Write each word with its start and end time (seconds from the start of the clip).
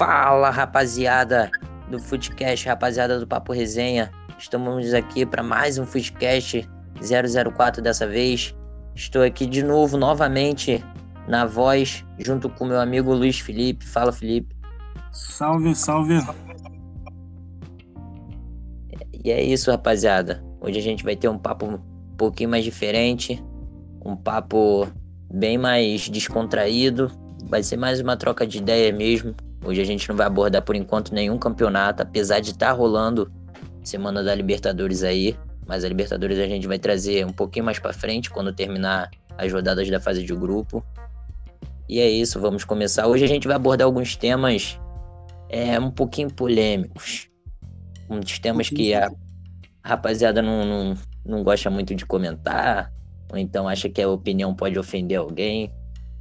Fala, 0.00 0.48
rapaziada 0.48 1.50
do 1.90 1.98
Footcast, 1.98 2.66
rapaziada 2.66 3.20
do 3.20 3.26
Papo 3.26 3.52
Resenha. 3.52 4.10
Estamos 4.38 4.94
aqui 4.94 5.26
para 5.26 5.42
mais 5.42 5.76
um 5.76 5.84
Footcast 5.84 6.66
004 7.02 7.82
dessa 7.82 8.06
vez. 8.06 8.56
Estou 8.94 9.22
aqui 9.22 9.44
de 9.44 9.62
novo, 9.62 9.98
novamente, 9.98 10.82
na 11.28 11.44
voz, 11.44 12.02
junto 12.18 12.48
com 12.48 12.64
meu 12.64 12.80
amigo 12.80 13.12
Luiz 13.12 13.40
Felipe. 13.40 13.84
Fala, 13.84 14.10
Felipe. 14.10 14.56
Salve, 15.12 15.74
salve. 15.74 16.14
E 19.22 19.30
é 19.30 19.42
isso, 19.42 19.70
rapaziada. 19.70 20.42
Hoje 20.62 20.78
a 20.78 20.82
gente 20.82 21.04
vai 21.04 21.14
ter 21.14 21.28
um 21.28 21.36
papo 21.36 21.66
um 21.66 21.78
pouquinho 22.16 22.48
mais 22.48 22.64
diferente, 22.64 23.44
um 24.02 24.16
papo 24.16 24.88
bem 25.30 25.58
mais 25.58 26.08
descontraído. 26.08 27.12
Vai 27.50 27.62
ser 27.62 27.76
mais 27.76 28.00
uma 28.00 28.16
troca 28.16 28.46
de 28.46 28.56
ideia 28.56 28.90
mesmo. 28.90 29.34
Hoje 29.64 29.80
a 29.80 29.84
gente 29.84 30.08
não 30.08 30.16
vai 30.16 30.26
abordar 30.26 30.62
por 30.62 30.74
enquanto 30.74 31.14
nenhum 31.14 31.38
campeonato, 31.38 32.02
apesar 32.02 32.40
de 32.40 32.50
estar 32.50 32.68
tá 32.68 32.72
rolando 32.72 33.30
semana 33.84 34.22
da 34.22 34.34
Libertadores 34.34 35.02
aí, 35.02 35.36
mas 35.66 35.84
a 35.84 35.88
Libertadores 35.88 36.38
a 36.38 36.46
gente 36.46 36.66
vai 36.66 36.78
trazer 36.78 37.26
um 37.26 37.32
pouquinho 37.32 37.64
mais 37.64 37.78
para 37.78 37.92
frente 37.92 38.30
quando 38.30 38.52
terminar 38.52 39.10
as 39.36 39.52
rodadas 39.52 39.88
da 39.90 40.00
fase 40.00 40.24
de 40.24 40.34
grupo. 40.34 40.84
E 41.88 42.00
é 42.00 42.08
isso, 42.08 42.40
vamos 42.40 42.64
começar. 42.64 43.06
Hoje 43.06 43.24
a 43.24 43.28
gente 43.28 43.46
vai 43.46 43.56
abordar 43.56 43.86
alguns 43.86 44.16
temas 44.16 44.78
é, 45.48 45.78
um 45.78 45.90
pouquinho 45.90 46.32
polêmicos. 46.32 47.28
Uns 48.08 48.38
temas 48.38 48.70
que 48.70 48.94
a 48.94 49.10
rapaziada 49.84 50.40
não, 50.40 50.64
não, 50.64 50.94
não 51.24 51.44
gosta 51.44 51.68
muito 51.68 51.94
de 51.94 52.06
comentar, 52.06 52.92
ou 53.30 53.38
então 53.38 53.68
acha 53.68 53.88
que 53.88 54.00
a 54.00 54.08
opinião 54.08 54.54
pode 54.54 54.78
ofender 54.78 55.18
alguém. 55.18 55.72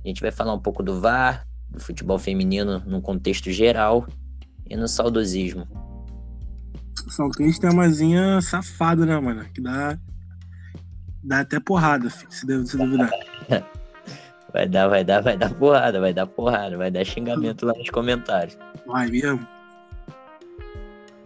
A 0.04 0.08
gente 0.08 0.22
vai 0.22 0.32
falar 0.32 0.54
um 0.54 0.60
pouco 0.60 0.84
do 0.84 1.00
VAR, 1.00 1.46
do 1.70 1.80
futebol 1.80 2.18
feminino 2.18 2.82
num 2.86 3.02
contexto 3.02 3.52
geral 3.52 4.08
e 4.70 4.76
no 4.76 4.88
saudosismo. 4.88 5.68
Só 7.08 7.30
tem 7.30 7.52
uma 7.72 7.90
zinha 7.90 8.42
safado, 8.42 9.06
né, 9.06 9.20
mano? 9.20 9.46
Que 9.54 9.62
dá, 9.62 9.98
dá 11.24 11.40
até 11.40 11.60
porrada, 11.60 12.10
filho, 12.10 12.32
se, 12.32 12.46
deve, 12.46 12.66
se 12.68 12.78
duvidar. 12.78 13.10
vai 14.54 14.68
dar, 14.68 14.88
vai 14.88 15.04
dar, 15.04 15.22
vai 15.22 15.38
dar 15.38 15.54
porrada, 15.54 16.00
vai 16.00 16.14
dar 16.14 16.28
porrada, 16.28 16.78
vai 16.78 16.92
dar 16.92 17.06
xingamento 17.06 17.66
lá 17.66 17.74
nos 17.74 17.90
comentários. 17.90 18.58
Vai 18.86 19.08
mesmo. 19.08 19.48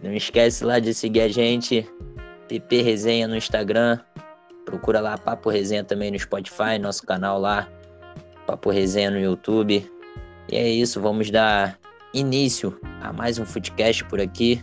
Não 0.02 0.12
esquece 0.12 0.64
lá 0.64 0.78
de 0.78 0.92
seguir 0.92 1.22
a 1.22 1.28
gente, 1.28 1.88
PP 2.48 2.82
Resenha 2.82 3.26
no 3.26 3.36
Instagram. 3.36 3.98
Procura 4.64 5.00
lá 5.00 5.18
Papo 5.18 5.50
Resenha 5.50 5.84
também 5.84 6.10
no 6.10 6.18
Spotify, 6.18 6.78
nosso 6.78 7.04
canal 7.04 7.38
lá. 7.38 7.68
Papo 8.46 8.70
Resenha 8.70 9.10
no 9.10 9.18
YouTube. 9.18 9.90
E 10.50 10.56
é 10.56 10.68
isso, 10.68 11.00
vamos 11.00 11.30
dar 11.30 11.78
início 12.12 12.78
a 13.00 13.12
mais 13.12 13.38
um 13.38 13.46
Footcast 13.46 14.04
por 14.04 14.20
aqui. 14.20 14.62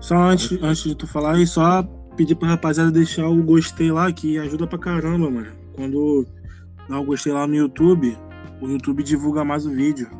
Só 0.00 0.16
antes, 0.16 0.50
antes 0.62 0.82
de 0.84 0.94
tu 0.94 1.06
falar 1.06 1.34
aí, 1.34 1.46
só 1.46 1.82
pedir 2.16 2.34
pra 2.34 2.48
rapaziada 2.48 2.90
deixar 2.90 3.28
o 3.28 3.42
gostei 3.42 3.92
lá, 3.92 4.10
que 4.12 4.38
ajuda 4.38 4.66
pra 4.66 4.78
caramba, 4.78 5.30
mano. 5.30 5.52
Quando 5.74 6.26
dá 6.88 6.98
o 6.98 7.04
gostei 7.04 7.32
lá 7.32 7.46
no 7.46 7.54
YouTube, 7.54 8.16
o 8.60 8.68
YouTube 8.68 9.02
divulga 9.02 9.44
mais 9.44 9.66
o 9.66 9.70
vídeo. 9.70 10.10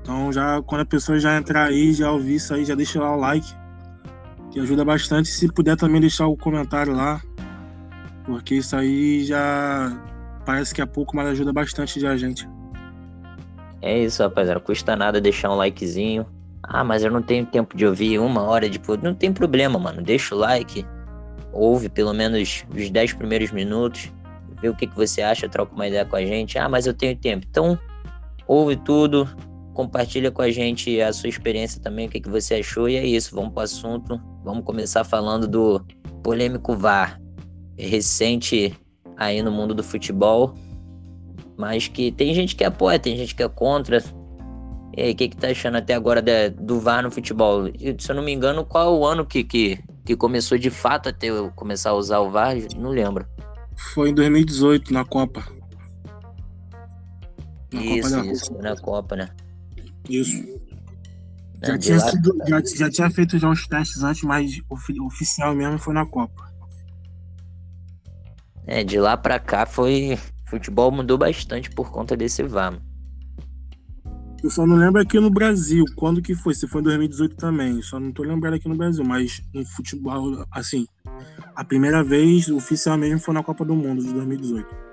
Então 0.00 0.32
já 0.32 0.62
quando 0.62 0.82
a 0.82 0.86
pessoa 0.86 1.18
já 1.18 1.36
entrar 1.36 1.64
aí, 1.64 1.92
já 1.92 2.10
ouvir 2.10 2.36
isso 2.36 2.54
aí, 2.54 2.64
já 2.64 2.74
deixa 2.74 3.00
lá 3.00 3.14
o 3.14 3.18
like. 3.18 3.52
Que 4.50 4.60
ajuda 4.60 4.84
bastante. 4.84 5.28
Se 5.28 5.52
puder 5.52 5.76
também 5.76 6.00
deixar 6.00 6.26
o 6.28 6.36
comentário 6.36 6.94
lá. 6.94 7.20
Porque 8.24 8.54
isso 8.54 8.76
aí 8.76 9.24
já 9.24 10.00
parece 10.44 10.72
que 10.72 10.80
é 10.80 10.86
pouco, 10.86 11.14
mas 11.16 11.26
ajuda 11.28 11.52
bastante 11.52 11.98
já 12.00 12.12
a 12.12 12.16
gente. 12.16 12.48
É 13.82 13.98
isso, 13.98 14.22
rapaziada. 14.22 14.60
Custa 14.60 14.96
nada 14.96 15.20
deixar 15.20 15.50
um 15.50 15.56
likezinho. 15.56 16.26
Ah, 16.62 16.82
mas 16.82 17.04
eu 17.04 17.10
não 17.10 17.22
tenho 17.22 17.46
tempo 17.46 17.76
de 17.76 17.86
ouvir 17.86 18.18
uma 18.18 18.42
hora 18.42 18.68
de 18.68 18.80
Não 19.02 19.14
tem 19.14 19.32
problema, 19.32 19.78
mano. 19.78 20.02
Deixa 20.02 20.34
o 20.34 20.38
like. 20.38 20.84
Ouve 21.52 21.88
pelo 21.88 22.12
menos 22.12 22.64
os 22.74 22.90
10 22.90 23.12
primeiros 23.14 23.52
minutos. 23.52 24.12
Vê 24.60 24.68
o 24.68 24.74
que, 24.74 24.86
que 24.86 24.96
você 24.96 25.22
acha, 25.22 25.48
troca 25.48 25.74
uma 25.74 25.86
ideia 25.86 26.04
com 26.04 26.16
a 26.16 26.24
gente. 26.24 26.58
Ah, 26.58 26.68
mas 26.68 26.86
eu 26.86 26.94
tenho 26.94 27.16
tempo. 27.16 27.46
Então, 27.48 27.78
ouve 28.46 28.76
tudo. 28.76 29.28
Compartilha 29.74 30.30
com 30.30 30.40
a 30.40 30.50
gente 30.50 31.00
a 31.00 31.12
sua 31.12 31.28
experiência 31.28 31.80
também, 31.80 32.06
o 32.06 32.10
que, 32.10 32.20
que 32.20 32.30
você 32.30 32.54
achou. 32.54 32.88
E 32.88 32.96
é 32.96 33.06
isso, 33.06 33.34
vamos 33.34 33.52
pro 33.52 33.62
assunto. 33.62 34.20
Vamos 34.42 34.64
começar 34.64 35.04
falando 35.04 35.46
do 35.46 35.84
polêmico 36.22 36.74
VAR. 36.74 37.20
Recente 37.78 38.74
aí 39.16 39.42
no 39.42 39.52
mundo 39.52 39.74
do 39.74 39.84
futebol 39.84 40.54
mas 41.56 41.88
que 41.88 42.12
tem 42.12 42.34
gente 42.34 42.54
que 42.54 42.64
apoia, 42.64 42.98
tem 42.98 43.16
gente 43.16 43.34
que 43.34 43.42
é 43.42 43.48
contra. 43.48 44.02
E 44.96 45.02
aí, 45.02 45.12
o 45.12 45.14
que, 45.14 45.28
que 45.28 45.36
tá 45.36 45.48
achando 45.48 45.76
até 45.76 45.94
agora 45.94 46.22
de, 46.22 46.50
do 46.50 46.80
VAR 46.80 47.02
no 47.02 47.10
futebol? 47.10 47.68
E, 47.68 47.94
se 47.98 48.10
eu 48.10 48.16
não 48.16 48.22
me 48.22 48.32
engano, 48.32 48.64
qual 48.64 48.94
é 48.94 48.98
o 48.98 49.04
ano 49.04 49.26
que, 49.26 49.44
que, 49.44 49.78
que 50.04 50.16
começou 50.16 50.56
de 50.56 50.70
fato 50.70 51.08
a 51.08 51.12
ter, 51.12 51.32
começar 51.54 51.90
a 51.90 51.94
usar 51.94 52.20
o 52.20 52.30
VAR? 52.30 52.56
Não 52.76 52.90
lembro. 52.90 53.26
Foi 53.94 54.10
em 54.10 54.14
2018, 54.14 54.92
na 54.92 55.04
Copa. 55.04 55.44
Na 57.72 57.82
isso, 57.82 58.16
Copa 58.16 58.26
isso, 58.26 58.52
na 58.58 58.76
Copa, 58.76 59.16
né? 59.16 59.28
Isso. 60.08 60.36
É, 61.62 61.66
já, 61.66 61.78
tinha 61.78 61.98
lá... 61.98 62.10
sido, 62.10 62.38
já, 62.46 62.62
já, 62.76 62.90
tinha 62.90 63.10
feito 63.10 63.38
já 63.38 63.48
uns 63.48 63.66
testes 63.66 64.02
antes, 64.02 64.22
mas 64.22 64.62
oficial 65.00 65.54
mesmo 65.54 65.78
foi 65.78 65.94
na 65.94 66.06
Copa. 66.06 66.46
É, 68.66 68.82
de 68.82 68.98
lá 68.98 69.16
pra 69.16 69.38
cá 69.38 69.64
foi 69.64 70.18
futebol 70.46 70.90
mudou 70.90 71.18
bastante 71.18 71.70
por 71.70 71.90
conta 71.90 72.16
desse 72.16 72.42
VAR. 72.42 72.80
Eu 74.42 74.50
só 74.50 74.66
não 74.66 74.76
lembro 74.76 75.00
aqui 75.00 75.18
no 75.18 75.30
Brasil, 75.30 75.84
quando 75.96 76.22
que 76.22 76.34
foi, 76.34 76.54
se 76.54 76.68
foi 76.68 76.80
em 76.80 76.84
2018 76.84 77.36
também, 77.36 77.82
só 77.82 77.98
não 77.98 78.12
tô 78.12 78.22
lembrando 78.22 78.54
aqui 78.54 78.68
no 78.68 78.76
Brasil, 78.76 79.04
mas 79.04 79.42
no 79.52 79.64
futebol, 79.66 80.44
assim, 80.52 80.86
a 81.54 81.64
primeira 81.64 82.04
vez 82.04 82.48
oficial 82.48 82.96
mesmo 82.96 83.18
foi 83.18 83.34
na 83.34 83.42
Copa 83.42 83.64
do 83.64 83.74
Mundo 83.74 84.02
de 84.02 84.12
2018. 84.12 84.86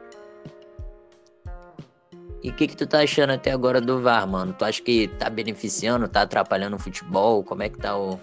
E 2.41 2.49
o 2.49 2.53
que, 2.53 2.67
que 2.67 2.75
tu 2.75 2.87
tá 2.87 3.01
achando 3.01 3.31
até 3.31 3.51
agora 3.51 3.79
do 3.79 4.01
VAR, 4.01 4.27
mano? 4.27 4.53
Tu 4.53 4.65
acha 4.65 4.81
que 4.81 5.07
tá 5.07 5.29
beneficiando, 5.29 6.07
tá 6.07 6.23
atrapalhando 6.23 6.75
o 6.75 6.79
futebol? 6.79 7.43
Como 7.43 7.63
é 7.63 7.69
que 7.69 7.77
tá 7.77 7.97
o, 7.97 8.19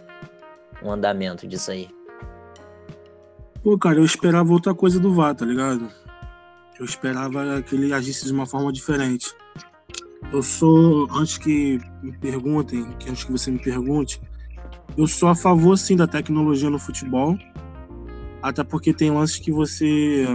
o 0.82 0.90
andamento 0.90 1.46
disso 1.46 1.70
aí? 1.70 1.88
Pô, 3.62 3.78
cara, 3.78 3.98
eu 3.98 4.04
esperava 4.04 4.52
outra 4.52 4.74
coisa 4.74 4.98
do 4.98 5.14
VAR, 5.14 5.34
tá 5.34 5.46
ligado? 5.46 5.88
Eu 6.80 6.86
esperava 6.86 7.60
que 7.60 7.74
ele 7.74 7.92
agisse 7.92 8.24
de 8.24 8.32
uma 8.32 8.46
forma 8.46 8.72
diferente. 8.72 9.36
Eu 10.32 10.42
sou, 10.42 11.06
antes 11.12 11.36
que 11.36 11.78
me 12.02 12.16
perguntem, 12.16 12.90
que 12.98 13.10
antes 13.10 13.22
que 13.22 13.30
você 13.30 13.50
me 13.50 13.58
pergunte, 13.58 14.18
eu 14.96 15.06
sou 15.06 15.28
a 15.28 15.34
favor 15.34 15.76
sim 15.76 15.94
da 15.94 16.06
tecnologia 16.06 16.70
no 16.70 16.78
futebol, 16.78 17.36
até 18.40 18.64
porque 18.64 18.94
tem 18.94 19.10
lances 19.10 19.38
que 19.38 19.52
você, 19.52 20.26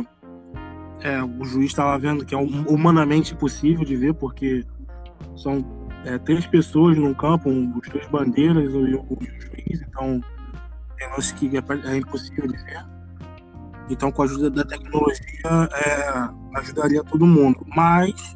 é, 1.02 1.24
o 1.24 1.44
juiz 1.46 1.72
estava 1.72 1.98
vendo 1.98 2.24
que 2.24 2.36
é 2.36 2.38
humanamente 2.38 3.34
impossível 3.34 3.84
de 3.84 3.96
ver, 3.96 4.14
porque 4.14 4.64
são 5.36 5.66
é, 6.06 6.20
três 6.20 6.46
pessoas 6.46 6.96
no 6.96 7.16
campo, 7.16 7.50
um, 7.50 7.76
os 7.76 7.90
dois 7.90 8.06
bandeiras 8.06 8.72
e 8.72 8.78
o, 8.78 9.02
o 9.02 9.18
juiz, 9.20 9.82
então 9.82 10.22
tem 10.96 11.10
lances 11.10 11.32
que 11.32 11.58
é, 11.58 11.64
é 11.92 11.98
impossível 11.98 12.48
de 12.48 12.64
ver. 12.66 12.95
Então, 13.90 14.12
com 14.12 14.24
a 14.24 14.26
ajuda 14.26 14.50
da 14.50 14.64
tecnologia, 14.64 15.24
é, 15.74 16.60
ajudaria 16.60 17.04
todo 17.04 17.26
mundo. 17.26 17.66
Mas 17.76 18.36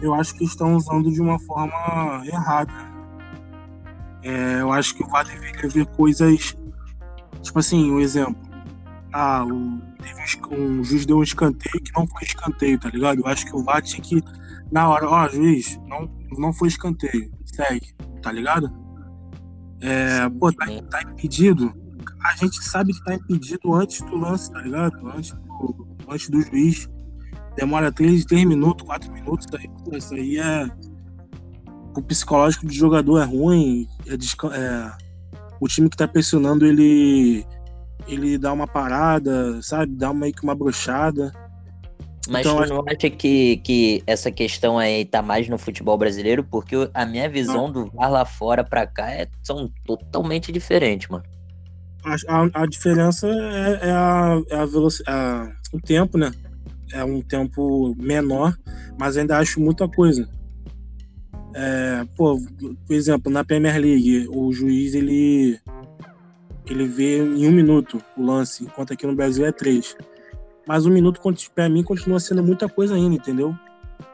eu 0.00 0.14
acho 0.14 0.34
que 0.34 0.44
estão 0.44 0.74
usando 0.76 1.10
de 1.10 1.20
uma 1.20 1.38
forma 1.40 2.22
errada. 2.26 2.72
É, 4.22 4.60
eu 4.60 4.72
acho 4.72 4.94
que 4.94 5.02
o 5.02 5.06
VAR 5.08 5.24
deveria 5.24 5.68
ver 5.68 5.86
coisas. 5.86 6.56
Tipo 7.42 7.58
assim, 7.58 7.90
um 7.90 8.00
exemplo. 8.00 8.36
Ah, 9.12 9.44
o, 9.44 9.54
um, 9.54 9.80
um 10.50 10.84
juiz 10.84 11.06
deu 11.06 11.18
um 11.18 11.22
escanteio 11.22 11.82
que 11.82 11.92
não 11.94 12.06
foi 12.06 12.22
escanteio, 12.22 12.80
tá 12.80 12.88
ligado? 12.88 13.20
Eu 13.20 13.26
acho 13.26 13.44
que 13.46 13.54
o 13.54 13.62
VAR 13.62 13.82
tinha 13.82 14.02
que, 14.02 14.22
na 14.72 14.88
hora, 14.88 15.08
ó, 15.08 15.28
juiz, 15.28 15.78
não, 15.86 16.10
não 16.36 16.52
foi 16.52 16.68
escanteio, 16.68 17.30
segue, 17.44 17.94
tá 18.22 18.32
ligado? 18.32 18.68
É, 19.80 20.28
pô, 20.30 20.52
tá, 20.52 20.66
tá 20.90 21.02
impedido 21.02 21.72
a 22.22 22.36
gente 22.36 22.62
sabe 22.64 22.92
que 22.92 23.04
tá 23.04 23.14
impedido 23.14 23.74
antes 23.74 24.00
do 24.02 24.16
lance, 24.16 24.50
tá 24.50 24.60
ligado? 24.60 24.96
Antes 25.08 25.32
do, 25.32 25.86
antes 26.08 26.28
do 26.28 26.40
juiz. 26.42 26.88
Demora 27.56 27.92
3, 27.92 28.24
3 28.24 28.44
minutos, 28.44 28.86
4 28.86 29.12
minutos. 29.12 29.46
Daí, 29.50 29.68
pô, 29.84 29.96
isso 29.96 30.14
aí 30.14 30.38
é. 30.38 30.68
O 31.96 32.02
psicológico 32.02 32.66
do 32.66 32.72
jogador 32.72 33.20
é 33.20 33.24
ruim. 33.24 33.86
É, 34.06 34.14
é, 34.14 34.92
o 35.60 35.68
time 35.68 35.88
que 35.88 35.96
tá 35.96 36.08
pressionando 36.08 36.66
ele. 36.66 37.46
Ele 38.06 38.36
dá 38.36 38.52
uma 38.52 38.66
parada, 38.66 39.62
sabe? 39.62 39.92
Dá 39.92 40.12
meio 40.12 40.34
que 40.34 40.42
uma 40.42 40.54
brochada. 40.54 41.32
Mas 42.28 42.46
então, 42.46 42.62
tu 42.62 42.68
não 42.68 42.84
acha 42.86 43.10
que, 43.10 43.58
que 43.58 44.02
essa 44.06 44.30
questão 44.30 44.78
aí 44.78 45.04
tá 45.04 45.22
mais 45.22 45.48
no 45.48 45.58
futebol 45.58 45.96
brasileiro? 45.96 46.42
Porque 46.42 46.74
a 46.92 47.06
minha 47.06 47.28
visão 47.28 47.70
do 47.70 47.90
VAR 47.90 48.10
lá 48.10 48.24
fora 48.24 48.64
pra 48.64 48.86
cá 48.86 49.10
é, 49.10 49.28
são 49.42 49.70
totalmente 49.86 50.50
diferentes, 50.50 51.08
mano 51.08 51.24
a, 52.04 52.62
a 52.62 52.66
diferença 52.66 53.26
é, 53.28 53.88
é 53.88 53.90
a, 53.90 54.42
é 54.50 54.56
a 54.56 54.66
velocidade, 54.66 55.54
o 55.72 55.80
tempo, 55.80 56.18
né? 56.18 56.32
É 56.92 57.04
um 57.04 57.20
tempo 57.20 57.94
menor, 57.96 58.56
mas 58.98 59.16
ainda 59.16 59.38
acho 59.38 59.60
muita 59.60 59.88
coisa. 59.88 60.28
É, 61.54 62.04
pô, 62.16 62.40
por 62.86 62.94
exemplo, 62.94 63.32
na 63.32 63.44
Premier 63.44 63.78
League, 63.80 64.28
o 64.28 64.52
juiz 64.52 64.94
ele 64.94 65.58
ele 66.66 66.86
vê 66.86 67.18
em 67.18 67.46
um 67.46 67.52
minuto 67.52 68.02
o 68.16 68.24
lance, 68.24 68.64
enquanto 68.64 68.92
aqui 68.92 69.06
no 69.06 69.14
Brasil 69.14 69.44
é 69.44 69.52
três. 69.52 69.96
Mas 70.66 70.86
um 70.86 70.90
minuto, 70.90 71.20
para 71.54 71.68
mim, 71.68 71.82
continua 71.82 72.18
sendo 72.18 72.42
muita 72.42 72.68
coisa 72.68 72.94
ainda, 72.94 73.14
entendeu? 73.14 73.54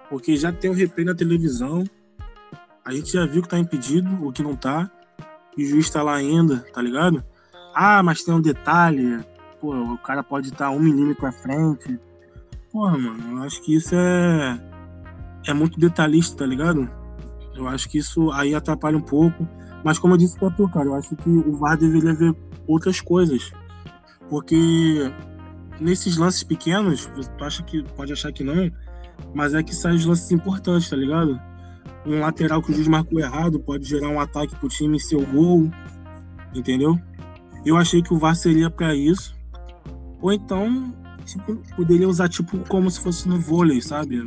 Porque 0.08 0.36
já 0.36 0.52
tem 0.52 0.68
o 0.68 0.74
replay 0.74 1.06
na 1.06 1.14
televisão, 1.14 1.84
a 2.84 2.92
gente 2.92 3.12
já 3.12 3.24
viu 3.24 3.42
que 3.42 3.48
tá 3.48 3.58
impedido, 3.58 4.26
o 4.26 4.32
que 4.32 4.42
não 4.42 4.56
tá, 4.56 4.90
e 5.56 5.64
o 5.64 5.68
juiz 5.68 5.88
tá 5.88 6.02
lá 6.02 6.16
ainda, 6.16 6.58
tá 6.72 6.82
ligado? 6.82 7.24
Ah, 7.74 8.02
mas 8.02 8.22
tem 8.22 8.34
um 8.34 8.40
detalhe, 8.40 9.20
pô, 9.60 9.74
o 9.74 9.98
cara 9.98 10.22
pode 10.22 10.48
estar 10.48 10.70
um 10.70 10.80
milímetro 10.80 11.26
à 11.26 11.32
frente. 11.32 11.98
Porra, 12.72 12.96
mano, 12.96 13.38
eu 13.38 13.42
acho 13.42 13.62
que 13.62 13.74
isso 13.74 13.94
é, 13.94 14.60
é 15.46 15.52
muito 15.52 15.78
detalhista, 15.78 16.38
tá 16.38 16.46
ligado? 16.46 16.88
Eu 17.54 17.68
acho 17.68 17.88
que 17.88 17.98
isso 17.98 18.30
aí 18.32 18.54
atrapalha 18.54 18.96
um 18.96 19.02
pouco. 19.02 19.46
Mas 19.84 19.98
como 19.98 20.14
eu 20.14 20.18
disse 20.18 20.38
pra 20.38 20.50
tu, 20.50 20.68
cara, 20.68 20.86
eu 20.86 20.94
acho 20.94 21.16
que 21.16 21.28
o 21.28 21.56
VAR 21.56 21.76
deveria 21.76 22.14
ver 22.14 22.34
outras 22.66 23.00
coisas. 23.00 23.50
Porque 24.28 25.10
nesses 25.80 26.16
lances 26.16 26.44
pequenos, 26.44 27.06
tu 27.06 27.44
acha 27.44 27.62
que 27.62 27.82
pode 27.94 28.12
achar 28.12 28.32
que 28.32 28.44
não, 28.44 28.70
mas 29.34 29.54
é 29.54 29.62
que 29.62 29.74
saem 29.74 29.96
os 29.96 30.04
lances 30.04 30.30
importantes, 30.30 30.88
tá 30.88 30.96
ligado? 30.96 31.40
Um 32.06 32.20
lateral 32.20 32.62
que 32.62 32.70
o 32.70 32.74
juiz 32.74 32.88
marcou 32.88 33.18
errado 33.18 33.58
pode 33.60 33.84
gerar 33.84 34.08
um 34.08 34.20
ataque 34.20 34.54
pro 34.56 34.68
time 34.68 34.96
e 34.96 35.00
seu 35.00 35.24
gol, 35.26 35.70
entendeu? 36.54 36.98
Eu 37.64 37.76
achei 37.76 38.02
que 38.02 38.12
o 38.12 38.18
VAR 38.18 38.34
seria 38.34 38.70
para 38.70 38.94
isso. 38.94 39.34
Ou 40.20 40.32
então, 40.32 40.94
tipo, 41.24 41.56
poderia 41.76 42.08
usar 42.08 42.28
tipo 42.28 42.58
como 42.68 42.90
se 42.90 43.00
fosse 43.00 43.28
no 43.28 43.38
vôlei, 43.38 43.80
sabe? 43.80 44.20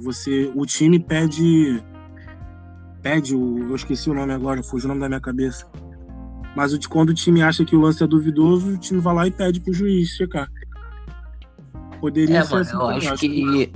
Você, 0.00 0.50
o 0.54 0.66
time 0.66 0.98
pede 0.98 1.82
pede 3.00 3.34
o, 3.34 3.70
eu 3.70 3.74
esqueci 3.74 4.08
o 4.08 4.14
nome 4.14 4.32
agora, 4.32 4.62
fugiu 4.62 4.86
o 4.86 4.88
nome 4.88 5.00
da 5.00 5.08
minha 5.08 5.20
cabeça. 5.20 5.66
Mas 6.54 6.72
o, 6.72 6.88
quando 6.88 7.10
o 7.10 7.14
time 7.14 7.42
acha 7.42 7.64
que 7.64 7.74
o 7.74 7.80
lance 7.80 8.02
é 8.02 8.06
duvidoso, 8.06 8.74
o 8.74 8.78
time 8.78 9.00
vai 9.00 9.14
lá 9.14 9.26
e 9.26 9.30
pede 9.30 9.60
pro 9.60 9.72
juiz 9.72 10.10
checar. 10.10 10.48
Poderia 12.00 12.38
é, 12.38 12.44
ser 12.44 12.52
mano, 12.52 12.62
assim, 12.62 12.76
eu 12.76 12.86
acho, 12.86 13.12
acho 13.12 13.20
que... 13.20 13.28
que 13.28 13.72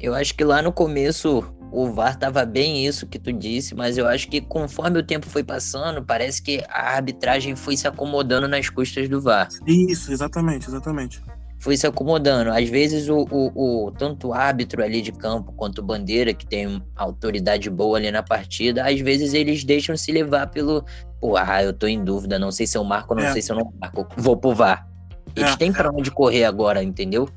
eu 0.00 0.14
acho 0.14 0.34
que 0.34 0.44
lá 0.44 0.62
no 0.62 0.72
começo 0.72 1.44
o 1.70 1.92
VAR 1.92 2.16
tava 2.16 2.44
bem 2.44 2.86
isso 2.86 3.06
que 3.06 3.18
tu 3.18 3.32
disse, 3.32 3.74
mas 3.74 3.98
eu 3.98 4.06
acho 4.06 4.28
que 4.28 4.40
conforme 4.40 4.98
o 4.98 5.02
tempo 5.02 5.26
foi 5.26 5.44
passando, 5.44 6.04
parece 6.04 6.42
que 6.42 6.62
a 6.68 6.96
arbitragem 6.96 7.54
foi 7.56 7.76
se 7.76 7.86
acomodando 7.86 8.48
nas 8.48 8.68
custas 8.68 9.08
do 9.08 9.20
VAR. 9.20 9.48
Isso, 9.66 10.12
exatamente, 10.12 10.68
exatamente 10.68 11.22
foi 11.58 11.76
se 11.76 11.86
acomodando. 11.86 12.50
Às 12.50 12.68
vezes, 12.68 13.08
o, 13.08 13.26
o, 13.30 13.86
o, 13.86 13.90
tanto 13.90 14.28
o 14.28 14.32
árbitro 14.32 14.82
ali 14.82 15.02
de 15.02 15.12
campo 15.12 15.52
quanto 15.52 15.80
o 15.80 15.82
bandeira, 15.82 16.32
que 16.32 16.46
tem 16.46 16.82
autoridade 16.96 17.68
boa 17.68 17.98
ali 17.98 18.10
na 18.10 18.22
partida, 18.22 18.86
às 18.86 19.00
vezes 19.00 19.34
eles 19.34 19.64
deixam 19.64 19.96
se 19.96 20.12
levar 20.12 20.46
pelo. 20.48 20.84
Pô, 21.20 21.36
ah, 21.36 21.62
eu 21.62 21.72
tô 21.72 21.86
em 21.86 22.02
dúvida, 22.02 22.38
não 22.38 22.52
sei 22.52 22.66
se 22.66 22.78
eu 22.78 22.84
marco, 22.84 23.14
não 23.14 23.24
é. 23.24 23.32
sei 23.32 23.42
se 23.42 23.50
eu 23.50 23.56
não 23.56 23.72
marco, 23.80 24.06
vou 24.16 24.36
pro 24.36 24.54
VAR. 24.54 24.86
Eles 25.34 25.52
é. 25.52 25.56
têm 25.56 25.72
pra 25.72 25.90
onde 25.90 26.10
correr 26.10 26.44
agora, 26.44 26.82
entendeu? 26.82 27.28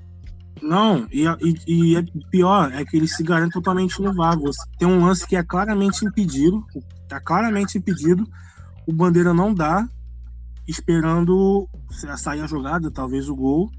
Não, 0.62 1.08
e, 1.12 1.26
e, 1.26 1.56
e 1.68 1.98
é 1.98 2.04
pior 2.30 2.72
é 2.74 2.84
que 2.86 2.98
eles 2.98 3.16
se 3.16 3.24
garantem 3.24 3.52
totalmente 3.52 4.02
no 4.02 4.14
VAR. 4.14 4.38
Você 4.40 4.62
tem 4.78 4.88
um 4.88 5.06
lance 5.06 5.28
que 5.28 5.36
é 5.36 5.44
claramente 5.44 6.06
impedido, 6.06 6.64
tá 7.08 7.20
claramente 7.20 7.78
impedido, 7.78 8.28
o 8.88 8.94
bandeira 8.94 9.34
não 9.34 9.54
dá, 9.54 9.88
esperando 10.68 11.68
sair 12.18 12.42
a 12.42 12.48
jogada, 12.48 12.92
talvez 12.92 13.30
o 13.30 13.36
gol, 13.36 13.72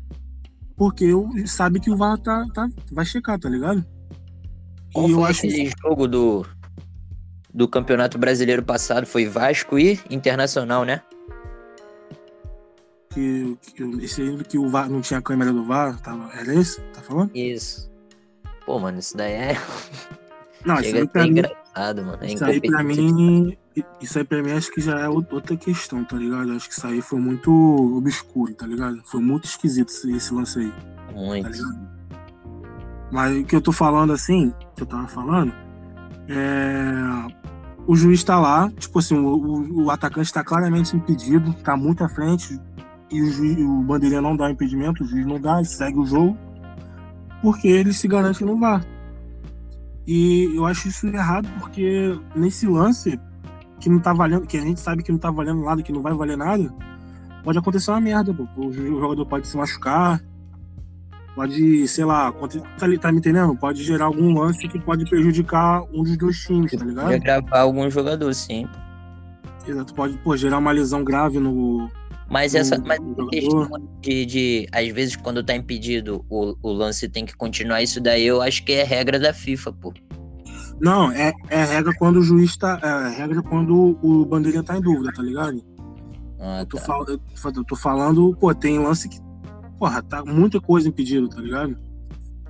porque 0.76 1.10
sabe 1.46 1.80
que 1.80 1.90
o 1.90 1.96
VAR 1.96 2.18
tá, 2.18 2.44
tá, 2.52 2.68
vai 2.90 3.04
checar, 3.04 3.38
tá 3.38 3.48
ligado? 3.48 3.84
Qual 4.92 5.08
e 5.08 5.12
eu 5.12 5.24
acho 5.24 5.46
aquele 5.46 5.70
que... 5.70 5.80
jogo 5.80 6.06
do, 6.08 6.46
do 7.52 7.68
Campeonato 7.68 8.18
Brasileiro 8.18 8.62
passado? 8.62 9.06
Foi 9.06 9.26
Vasco 9.26 9.78
e 9.78 10.00
Internacional, 10.10 10.84
né? 10.84 11.02
Que, 13.12 13.58
que 13.74 13.82
esse 14.04 14.22
aí 14.22 14.44
que 14.44 14.58
o 14.58 14.68
VAR 14.68 14.88
não 14.88 15.00
tinha 15.00 15.20
câmera 15.20 15.52
do 15.52 15.64
VAR, 15.64 16.00
tava, 16.00 16.30
era 16.32 16.54
esse? 16.54 16.80
Tá 16.94 17.02
falando? 17.02 17.30
Isso. 17.34 17.90
Pô, 18.64 18.78
mano, 18.78 18.98
isso 18.98 19.16
daí 19.16 19.32
é. 19.32 19.56
Não, 20.64 20.76
Chega 20.76 20.88
isso 20.88 20.96
aí 20.98 21.08
pra 21.08 21.22
mim, 21.22 21.30
engraçado, 21.30 22.04
mano. 22.04 22.18
É 22.20 22.32
isso 22.32 22.44
aí 22.44 22.60
pra 22.60 22.84
mim. 22.84 23.58
Isso 24.00 24.18
aí 24.18 24.24
pra 24.24 24.42
mim 24.42 24.52
acho 24.52 24.70
que 24.70 24.80
já 24.80 25.00
é 25.00 25.08
outra 25.08 25.56
questão, 25.56 26.04
tá 26.04 26.16
ligado? 26.16 26.52
Acho 26.52 26.68
que 26.68 26.74
isso 26.74 26.86
aí 26.86 27.00
foi 27.00 27.18
muito 27.18 27.50
obscuro, 27.96 28.54
tá 28.54 28.66
ligado? 28.66 29.02
Foi 29.04 29.20
muito 29.20 29.44
esquisito 29.44 29.88
esse, 29.88 30.14
esse 30.14 30.32
lance 30.32 30.58
aí. 30.60 30.72
Muito. 31.14 31.50
Tá 31.50 32.18
Mas 33.10 33.36
o 33.36 33.44
que 33.44 33.56
eu 33.56 33.60
tô 33.60 33.72
falando 33.72 34.12
assim, 34.12 34.52
que 34.76 34.82
eu 34.82 34.86
tava 34.86 35.08
falando, 35.08 35.52
é. 36.28 37.42
O 37.84 37.96
juiz 37.96 38.22
tá 38.22 38.38
lá, 38.38 38.70
tipo 38.78 39.00
assim, 39.00 39.18
o, 39.18 39.26
o, 39.26 39.84
o 39.84 39.90
atacante 39.90 40.32
tá 40.32 40.44
claramente 40.44 40.94
impedido, 40.94 41.52
tá 41.64 41.76
muito 41.76 42.04
à 42.04 42.08
frente, 42.08 42.60
e 43.12 43.20
o, 43.20 43.30
juiz, 43.30 43.58
o 43.58 43.82
bandeirinha 43.82 44.22
não 44.22 44.34
dá 44.34 44.50
impedimento, 44.50 45.04
o 45.04 45.06
juiz 45.06 45.26
não 45.26 45.38
dá, 45.38 45.62
segue 45.62 45.98
o 45.98 46.06
jogo, 46.06 46.36
porque 47.42 47.68
ele 47.68 47.92
se 47.92 48.08
garante 48.08 48.42
no 48.42 48.58
VAR. 48.58 48.84
E 50.06 50.50
eu 50.54 50.64
acho 50.64 50.88
isso 50.88 51.06
errado 51.06 51.46
porque 51.60 52.18
nesse 52.34 52.66
lance 52.66 53.20
que 53.78 53.90
não 53.90 54.00
tá 54.00 54.14
valendo, 54.14 54.46
que 54.46 54.56
a 54.56 54.62
gente 54.62 54.80
sabe 54.80 55.02
que 55.02 55.12
não 55.12 55.18
tá 55.18 55.30
valendo 55.30 55.62
nada, 55.62 55.82
que 55.82 55.92
não 55.92 56.00
vai 56.00 56.14
valer 56.14 56.38
nada, 56.38 56.72
pode 57.44 57.58
acontecer 57.58 57.90
uma 57.90 58.00
merda, 58.00 58.32
pô. 58.32 58.46
O 58.56 58.72
jogador 58.72 59.26
pode 59.26 59.46
se 59.46 59.56
machucar, 59.58 60.18
pode, 61.34 61.86
sei 61.88 62.06
lá, 62.06 62.32
tá, 62.32 62.86
tá 62.98 63.12
me 63.12 63.18
entendendo? 63.18 63.54
Pode 63.56 63.82
gerar 63.82 64.06
algum 64.06 64.32
lance 64.38 64.66
que 64.68 64.80
pode 64.80 65.04
prejudicar 65.04 65.82
um 65.92 66.02
dos 66.02 66.16
dois 66.16 66.38
times, 66.38 66.72
tá 66.72 66.84
ligado? 66.84 67.08
Pode 67.08 67.18
gravar 67.18 67.60
algum 67.60 67.90
jogador, 67.90 68.34
sim. 68.34 68.66
Exato, 69.66 69.94
pode 69.94 70.16
pô, 70.18 70.34
gerar 70.36 70.58
uma 70.58 70.72
lesão 70.72 71.04
grave 71.04 71.38
no, 71.38 71.88
mas 72.30 72.54
essa 72.54 72.78
mas 72.78 72.98
questão 73.30 73.68
de, 74.00 74.26
de, 74.26 74.66
às 74.72 74.88
vezes, 74.88 75.16
quando 75.16 75.42
tá 75.42 75.54
impedido, 75.54 76.24
o, 76.28 76.56
o 76.62 76.72
lance 76.72 77.08
tem 77.08 77.24
que 77.24 77.36
continuar, 77.36 77.82
isso 77.82 78.00
daí 78.00 78.24
eu 78.24 78.40
acho 78.40 78.64
que 78.64 78.72
é 78.72 78.84
regra 78.84 79.18
da 79.18 79.32
FIFA, 79.32 79.72
pô. 79.72 79.92
Não, 80.80 81.12
é, 81.12 81.32
é 81.48 81.64
regra 81.64 81.92
quando 81.96 82.16
o 82.16 82.22
juiz 82.22 82.56
tá. 82.56 82.78
É 82.82 83.18
regra 83.18 83.42
quando 83.42 83.98
o 84.02 84.24
bandeirinha 84.26 84.64
tá 84.64 84.76
em 84.76 84.80
dúvida, 84.80 85.12
tá 85.12 85.22
ligado? 85.22 85.62
Ah, 86.40 86.60
eu, 86.60 86.66
tô 86.66 86.76
tá. 86.76 86.84
fal, 86.84 87.06
eu 87.06 87.64
tô 87.64 87.76
falando, 87.76 88.36
pô, 88.40 88.52
tem 88.52 88.78
lance 88.78 89.08
que. 89.08 89.18
Porra, 89.78 90.02
tá 90.02 90.24
muita 90.24 90.60
coisa 90.60 90.88
impedido, 90.88 91.28
tá 91.28 91.40
ligado? 91.40 91.76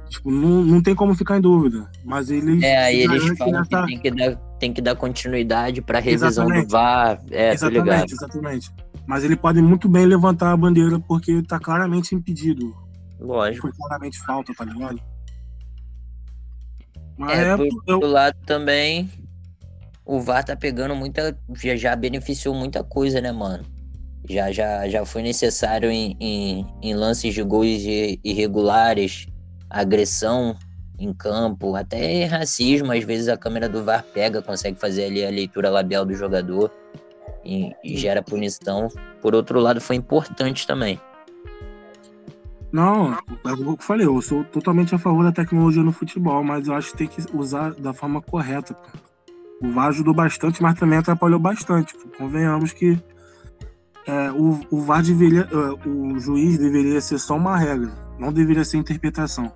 Tipo, 0.09 0.31
não, 0.31 0.63
não 0.63 0.83
tem 0.83 0.95
como 0.95 1.15
ficar 1.15 1.39
em 1.39 1.41
dúvida. 1.41 1.91
Mas 2.05 2.31
eles. 2.31 2.63
É, 2.63 2.79
aí 2.79 3.03
eles 3.03 3.37
falam 3.37 3.63
que 3.63 3.87
tem 3.87 3.99
que 3.99 4.11
dar, 4.11 4.37
tem 4.59 4.73
que 4.73 4.81
dar 4.81 4.97
continuidade 4.97 5.83
pra 5.83 6.01
revisão 6.01 6.29
exatamente. 6.29 6.67
do 6.67 6.71
VAR. 6.71 7.23
É, 7.31 7.53
exatamente, 7.53 8.13
exatamente. 8.13 8.71
Mas 9.07 9.25
ele 9.25 9.37
pode 9.37 9.61
muito 9.61 9.89
bem 9.89 10.07
levantar 10.07 10.53
a 10.53 10.57
bandeira 10.57 10.99
porque 11.01 11.33
está 11.33 11.59
claramente 11.59 12.15
impedido. 12.15 12.75
Lógico. 13.19 13.69
Foi 13.69 13.77
claramente 13.77 14.19
falta, 14.21 14.53
tá 14.55 14.65
ligado? 14.65 15.01
Mas 17.17 17.39
é, 17.39 17.57
por 17.57 17.69
eu... 17.87 18.01
do 18.01 18.07
lado 18.07 18.37
também, 18.47 19.11
o 20.05 20.21
VAR 20.21 20.45
tá 20.45 20.57
pegando 20.57 20.95
muita. 20.95 21.37
Já, 21.55 21.77
já 21.77 21.97
beneficiou 21.97 22.55
muita 22.55 22.83
coisa, 22.83 23.21
né, 23.21 23.31
mano? 23.33 23.65
Já, 24.29 24.53
já, 24.53 24.89
já 24.89 25.05
foi 25.05 25.23
necessário 25.23 25.91
em, 25.91 26.17
em, 26.21 26.67
em 26.81 26.95
lances 26.95 27.35
de 27.35 27.43
gols 27.43 27.83
irregulares, 28.25 29.27
agressão 29.69 30.57
em 30.99 31.13
campo, 31.13 31.75
até 31.75 32.25
racismo. 32.25 32.93
Às 32.93 33.05
vezes 33.05 33.29
a 33.29 33.37
câmera 33.37 33.69
do 33.69 33.85
VAR 33.85 34.05
pega, 34.15 34.41
consegue 34.41 34.79
fazer 34.79 35.07
ali 35.07 35.25
a 35.25 35.31
leitura 35.31 35.71
labial 35.71 36.05
do 36.05 36.15
jogador 36.15 36.71
e, 37.45 37.73
e 37.83 37.97
gera 37.97 38.23
punição. 38.23 38.89
Por 39.21 39.35
outro 39.35 39.61
lado, 39.61 39.81
foi 39.81 39.97
importante 39.97 40.67
também. 40.67 41.01
Não, 42.73 43.13
é 43.13 43.53
o 43.53 43.57
que 43.57 43.63
eu 43.63 43.77
falei, 43.81 44.07
eu 44.07 44.23
sou 44.23 44.45
totalmente 44.45 44.95
a 44.95 44.99
favor 44.99 45.23
da 45.23 45.31
tecnologia 45.31 45.83
no 45.83 45.93
futebol, 45.93 46.43
mas 46.43 46.67
eu 46.67 46.75
acho 46.75 46.93
que 46.93 46.97
tem 46.97 47.07
que 47.07 47.23
usar 47.37 47.75
da 47.75 47.93
forma 47.93 48.23
correta. 48.23 48.75
O 49.63 49.71
VAR 49.71 49.89
ajudou 49.89 50.15
bastante, 50.15 50.63
mas 50.63 50.79
também 50.79 50.99
atrapalhou 50.99 51.39
bastante. 51.39 51.95
Convenhamos 52.17 52.73
que 52.73 52.99
é, 54.07 54.33
o, 54.33 54.59
o 54.71 54.81
VAR 54.81 55.03
deveria, 55.03 55.47
é, 55.53 55.89
o 55.89 56.19
juiz 56.19 56.59
deveria 56.59 57.01
ser 57.01 57.19
só 57.19 57.37
uma 57.37 57.59
regra, 57.59 57.93
não 58.19 58.33
deveria 58.33 58.65
ser 58.65 58.79
interpretação. 58.79 59.53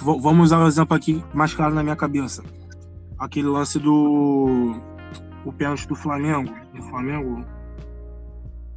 Vamos 0.00 0.46
usar 0.46 0.58
um 0.58 0.68
exemplo 0.68 0.94
aqui 0.94 1.24
mais 1.34 1.54
claro 1.54 1.74
na 1.74 1.82
minha 1.82 1.96
cabeça. 1.96 2.44
Aquele 3.18 3.48
lance 3.48 3.78
do 3.78 4.76
o 5.46 5.52
pênalti 5.52 5.86
do 5.86 5.94
Flamengo, 5.94 6.52
do 6.74 6.82
Flamengo 6.82 7.44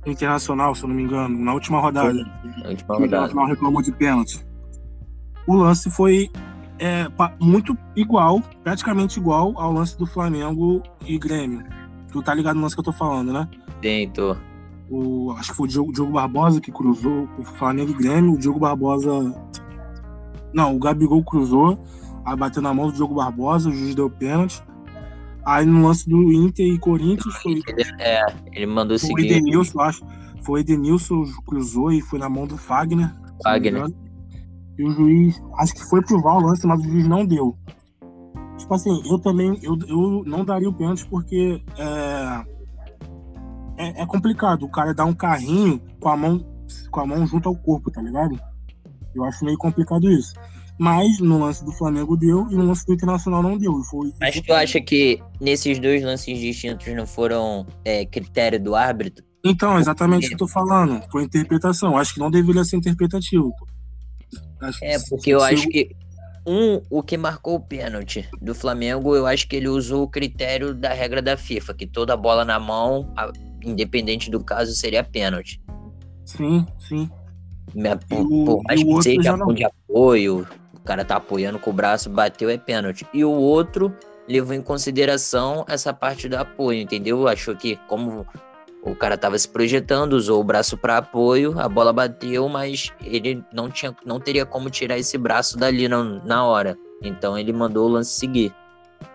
Internacional, 0.05 0.73
se 0.75 0.83
eu 0.83 0.87
não 0.87 0.95
me 0.95 1.03
engano, 1.03 1.37
na 1.37 1.53
última 1.53 1.79
rodada. 1.81 2.13
Na 2.13 2.69
última 2.69 2.95
rodada. 2.95 3.01
O 3.01 3.05
Internacional 3.05 3.47
reclamou 3.47 3.81
de 3.81 3.91
pênalti. 3.91 4.45
O 5.47 5.55
lance 5.55 5.89
foi 5.89 6.29
é, 6.77 7.07
muito 7.39 7.77
igual, 7.95 8.41
praticamente 8.63 9.19
igual 9.19 9.53
ao 9.57 9.73
lance 9.73 9.97
do 9.97 10.05
Flamengo 10.05 10.81
e 11.05 11.17
Grêmio. 11.17 11.63
Tu 12.11 12.21
tá 12.21 12.33
ligado 12.33 12.55
no 12.55 12.61
lance 12.61 12.75
que 12.75 12.79
eu 12.79 12.85
tô 12.85 12.93
falando, 12.93 13.33
né? 13.33 13.47
Sim, 13.83 14.09
tô. 14.13 14.35
O, 14.89 15.31
acho 15.37 15.51
que 15.51 15.57
foi 15.57 15.67
o 15.67 15.69
Diogo, 15.69 15.91
Diogo 15.91 16.11
Barbosa 16.13 16.61
que 16.61 16.71
cruzou 16.71 17.27
o 17.37 17.43
Flamengo 17.43 17.91
e 17.91 17.93
Grêmio. 17.93 18.33
O 18.33 18.39
Diogo 18.39 18.59
Barbosa. 18.59 19.09
Não, 20.53 20.75
o 20.75 20.79
Gabigol 20.79 21.23
cruzou. 21.23 21.77
Aí 22.25 22.35
bateu 22.35 22.61
na 22.61 22.73
mão 22.73 22.87
do 22.87 22.93
Diogo 22.93 23.15
Barbosa, 23.15 23.69
o 23.69 23.73
juiz 23.73 23.93
deu 23.95 24.09
pênalti. 24.09 24.63
Aí 25.49 25.65
no 25.65 25.87
lance 25.87 26.07
do 26.07 26.31
Inter 26.31 26.63
e 26.67 26.77
Corinthians 26.77 27.35
foi. 27.37 27.59
É, 27.97 28.23
ele 28.53 28.67
mandou 28.67 28.99
foi 28.99 29.07
seguir. 29.07 29.21
o 29.21 29.25
Edenilson, 29.25 29.79
acho. 29.81 30.05
Foi 30.43 30.59
o 30.59 30.61
Edenilson, 30.61 31.23
cruzou 31.43 31.91
e 31.91 32.01
foi 32.01 32.19
na 32.19 32.29
mão 32.29 32.45
do 32.45 32.55
Fagner. 32.55 33.11
Fagner. 33.43 33.87
E 34.77 34.83
o 34.83 34.91
juiz, 34.91 35.41
acho 35.57 35.73
que 35.73 35.83
foi 35.89 36.03
pro 36.03 36.21
VAR 36.21 36.37
o 36.37 36.41
lance, 36.41 36.67
mas 36.67 36.79
o 36.79 36.83
juiz 36.83 37.07
não 37.07 37.25
deu. 37.25 37.57
Tipo 38.59 38.75
assim, 38.75 39.01
eu 39.09 39.17
também, 39.17 39.59
eu, 39.63 39.75
eu 39.87 40.23
não 40.23 40.45
daria 40.45 40.69
o 40.69 40.73
pênalti 40.73 41.07
porque 41.07 41.59
é, 41.77 42.45
é, 43.77 44.01
é 44.03 44.05
complicado. 44.05 44.63
O 44.63 44.71
cara 44.71 44.93
dá 44.93 45.03
um 45.03 45.15
carrinho 45.15 45.81
com 45.99 46.09
a 46.09 46.15
mão 46.15 46.45
com 46.91 46.99
a 46.99 47.07
mão 47.07 47.25
junto 47.25 47.49
ao 47.49 47.55
corpo, 47.55 47.89
tá 47.89 48.03
ligado? 48.03 48.39
Eu 49.15 49.23
acho 49.23 49.43
meio 49.43 49.57
complicado 49.57 50.07
isso. 50.11 50.35
Mas 50.79 51.19
no 51.19 51.39
lance 51.39 51.63
do 51.65 51.73
Flamengo 51.73 52.15
deu 52.15 52.47
e 52.49 52.55
no 52.55 52.65
lance 52.65 52.85
do 52.85 52.93
Internacional 52.93 53.43
não 53.43 53.57
deu. 53.57 53.73
Foi... 53.83 54.13
Mas 54.17 54.39
tu 54.39 54.53
acha 54.53 54.79
que 54.79 55.21
nesses 55.41 55.77
dois 55.77 56.01
lances 56.01 56.39
distintos 56.39 56.87
não 56.95 57.05
foram 57.05 57.67
é, 57.83 58.05
critério 58.05 58.63
do 58.63 58.73
árbitro? 58.73 59.25
Então, 59.43 59.77
exatamente 59.77 60.25
o 60.25 60.29
que 60.29 60.35
eu 60.35 60.39
tô 60.39 60.47
falando. 60.47 61.01
Foi 61.11 61.23
interpretação. 61.23 61.97
Acho 61.97 62.13
que 62.13 62.19
não 62.21 62.31
deveria 62.31 62.63
ser 62.63 62.77
interpretativo. 62.77 63.53
Acho 64.61 64.85
é, 64.85 64.97
porque 65.09 65.31
eu 65.31 65.41
acho 65.41 65.67
que 65.67 65.95
um, 66.47 66.81
o 66.89 67.03
que 67.03 67.17
marcou 67.17 67.55
o 67.55 67.59
pênalti 67.59 68.27
do 68.41 68.55
Flamengo, 68.55 69.15
eu 69.15 69.25
acho 69.25 69.47
que 69.47 69.57
ele 69.57 69.67
usou 69.67 70.03
o 70.03 70.07
critério 70.07 70.73
da 70.73 70.93
regra 70.93 71.21
da 71.21 71.35
FIFA, 71.35 71.73
que 71.73 71.85
toda 71.85 72.15
bola 72.15 72.45
na 72.45 72.59
mão, 72.59 73.13
independente 73.63 74.31
do 74.31 74.41
caso, 74.41 74.73
seria 74.73 75.03
pênalti. 75.03 75.61
Sim, 76.25 76.65
sim. 76.77 77.09
Por, 78.07 78.21
o, 78.21 78.45
por 78.45 78.63
mais 78.63 78.83
que 78.83 79.03
seja 79.03 79.37
não... 79.37 79.53
de 79.53 79.63
apoio, 79.63 80.47
cara 80.89 81.05
tá 81.05 81.17
apoiando 81.17 81.59
com 81.59 81.69
o 81.69 81.73
braço, 81.73 82.09
bateu, 82.09 82.49
é 82.49 82.57
pênalti. 82.57 83.05
E 83.13 83.23
o 83.23 83.29
outro 83.29 83.95
levou 84.27 84.55
em 84.55 84.61
consideração 84.61 85.63
essa 85.67 85.93
parte 85.93 86.27
do 86.27 86.35
apoio, 86.35 86.81
entendeu? 86.81 87.27
Achou 87.27 87.55
que 87.55 87.75
como 87.87 88.25
o 88.81 88.95
cara 88.95 89.15
tava 89.15 89.37
se 89.37 89.47
projetando, 89.47 90.13
usou 90.13 90.41
o 90.41 90.43
braço 90.43 90.75
para 90.75 90.97
apoio, 90.97 91.59
a 91.59 91.69
bola 91.69 91.93
bateu, 91.93 92.49
mas 92.49 92.91
ele 93.03 93.43
não 93.53 93.69
tinha, 93.69 93.95
não 94.03 94.19
teria 94.19 94.47
como 94.47 94.67
tirar 94.71 94.97
esse 94.97 95.15
braço 95.15 95.59
dali 95.59 95.87
na, 95.87 96.03
na 96.25 96.43
hora. 96.43 96.75
Então 97.03 97.37
ele 97.37 97.53
mandou 97.53 97.87
o 97.87 97.91
lance 97.91 98.11
seguir. 98.11 98.51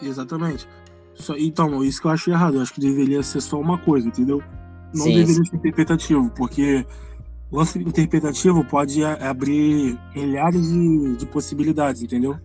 Exatamente. 0.01 0.69
Só, 1.15 1.35
então, 1.37 1.83
isso 1.83 2.01
que 2.01 2.07
eu 2.07 2.13
acho 2.13 2.31
errado. 2.31 2.55
Eu 2.55 2.63
acho 2.63 2.73
que 2.73 2.81
deveria 2.81 3.21
ser 3.25 3.41
só 3.41 3.59
uma 3.59 3.79
coisa, 3.79 4.07
entendeu? 4.07 4.41
Não 4.95 5.07
Sim, 5.07 5.15
deveria 5.15 5.45
ser 5.45 5.57
interpretativo, 5.57 6.31
porque 6.37 6.87
o 7.51 7.57
lance 7.59 7.79
interpretativo 7.79 8.65
pode 8.65 9.05
abrir 9.05 9.99
milhares 10.15 10.69
de, 10.69 11.17
de 11.17 11.27
possibilidades, 11.27 12.03
entendeu? 12.03 12.37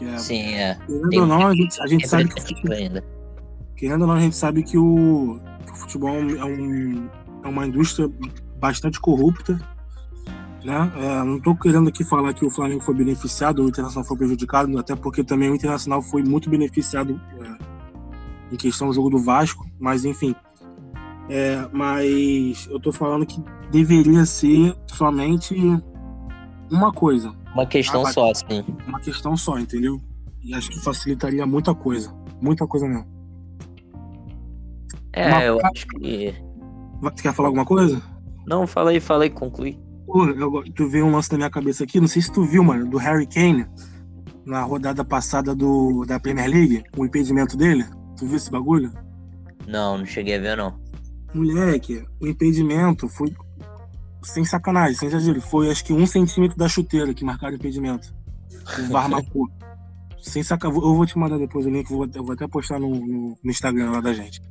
É, 0.00 0.18
Sim, 0.18 0.54
é. 0.54 0.78
Querendo 0.86 1.20
ou 1.20 1.26
não, 1.26 1.46
a 1.46 1.54
gente, 1.54 1.82
a 1.82 1.86
gente 1.86 2.08
sabe 2.08 2.28
que. 2.28 2.72
Ainda 2.72 3.18
querendo 3.78 4.02
ou 4.02 4.08
não, 4.08 4.14
a 4.14 4.20
gente 4.20 4.36
sabe 4.36 4.62
que 4.62 4.76
o, 4.76 5.40
que 5.64 5.72
o 5.72 5.76
futebol 5.76 6.16
é, 6.16 6.44
um, 6.44 7.08
é 7.44 7.48
uma 7.48 7.66
indústria 7.66 8.10
bastante 8.58 9.00
corrupta. 9.00 9.58
Né? 10.64 10.92
É, 10.96 11.22
não 11.22 11.36
estou 11.36 11.56
querendo 11.56 11.88
aqui 11.88 12.02
falar 12.04 12.34
que 12.34 12.44
o 12.44 12.50
Flamengo 12.50 12.82
foi 12.82 12.94
beneficiado 12.94 13.60
ou 13.60 13.66
o 13.66 13.68
Internacional 13.68 14.04
foi 14.06 14.18
prejudicado, 14.18 14.76
até 14.76 14.96
porque 14.96 15.22
também 15.22 15.48
o 15.48 15.54
Internacional 15.54 16.02
foi 16.02 16.22
muito 16.24 16.50
beneficiado 16.50 17.18
é, 17.40 18.54
em 18.54 18.56
questão 18.56 18.88
do 18.88 18.94
jogo 18.94 19.10
do 19.10 19.22
Vasco, 19.22 19.64
mas 19.78 20.04
enfim. 20.04 20.34
É, 21.28 21.68
mas 21.72 22.66
eu 22.70 22.78
estou 22.78 22.92
falando 22.92 23.26
que 23.26 23.42
deveria 23.70 24.24
ser 24.24 24.74
somente 24.86 25.54
uma 26.70 26.92
coisa. 26.92 27.34
Uma 27.52 27.66
questão 27.66 28.06
ah, 28.06 28.12
só, 28.12 28.32
sim. 28.34 28.64
Uma 28.86 29.00
questão 29.00 29.36
só, 29.36 29.58
entendeu? 29.58 30.00
E 30.42 30.54
acho 30.54 30.70
que 30.70 30.80
facilitaria 30.80 31.46
muita 31.46 31.74
coisa. 31.74 32.14
Muita 32.40 32.66
coisa 32.66 32.86
mesmo. 32.86 33.06
É, 35.12 35.28
Uma... 35.28 35.42
eu 35.42 35.58
acho 35.66 35.86
que. 35.86 36.34
Você 37.00 37.22
quer 37.22 37.34
falar 37.34 37.48
alguma 37.48 37.64
coisa? 37.64 38.00
Não, 38.46 38.66
fala 38.66 38.90
aí, 38.90 39.00
fala 39.00 39.24
aí, 39.24 39.30
conclui. 39.30 39.78
Pô, 40.06 40.26
eu, 40.26 40.64
tu 40.74 40.88
veio 40.88 41.04
um 41.04 41.12
lance 41.12 41.30
na 41.32 41.38
minha 41.38 41.50
cabeça 41.50 41.84
aqui, 41.84 42.00
não 42.00 42.08
sei 42.08 42.22
se 42.22 42.32
tu 42.32 42.44
viu, 42.44 42.64
mano, 42.64 42.88
do 42.88 42.96
Harry 42.96 43.26
Kane, 43.26 43.66
na 44.46 44.62
rodada 44.62 45.04
passada 45.04 45.54
do, 45.54 46.04
da 46.06 46.18
Premier 46.18 46.48
League, 46.48 46.82
o 46.96 47.04
impedimento 47.04 47.56
dele. 47.56 47.84
Tu 48.16 48.26
viu 48.26 48.36
esse 48.36 48.50
bagulho? 48.50 48.90
Não, 49.66 49.98
não 49.98 50.06
cheguei 50.06 50.36
a 50.36 50.40
ver, 50.40 50.56
não. 50.56 50.87
Moleque, 51.34 52.04
o 52.20 52.26
impedimento 52.26 53.08
foi. 53.08 53.34
Sem 54.22 54.44
sacanagem, 54.44 54.96
sem 54.96 55.08
exagero. 55.08 55.40
Foi 55.40 55.70
acho 55.70 55.84
que 55.84 55.92
um 55.92 56.06
centímetro 56.06 56.56
da 56.56 56.68
chuteira 56.68 57.14
que 57.14 57.24
marcaram 57.24 57.54
o 57.54 57.56
impedimento. 57.56 58.14
O 58.78 58.92
VAR 58.92 59.08
marcou. 59.10 59.48
Sem 60.20 60.42
sacanagem. 60.42 60.82
Eu 60.82 60.94
vou 60.94 61.06
te 61.06 61.16
mandar 61.16 61.38
depois 61.38 61.64
o 61.66 61.70
link, 61.70 61.90
eu 61.90 62.24
vou 62.24 62.32
até 62.32 62.46
postar 62.48 62.78
no, 62.78 62.90
no, 62.90 63.38
no 63.42 63.50
Instagram 63.50 63.90
lá 63.90 64.00
da 64.00 64.12
gente. 64.12 64.42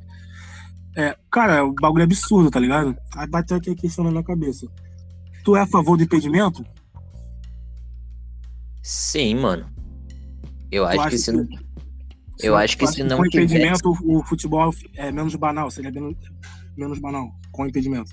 É, 0.96 1.16
cara, 1.30 1.64
o 1.64 1.72
bagulho 1.72 2.02
é 2.02 2.04
absurdo, 2.04 2.50
tá 2.50 2.58
ligado? 2.58 2.96
Aí 3.14 3.28
bateu 3.28 3.56
aqui 3.56 3.70
a 3.70 3.76
questão 3.76 4.04
na 4.04 4.10
minha 4.10 4.24
cabeça. 4.24 4.66
Tu 5.44 5.54
é 5.54 5.60
a 5.60 5.66
favor 5.66 5.96
do 5.96 6.02
impedimento? 6.02 6.64
Sim, 8.82 9.36
mano. 9.36 9.66
Eu 10.72 10.84
tu 10.84 11.00
acho 11.00 11.10
que 11.10 11.18
se 11.18 11.32
não. 11.32 11.46
Eu 12.40 12.56
acho 12.56 12.76
que 12.76 12.86
se 12.86 13.02
não. 13.02 13.18
Com 13.18 13.26
impedimento, 13.26 13.90
o 14.04 14.24
futebol 14.24 14.74
é 14.96 15.12
menos 15.12 15.34
banal, 15.36 15.70
seria 15.70 15.90
menos, 15.92 16.16
menos 16.78 16.98
banal, 16.98 17.30
com 17.52 17.66
impedimento. 17.66 18.10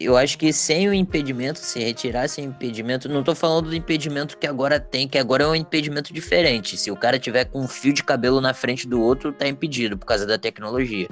Eu 0.00 0.16
acho 0.16 0.36
que 0.36 0.52
sem 0.52 0.88
o 0.88 0.92
impedimento, 0.92 1.60
se 1.60 1.78
retirasse 1.78 2.40
o 2.40 2.44
impedimento, 2.44 3.08
não 3.08 3.22
tô 3.22 3.34
falando 3.34 3.68
do 3.68 3.76
impedimento 3.76 4.36
que 4.36 4.46
agora 4.46 4.80
tem, 4.80 5.06
que 5.06 5.16
agora 5.16 5.44
é 5.44 5.46
um 5.46 5.54
impedimento 5.54 6.12
diferente. 6.12 6.76
Se 6.76 6.90
o 6.90 6.96
cara 6.96 7.18
tiver 7.18 7.44
com 7.44 7.60
um 7.60 7.68
fio 7.68 7.92
de 7.92 8.02
cabelo 8.02 8.40
na 8.40 8.52
frente 8.52 8.88
do 8.88 9.00
outro, 9.00 9.32
tá 9.32 9.46
impedido 9.46 9.96
por 9.96 10.04
causa 10.04 10.26
da 10.26 10.36
tecnologia. 10.36 11.08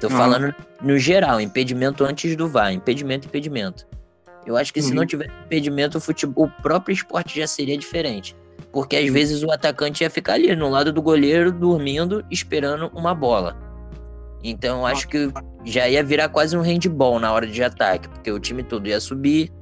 Tô 0.00 0.08
uhum. 0.08 0.16
falando 0.16 0.54
no 0.82 0.98
geral, 0.98 1.40
impedimento 1.40 2.04
antes 2.04 2.34
do 2.34 2.48
VAR, 2.48 2.72
impedimento, 2.72 3.28
impedimento. 3.28 3.86
Eu 4.44 4.56
acho 4.56 4.72
que 4.72 4.80
uhum. 4.80 4.86
se 4.86 4.94
não 4.94 5.06
tiver 5.06 5.30
impedimento, 5.46 5.98
o 5.98 6.00
futebol, 6.00 6.46
o 6.46 6.62
próprio 6.62 6.92
esporte 6.92 7.38
já 7.38 7.46
seria 7.46 7.78
diferente. 7.78 8.34
Porque 8.72 8.96
às 8.96 9.10
vezes 9.10 9.42
o 9.42 9.50
atacante 9.52 10.02
ia 10.02 10.10
ficar 10.10 10.34
ali 10.34 10.54
no 10.56 10.68
lado 10.68 10.92
do 10.92 11.00
goleiro, 11.00 11.52
dormindo, 11.52 12.24
esperando 12.30 12.90
uma 12.94 13.14
bola. 13.14 13.69
Então 14.42 14.80
eu 14.80 14.86
acho 14.86 15.06
que 15.08 15.30
já 15.64 15.88
ia 15.88 16.02
virar 16.02 16.28
quase 16.28 16.56
um 16.56 16.62
handball 16.62 17.18
na 17.18 17.32
hora 17.32 17.46
de 17.46 17.62
ataque, 17.62 18.08
porque 18.08 18.30
o 18.30 18.38
time 18.38 18.62
todo 18.62 18.86
ia 18.86 19.00
subir, 19.00 19.52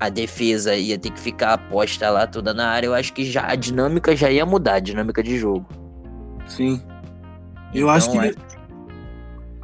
a 0.00 0.08
defesa 0.08 0.74
ia 0.74 0.98
ter 0.98 1.10
que 1.10 1.20
ficar 1.20 1.54
aposta 1.54 2.10
lá 2.10 2.26
toda 2.26 2.52
na 2.52 2.68
área. 2.68 2.86
Eu 2.86 2.94
acho 2.94 3.12
que 3.12 3.24
já 3.24 3.46
a 3.46 3.54
dinâmica 3.54 4.16
já 4.16 4.30
ia 4.30 4.44
mudar, 4.44 4.74
a 4.74 4.80
dinâmica 4.80 5.22
de 5.22 5.38
jogo. 5.38 5.66
Sim. 6.46 6.82
Eu 7.74 7.82
então, 7.82 7.90
acho 7.90 8.10
que 8.10 8.18
é... 8.18 8.34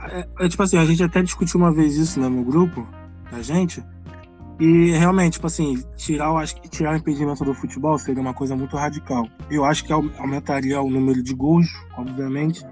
É, 0.06 0.28
é, 0.40 0.48
tipo 0.48 0.62
assim, 0.62 0.76
a 0.76 0.84
gente 0.84 1.02
até 1.02 1.22
discutiu 1.22 1.58
uma 1.58 1.72
vez 1.72 1.96
isso 1.96 2.20
né, 2.20 2.28
no 2.28 2.44
grupo 2.44 2.86
da 3.30 3.40
gente. 3.40 3.82
E 4.60 4.92
realmente, 4.92 5.34
tipo 5.34 5.46
assim, 5.46 5.82
tirar, 5.96 6.26
eu 6.26 6.36
acho 6.36 6.60
que 6.60 6.68
tirar 6.68 6.92
o 6.92 6.96
impedimento 6.96 7.44
do 7.44 7.54
futebol 7.54 7.98
seria 7.98 8.20
uma 8.20 8.34
coisa 8.34 8.54
muito 8.54 8.76
radical. 8.76 9.26
Eu 9.50 9.64
acho 9.64 9.84
que 9.84 9.92
aumentaria 9.92 10.80
o 10.80 10.88
número 10.88 11.22
de 11.22 11.34
gols, 11.34 11.66
obviamente. 11.96 12.64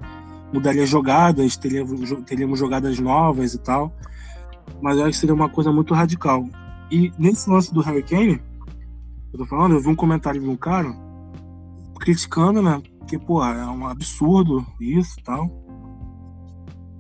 Mudaria 0.53 0.85
jogadas, 0.87 1.57
teríamos, 1.57 2.59
jogadas 2.59 2.99
novas 2.99 3.55
e 3.55 3.59
tal. 3.59 3.93
Mas 4.81 4.97
eu 4.97 5.05
acho 5.05 5.13
que 5.13 5.19
seria 5.19 5.35
uma 5.35 5.49
coisa 5.49 5.73
muito 5.73 5.95
radical. 5.95 6.47
E 6.91 7.11
nesse 7.19 7.49
lance 7.49 7.73
do 7.73 7.81
Harry 7.81 8.03
Kane, 8.03 8.41
eu 9.33 9.39
tô 9.39 9.47
falando, 9.47 9.75
eu 9.75 9.81
vi 9.81 9.89
um 9.89 9.97
comentário 9.97 10.41
de 10.41 10.49
um 10.49 10.57
cara 10.57 10.95
criticando, 11.99 12.61
né? 12.61 12.83
Que, 13.09 13.19
pô, 13.19 13.43
é 13.43 13.67
um 13.67 13.87
absurdo 13.87 14.67
isso 14.81 15.19
e 15.19 15.23
tal. 15.23 15.63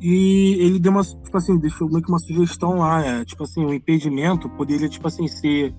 E 0.00 0.56
ele 0.58 0.78
deu 0.80 0.90
uma, 0.90 1.04
tipo 1.04 1.36
assim, 1.36 1.56
deixou 1.58 1.88
meio 1.88 2.02
que 2.02 2.08
uma 2.08 2.18
sugestão 2.18 2.78
lá, 2.78 3.04
é, 3.04 3.24
tipo 3.24 3.44
assim, 3.44 3.64
o 3.64 3.72
impedimento 3.72 4.48
poderia, 4.50 4.88
tipo 4.88 5.06
assim, 5.06 5.28
ser 5.28 5.74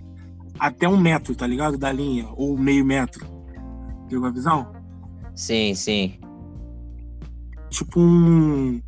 até 0.58 0.88
um 0.88 0.98
metro, 0.98 1.36
tá 1.36 1.46
ligado? 1.46 1.78
Da 1.78 1.92
linha, 1.92 2.30
ou 2.36 2.58
meio 2.58 2.86
metro. 2.86 3.26
Pegou 4.08 4.28
a 4.28 4.32
visão? 4.32 4.72
Sim, 5.36 5.74
sim. 5.76 6.20
Tipo 7.74 8.00
um. 8.00 8.80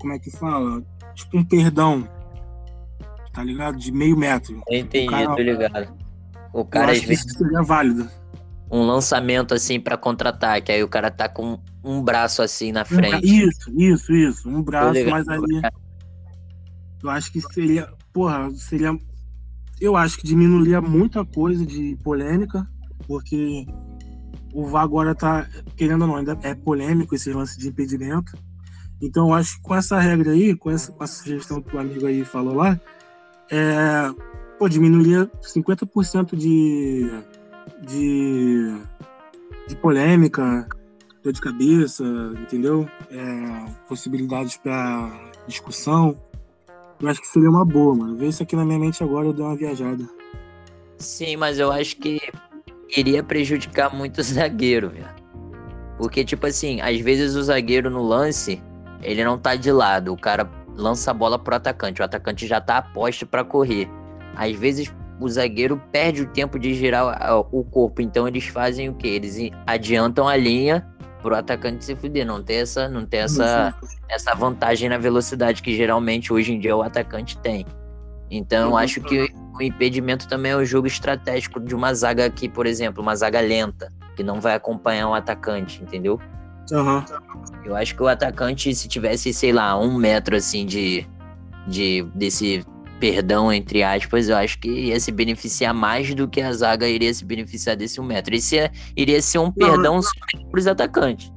Como 0.00 0.12
é 0.12 0.18
que 0.18 0.30
fala? 0.30 0.82
Tipo 1.14 1.38
um 1.38 1.44
perdão. 1.44 2.08
Tá 3.32 3.44
ligado? 3.44 3.78
De 3.78 3.92
meio 3.92 4.16
metro. 4.16 4.60
Eu 4.68 4.80
entendi, 4.80 5.06
cara, 5.06 5.36
tô 5.36 5.40
ligado. 5.40 5.96
O 6.52 6.64
cara 6.64 6.90
às 6.90 7.02
vezes. 7.02 7.32
seria 7.32 7.62
válido 7.62 8.10
um 8.70 8.84
lançamento 8.84 9.54
assim 9.54 9.80
para 9.80 9.96
contra-ataque. 9.96 10.72
Aí 10.72 10.82
o 10.82 10.88
cara 10.88 11.10
tá 11.10 11.28
com 11.28 11.58
um 11.82 12.02
braço 12.02 12.42
assim 12.42 12.72
na 12.72 12.84
frente. 12.84 13.24
Isso, 13.24 13.70
isso, 13.76 14.12
isso. 14.12 14.48
Um 14.48 14.62
braço, 14.62 14.98
mas 15.08 15.28
aí. 15.28 15.40
Eu 17.02 17.10
acho 17.10 17.32
que 17.32 17.40
seria. 17.40 17.88
Porra, 18.12 18.50
seria. 18.54 18.98
Eu 19.80 19.96
acho 19.96 20.18
que 20.18 20.26
diminuiria 20.26 20.80
muita 20.80 21.24
coisa 21.24 21.64
de 21.64 21.96
polêmica, 22.02 22.68
porque 23.06 23.64
o 24.52 24.66
VAR 24.66 24.82
agora 24.82 25.14
tá, 25.14 25.46
querendo 25.76 26.02
ou 26.02 26.08
não, 26.08 26.16
ainda 26.16 26.38
é 26.42 26.54
polêmico 26.54 27.14
esse 27.14 27.32
lance 27.32 27.58
de 27.58 27.68
impedimento. 27.68 28.36
Então 29.00 29.28
eu 29.28 29.34
acho 29.34 29.56
que 29.56 29.62
com 29.62 29.74
essa 29.74 29.98
regra 29.98 30.32
aí, 30.32 30.54
com 30.54 30.70
essa, 30.70 30.90
com 30.92 31.04
essa 31.04 31.22
sugestão 31.22 31.62
que 31.62 31.74
o 31.74 31.78
amigo 31.78 32.06
aí 32.06 32.24
falou 32.24 32.54
lá, 32.54 32.80
é, 33.50 34.10
pô, 34.58 34.68
diminuiria 34.68 35.30
50% 35.42 36.36
de 36.36 37.08
de, 37.82 38.76
de 39.66 39.76
polêmica, 39.76 40.66
dor 41.22 41.32
de 41.32 41.40
cabeça, 41.40 42.04
entendeu? 42.40 42.88
É, 43.10 43.70
possibilidades 43.88 44.56
para 44.56 45.30
discussão. 45.46 46.16
Eu 47.00 47.08
acho 47.08 47.20
que 47.20 47.28
seria 47.28 47.48
uma 47.48 47.64
boa, 47.64 47.94
mano. 47.94 48.16
Ver 48.16 48.28
isso 48.28 48.42
aqui 48.42 48.56
na 48.56 48.64
minha 48.64 48.78
mente 48.78 49.02
agora, 49.04 49.26
eu 49.26 49.32
dei 49.32 49.44
uma 49.44 49.56
viajada. 49.56 50.04
Sim, 50.98 51.36
mas 51.36 51.58
eu 51.58 51.70
acho 51.70 51.96
que 51.96 52.20
iria 52.96 53.22
prejudicar 53.22 53.94
muito 53.94 54.18
o 54.18 54.22
zagueiro, 54.22 54.90
velho. 54.90 55.18
Porque, 55.96 56.24
tipo 56.24 56.46
assim, 56.46 56.80
às 56.80 56.98
vezes 57.00 57.34
o 57.34 57.42
zagueiro 57.42 57.90
no 57.90 58.02
lance, 58.02 58.62
ele 59.02 59.24
não 59.24 59.36
tá 59.36 59.56
de 59.56 59.70
lado. 59.72 60.12
O 60.12 60.16
cara 60.16 60.48
lança 60.76 61.10
a 61.10 61.14
bola 61.14 61.38
pro 61.38 61.56
atacante. 61.56 62.00
O 62.00 62.04
atacante 62.04 62.46
já 62.46 62.60
tá 62.60 62.78
a 62.78 62.82
poste 62.82 63.26
para 63.26 63.44
correr. 63.44 63.90
Às 64.36 64.56
vezes 64.56 64.92
o 65.20 65.28
zagueiro 65.28 65.82
perde 65.90 66.22
o 66.22 66.26
tempo 66.26 66.58
de 66.58 66.74
girar 66.74 67.44
o 67.52 67.64
corpo. 67.64 68.00
Então 68.00 68.28
eles 68.28 68.46
fazem 68.46 68.88
o 68.88 68.94
quê? 68.94 69.08
Eles 69.08 69.36
adiantam 69.66 70.28
a 70.28 70.36
linha 70.36 70.86
pro 71.20 71.34
atacante 71.34 71.84
se 71.84 71.96
fuder. 71.96 72.24
Não 72.24 72.42
ter 72.42 72.62
essa, 72.62 72.88
não 72.88 73.04
ter 73.04 73.18
essa, 73.18 73.74
essa 74.08 74.34
vantagem 74.34 74.88
na 74.88 74.98
velocidade 74.98 75.62
que 75.62 75.76
geralmente 75.76 76.32
hoje 76.32 76.54
em 76.54 76.60
dia 76.60 76.76
o 76.76 76.82
atacante 76.82 77.36
tem. 77.38 77.66
Então, 78.30 78.76
acho 78.76 79.00
que 79.00 79.32
o 79.54 79.62
impedimento 79.62 80.28
também 80.28 80.52
é 80.52 80.56
o 80.56 80.64
jogo 80.64 80.86
estratégico 80.86 81.60
de 81.60 81.74
uma 81.74 81.92
zaga 81.94 82.26
aqui, 82.26 82.48
por 82.48 82.66
exemplo, 82.66 83.02
uma 83.02 83.16
zaga 83.16 83.40
lenta, 83.40 83.92
que 84.14 84.22
não 84.22 84.40
vai 84.40 84.54
acompanhar 84.54 85.08
um 85.08 85.14
atacante, 85.14 85.82
entendeu? 85.82 86.20
Uhum. 86.70 87.02
Eu 87.64 87.74
acho 87.74 87.94
que 87.94 88.02
o 88.02 88.08
atacante, 88.08 88.74
se 88.74 88.88
tivesse, 88.88 89.32
sei 89.32 89.52
lá, 89.52 89.78
um 89.78 89.96
metro 89.96 90.36
assim 90.36 90.66
de, 90.66 91.06
de 91.66 92.02
desse 92.14 92.64
perdão, 93.00 93.52
entre 93.52 93.82
aspas, 93.82 94.28
eu 94.28 94.36
acho 94.36 94.58
que 94.58 94.68
ia 94.68 94.98
se 94.98 95.12
beneficiar 95.12 95.72
mais 95.72 96.14
do 96.14 96.28
que 96.28 96.40
a 96.40 96.52
zaga 96.52 96.88
iria 96.88 97.12
se 97.14 97.24
beneficiar 97.24 97.76
desse 97.76 98.00
um 98.00 98.04
metro. 98.04 98.34
Isso 98.34 98.54
ia, 98.56 98.70
iria 98.96 99.22
ser 99.22 99.38
um 99.38 99.50
perdão 99.50 100.00
para 100.50 100.58
os 100.58 100.66
atacantes. 100.66 101.32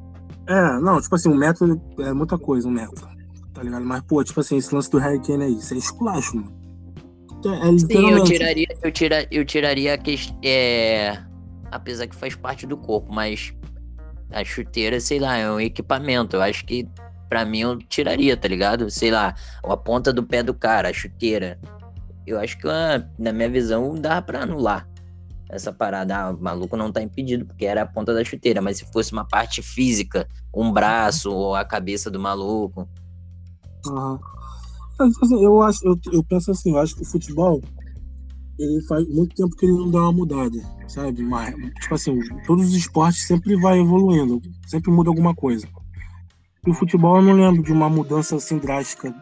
É, 0.47 0.79
não, 0.79 0.99
tipo 0.99 1.15
assim, 1.15 1.29
um 1.29 1.35
metro 1.35 1.79
é 1.99 2.11
muita 2.13 2.37
coisa, 2.37 2.67
um 2.67 2.71
metro. 2.71 3.07
Tá 3.53 3.63
ligado? 3.63 3.85
Mas, 3.85 4.01
pô, 4.01 4.23
tipo 4.23 4.39
assim, 4.39 4.57
esse 4.57 4.73
lance 4.73 4.89
do 4.89 4.97
Harry 4.97 5.21
Kane 5.21 5.43
aí, 5.43 5.53
isso 5.53 5.73
é 5.73 5.77
esculacho, 5.77 6.35
mano. 6.35 6.60
É, 7.45 7.77
Sim, 7.77 8.11
eu 8.11 8.23
tiraria, 8.23 8.67
eu, 8.83 8.91
tira, 8.91 9.27
eu 9.31 9.45
tiraria 9.45 9.93
a 9.93 9.97
questão. 9.97 10.37
É, 10.43 11.17
apesar 11.71 12.07
que 12.07 12.15
faz 12.15 12.35
parte 12.35 12.67
do 12.67 12.77
corpo, 12.77 13.11
mas 13.11 13.53
a 14.31 14.43
chuteira, 14.43 14.99
sei 14.99 15.19
lá, 15.19 15.37
é 15.37 15.49
um 15.49 15.59
equipamento. 15.59 16.35
Eu 16.35 16.41
acho 16.41 16.65
que 16.65 16.87
para 17.29 17.45
mim 17.45 17.59
eu 17.59 17.77
tiraria, 17.77 18.35
tá 18.35 18.47
ligado? 18.47 18.89
Sei 18.89 19.09
lá, 19.09 19.35
a 19.63 19.77
ponta 19.77 20.11
do 20.11 20.23
pé 20.23 20.43
do 20.43 20.53
cara, 20.53 20.89
a 20.89 20.93
chuteira. 20.93 21.59
Eu 22.27 22.39
acho 22.39 22.57
que, 22.57 22.67
ah, 22.67 23.03
na 23.17 23.33
minha 23.33 23.49
visão, 23.49 23.95
dá 23.95 24.21
pra 24.21 24.43
anular 24.43 24.87
essa 25.49 25.71
parada. 25.71 26.15
Ah, 26.15 26.31
o 26.31 26.41
maluco 26.41 26.77
não 26.77 26.91
tá 26.91 27.01
impedido, 27.01 27.45
porque 27.45 27.65
era 27.65 27.81
a 27.81 27.85
ponta 27.85 28.13
da 28.13 28.23
chuteira. 28.23 28.61
Mas 28.61 28.77
se 28.77 28.85
fosse 28.91 29.11
uma 29.11 29.25
parte 29.25 29.61
física, 29.61 30.27
um 30.53 30.71
braço 30.71 31.31
ou 31.31 31.55
a 31.55 31.65
cabeça 31.65 32.11
do 32.11 32.19
maluco. 32.19 32.87
Uhum. 33.87 34.19
Assim, 35.03 35.43
eu, 35.43 35.61
acho, 35.61 35.85
eu, 35.85 35.99
eu 36.11 36.23
penso 36.23 36.51
assim, 36.51 36.71
eu 36.71 36.79
acho 36.79 36.95
que 36.95 37.01
o 37.01 37.05
futebol 37.05 37.61
ele 38.59 38.81
faz 38.87 39.07
muito 39.09 39.35
tempo 39.35 39.55
que 39.55 39.65
ele 39.65 39.73
não 39.73 39.89
dá 39.89 40.01
uma 40.01 40.11
mudada, 40.11 40.57
sabe? 40.87 41.23
Mas, 41.23 41.55
tipo 41.81 41.95
assim, 41.95 42.19
todos 42.45 42.67
os 42.67 42.75
esportes 42.75 43.25
sempre 43.25 43.55
vai 43.55 43.79
evoluindo, 43.79 44.41
sempre 44.67 44.91
muda 44.91 45.09
alguma 45.09 45.33
coisa. 45.33 45.67
E 46.65 46.69
o 46.69 46.73
futebol 46.73 47.17
eu 47.17 47.23
não 47.23 47.33
lembro 47.33 47.63
de 47.63 47.71
uma 47.71 47.89
mudança 47.89 48.35
assim 48.35 48.57
drástica. 48.57 49.13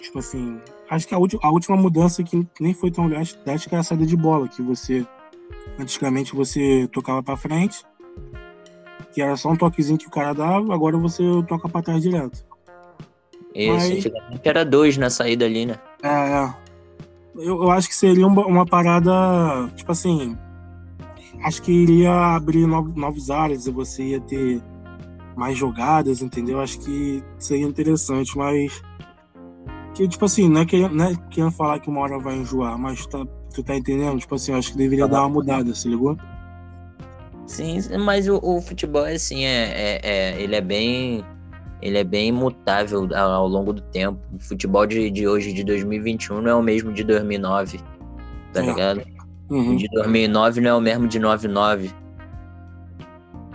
Tipo 0.00 0.18
assim, 0.18 0.58
acho 0.88 1.06
que 1.06 1.14
a, 1.14 1.18
a 1.18 1.50
última 1.50 1.76
mudança 1.76 2.22
que 2.22 2.46
nem 2.58 2.72
foi 2.72 2.90
tão 2.90 3.08
drástica 3.08 3.76
é 3.76 3.78
a 3.78 3.82
saída 3.82 4.06
de 4.06 4.16
bola, 4.16 4.48
que 4.48 4.62
você 4.62 5.06
antigamente 5.78 6.34
você 6.34 6.88
tocava 6.92 7.22
para 7.22 7.36
frente, 7.36 7.84
que 9.12 9.20
era 9.20 9.36
só 9.36 9.50
um 9.50 9.56
toquezinho 9.56 9.98
que 9.98 10.06
o 10.06 10.10
cara 10.10 10.32
dava, 10.32 10.74
agora 10.74 10.96
você 10.96 11.22
toca 11.46 11.68
para 11.68 11.82
trás 11.82 12.02
direto. 12.02 12.44
Isso, 13.54 13.72
Mas... 13.72 13.90
antigamente 13.90 14.48
era 14.48 14.64
dois 14.64 14.96
na 14.96 15.08
saída 15.08 15.44
ali, 15.44 15.64
né? 15.64 15.76
É, 16.02 16.08
é. 16.08 16.54
Eu, 17.36 17.62
eu 17.62 17.70
acho 17.70 17.88
que 17.88 17.94
seria 17.94 18.26
uma, 18.26 18.46
uma, 18.46 18.66
parada, 18.66 19.12
tipo 19.76 19.90
assim, 19.90 20.36
acho 21.42 21.62
que 21.62 21.72
iria 21.72 22.12
abrir 22.12 22.66
novos, 22.66 22.94
novos 22.94 23.30
áreas 23.30 23.66
e 23.66 23.70
você 23.70 24.02
ia 24.02 24.20
ter 24.20 24.60
mais 25.36 25.56
jogadas, 25.56 26.22
entendeu? 26.22 26.60
Acho 26.60 26.78
que 26.80 27.22
seria 27.38 27.66
interessante, 27.66 28.36
mas 28.36 28.82
que 29.94 30.06
tipo 30.08 30.24
assim, 30.24 30.48
não 30.48 30.60
é 30.62 30.66
querendo, 30.66 30.94
não 30.94 31.06
é 31.06 31.14
querendo 31.30 31.52
falar 31.52 31.78
que 31.80 31.88
uma 31.88 32.00
hora 32.00 32.18
vai 32.18 32.36
enjoar, 32.36 32.78
mas 32.78 33.06
tá, 33.06 33.24
tu 33.52 33.62
tá 33.62 33.76
entendendo? 33.76 34.18
Tipo 34.18 34.34
assim, 34.34 34.52
acho 34.52 34.72
que 34.72 34.78
deveria 34.78 35.08
dar 35.08 35.20
uma 35.22 35.28
mudada, 35.28 35.74
se 35.74 35.88
ligou? 35.88 36.16
Sim, 37.46 37.78
mas 37.98 38.28
o, 38.28 38.40
o 38.42 38.60
futebol 38.60 39.04
assim, 39.04 39.44
é, 39.44 39.64
é, 39.64 40.00
é, 40.02 40.42
ele 40.42 40.56
é 40.56 40.60
bem 40.60 41.24
ele 41.82 41.98
é 41.98 42.04
bem 42.04 42.28
imutável 42.28 43.08
ao, 43.14 43.46
longo 43.48 43.72
do 43.72 43.82
tempo. 43.82 44.18
O 44.32 44.38
futebol 44.38 44.86
de, 44.86 45.10
de 45.10 45.28
hoje, 45.28 45.52
de 45.52 45.64
2021, 45.64 46.40
não 46.40 46.50
é 46.50 46.54
o 46.54 46.62
mesmo 46.62 46.92
de 46.92 47.04
2009, 47.04 47.80
tá 48.52 48.62
é. 48.62 48.66
ligado? 48.66 49.02
Uhum. 49.50 49.74
O 49.74 49.76
de 49.76 49.88
2009 49.88 50.60
não 50.60 50.70
é 50.70 50.74
o 50.74 50.80
mesmo 50.80 51.06
de 51.08 51.18
99 51.18 51.94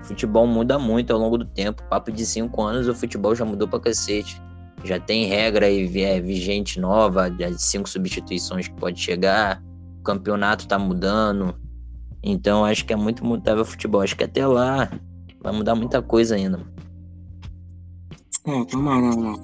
futebol 0.09 0.47
muda 0.47 0.79
muito 0.79 1.13
ao 1.13 1.19
longo 1.19 1.37
do 1.37 1.45
tempo. 1.45 1.83
Papo 1.83 2.11
de 2.11 2.25
cinco 2.25 2.63
anos, 2.63 2.87
o 2.87 2.95
futebol 2.95 3.35
já 3.35 3.45
mudou 3.45 3.67
pra 3.67 3.79
cacete. 3.79 4.41
Já 4.83 4.99
tem 4.99 5.25
regra 5.25 5.69
e 5.69 6.01
é, 6.01 6.19
vigente 6.19 6.79
nova, 6.79 7.29
de 7.29 7.61
cinco 7.61 7.87
substituições 7.87 8.67
que 8.67 8.73
pode 8.73 8.99
chegar. 8.99 9.61
O 9.99 10.03
campeonato 10.03 10.67
tá 10.67 10.79
mudando. 10.79 11.53
Então 12.23 12.65
acho 12.65 12.85
que 12.85 12.93
é 12.93 12.95
muito 12.95 13.23
mutável 13.23 13.61
o 13.61 13.65
futebol. 13.65 14.01
Acho 14.01 14.15
que 14.15 14.23
até 14.23 14.47
lá 14.47 14.89
vai 15.41 15.53
mudar 15.53 15.75
muita 15.75 16.01
coisa 16.01 16.35
ainda. 16.35 16.59
É, 18.49 18.65
tomara, 18.65 19.15
mano. 19.15 19.39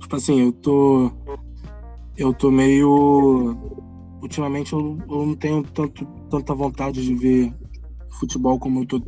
tipo 0.00 0.16
assim, 0.16 0.40
eu 0.40 0.52
tô. 0.52 1.12
Eu 2.16 2.34
tô 2.34 2.50
meio. 2.50 3.56
Ultimamente 4.20 4.72
eu, 4.72 4.98
eu 5.08 5.26
não 5.26 5.34
tenho 5.36 5.62
tanto, 5.62 6.04
tanta 6.28 6.52
vontade 6.52 7.04
de 7.04 7.14
ver 7.14 7.54
futebol 8.18 8.58
como 8.58 8.82
eu, 8.82 8.86
tô, 8.86 9.00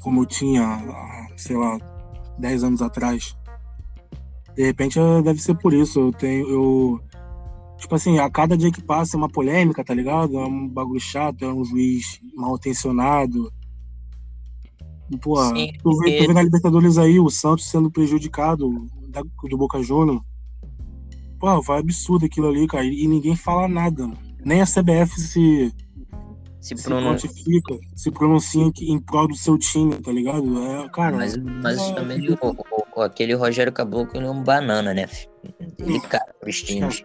como 0.00 0.22
eu 0.22 0.26
tinha, 0.26 0.80
sei 1.36 1.56
lá, 1.56 1.78
10 2.38 2.64
anos 2.64 2.82
atrás. 2.82 3.36
De 4.56 4.64
repente 4.64 4.98
eh, 4.98 5.22
deve 5.22 5.40
ser 5.40 5.54
por 5.54 5.72
isso. 5.72 6.00
Eu 6.00 6.12
tenho. 6.12 6.48
Eu, 6.48 7.00
tipo 7.78 7.94
assim, 7.94 8.18
a 8.18 8.28
cada 8.28 8.56
dia 8.56 8.72
que 8.72 8.82
passa 8.82 9.16
é 9.16 9.18
uma 9.18 9.28
polêmica, 9.28 9.84
tá 9.84 9.94
ligado? 9.94 10.36
É 10.36 10.44
um 10.44 10.68
bagulho 10.68 10.98
chato, 10.98 11.44
é 11.44 11.52
um 11.52 11.64
juiz 11.64 12.20
mal 12.34 12.56
intencionado. 12.56 13.52
Pô, 15.18 15.42
Sim, 15.44 15.72
tu, 15.82 15.96
vê, 15.98 16.18
tu 16.18 16.26
vê 16.28 16.34
na 16.34 16.42
Libertadores 16.42 16.98
aí 16.98 17.18
o 17.18 17.30
Santos 17.30 17.68
sendo 17.68 17.90
prejudicado 17.90 18.86
da, 19.08 19.22
do 19.22 19.58
Boca 19.58 19.82
Juniors. 19.82 20.20
Pô, 21.38 21.62
foi 21.62 21.78
absurdo 21.78 22.26
aquilo 22.26 22.48
ali, 22.48 22.66
cara. 22.66 22.84
E 22.84 23.06
ninguém 23.08 23.34
fala 23.34 23.66
nada. 23.66 24.10
Nem 24.44 24.60
a 24.60 24.66
CBF 24.66 25.20
se 25.20 25.72
se, 26.60 26.76
se 26.76 27.62
se 27.96 28.10
pronuncia 28.10 28.70
em 28.82 29.00
prol 29.00 29.26
do 29.26 29.34
seu 29.34 29.56
time, 29.56 29.96
tá 29.96 30.12
ligado? 30.12 30.62
É, 30.62 30.88
cara. 30.90 31.16
Mas, 31.16 31.36
mas 31.36 31.78
é, 31.78 31.94
também 31.94 32.20
o, 32.30 32.38
o, 32.96 33.00
aquele 33.00 33.32
Rogério 33.34 33.72
Caboclo 33.72 34.20
é 34.20 34.30
um 34.30 34.42
banana, 34.42 34.92
né? 34.92 35.08
Ele 35.78 35.98
cara 36.00 36.34
pros 36.38 36.62
times. 36.62 37.02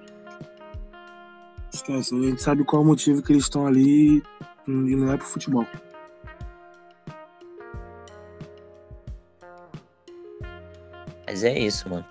Esquece, 1.73 2.15
a 2.15 2.21
gente 2.21 2.41
sabe 2.41 2.65
qual 2.65 2.81
é 2.81 2.85
o 2.85 2.87
motivo 2.87 3.21
que 3.21 3.31
eles 3.31 3.43
estão 3.43 3.65
ali 3.65 4.21
e 4.67 4.71
não 4.95 5.13
é 5.13 5.17
pro 5.17 5.25
futebol. 5.25 5.65
Mas 11.27 11.43
é 11.43 11.57
isso, 11.57 11.89
mano. 11.89 12.05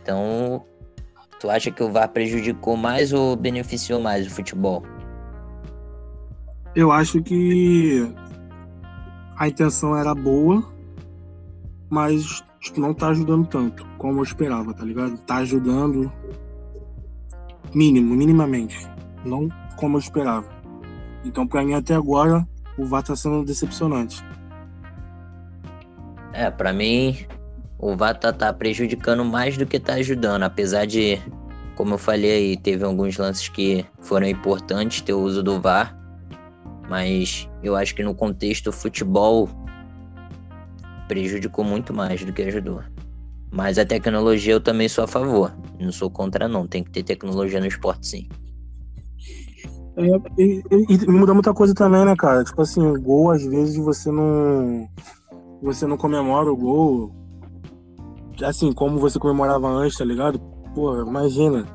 Então, 0.00 0.64
tu 1.40 1.50
acha 1.50 1.70
que 1.70 1.82
o 1.82 1.90
VAR 1.90 2.08
prejudicou 2.08 2.76
mais 2.76 3.12
ou 3.12 3.36
beneficiou 3.36 4.00
mais 4.00 4.26
o 4.26 4.30
futebol? 4.30 4.82
Eu 6.74 6.90
acho 6.90 7.22
que 7.22 8.12
a 9.36 9.48
intenção 9.48 9.96
era 9.96 10.14
boa, 10.14 10.64
mas 11.90 12.42
tipo, 12.60 12.80
não 12.80 12.94
tá 12.94 13.08
ajudando 13.08 13.46
tanto 13.46 13.84
como 13.98 14.20
eu 14.20 14.24
esperava, 14.24 14.72
tá 14.72 14.84
ligado? 14.84 15.18
Tá 15.18 15.36
ajudando 15.36 16.10
mínimo, 17.74 18.14
minimamente, 18.14 18.88
não 19.24 19.48
como 19.76 19.96
eu 19.96 20.00
esperava. 20.00 20.48
Então, 21.24 21.46
para 21.46 21.64
mim 21.64 21.74
até 21.74 21.94
agora, 21.94 22.46
o 22.78 22.84
VAR 22.84 23.02
tá 23.02 23.14
sendo 23.14 23.44
decepcionante. 23.44 24.24
É, 26.32 26.50
para 26.50 26.72
mim, 26.72 27.16
o 27.82 27.96
VAR 27.96 28.16
tá, 28.16 28.32
tá 28.32 28.52
prejudicando 28.52 29.24
mais 29.24 29.58
do 29.58 29.66
que 29.66 29.80
tá 29.80 29.94
ajudando, 29.94 30.44
apesar 30.44 30.86
de, 30.86 31.20
como 31.74 31.94
eu 31.94 31.98
falei 31.98 32.30
aí, 32.30 32.56
teve 32.56 32.84
alguns 32.84 33.18
lances 33.18 33.48
que 33.48 33.84
foram 34.00 34.28
importantes 34.28 35.00
ter 35.00 35.12
o 35.12 35.20
uso 35.20 35.42
do 35.42 35.60
VAR, 35.60 35.98
mas 36.88 37.50
eu 37.60 37.74
acho 37.74 37.92
que 37.96 38.04
no 38.04 38.14
contexto 38.14 38.70
futebol 38.70 39.48
prejudicou 41.08 41.64
muito 41.64 41.92
mais 41.92 42.24
do 42.24 42.32
que 42.32 42.42
ajudou. 42.42 42.84
Mas 43.50 43.78
a 43.78 43.84
tecnologia 43.84 44.54
eu 44.54 44.60
também 44.60 44.88
sou 44.88 45.02
a 45.02 45.08
favor. 45.08 45.52
Não 45.78 45.90
sou 45.90 46.08
contra 46.08 46.48
não, 46.48 46.68
tem 46.68 46.84
que 46.84 46.90
ter 46.90 47.02
tecnologia 47.02 47.58
no 47.58 47.66
esporte 47.66 48.06
sim. 48.06 48.28
É, 49.96 50.06
e, 50.40 50.62
e, 50.88 51.06
muda 51.10 51.34
muita 51.34 51.52
coisa 51.52 51.74
também, 51.74 52.04
né, 52.04 52.14
cara? 52.16 52.44
Tipo 52.44 52.62
assim, 52.62 52.80
o 52.80 52.98
gol, 52.98 53.30
às 53.30 53.44
vezes, 53.44 53.76
você 53.76 54.10
não. 54.10 54.88
Você 55.60 55.86
não 55.86 55.98
comemora 55.98 56.50
o 56.50 56.56
gol. 56.56 57.21
Assim, 58.44 58.72
como 58.72 58.98
você 58.98 59.18
comemorava 59.18 59.68
antes, 59.68 59.98
tá 59.98 60.04
ligado? 60.04 60.38
Pô, 60.74 61.00
imagina. 61.02 61.66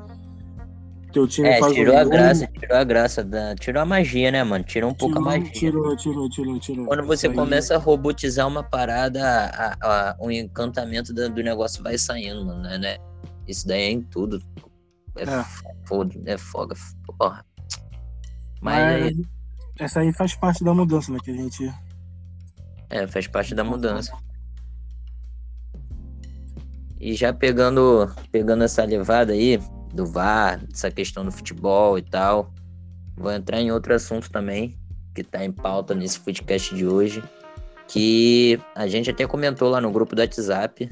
Teu 1.12 1.26
time 1.26 1.48
é, 1.48 1.58
faz 1.58 1.72
tirou 1.72 1.96
a 1.96 2.02
gol, 2.02 2.12
graça, 2.12 2.46
tirou 2.46 2.76
a 2.76 2.84
graça, 2.84 3.24
da, 3.24 3.54
tirou 3.54 3.82
a 3.82 3.86
magia, 3.86 4.30
né, 4.30 4.44
mano? 4.44 4.62
Tirou 4.62 4.90
um 4.90 4.94
tirou, 4.94 5.10
pouco 5.10 5.26
a 5.26 5.30
magia. 5.32 5.52
Tirou, 5.52 5.96
tirou, 5.96 6.28
tirou, 6.28 6.58
tirou. 6.58 6.86
Quando 6.86 7.06
você 7.06 7.30
começa 7.30 7.74
a 7.74 7.78
robotizar 7.78 8.46
uma 8.46 8.62
parada, 8.62 9.24
a, 9.24 9.46
a, 9.46 9.76
a, 10.10 10.16
o 10.20 10.30
encantamento 10.30 11.14
do, 11.14 11.30
do, 11.30 11.42
negócio 11.42 11.82
vai 11.82 11.96
saindo, 11.96 12.44
mano, 12.44 12.62
né? 12.62 12.98
Isso 13.46 13.66
daí 13.66 13.84
é 13.84 13.90
em 13.90 14.02
tudo. 14.02 14.38
É, 15.16 15.22
é. 15.22 15.44
foda, 15.86 16.14
é 16.26 16.36
foga, 16.36 16.76
porra. 17.18 17.44
Mas, 18.60 19.16
Mas 19.16 19.26
essa 19.78 20.00
aí 20.00 20.12
faz 20.12 20.34
parte 20.34 20.62
da 20.62 20.74
mudança, 20.74 21.10
né? 21.10 21.18
Que 21.24 21.30
a 21.30 21.34
gente. 21.34 21.74
É, 22.90 23.06
faz 23.06 23.26
parte 23.26 23.54
da 23.54 23.64
mudança. 23.64 24.12
E 27.00 27.14
já 27.14 27.32
pegando, 27.32 28.10
pegando 28.32 28.64
essa 28.64 28.84
levada 28.84 29.32
aí 29.32 29.60
do 29.92 30.04
VAR, 30.04 30.60
essa 30.72 30.90
questão 30.90 31.24
do 31.24 31.30
futebol 31.30 31.96
e 31.98 32.02
tal, 32.02 32.52
vou 33.16 33.32
entrar 33.32 33.60
em 33.60 33.70
outro 33.70 33.94
assunto 33.94 34.30
também, 34.30 34.76
que 35.14 35.20
está 35.20 35.44
em 35.44 35.52
pauta 35.52 35.94
nesse 35.94 36.18
podcast 36.20 36.74
de 36.74 36.86
hoje, 36.86 37.22
que 37.86 38.60
a 38.74 38.86
gente 38.86 39.10
até 39.10 39.26
comentou 39.26 39.68
lá 39.68 39.80
no 39.80 39.90
grupo 39.90 40.14
do 40.14 40.20
WhatsApp. 40.20 40.90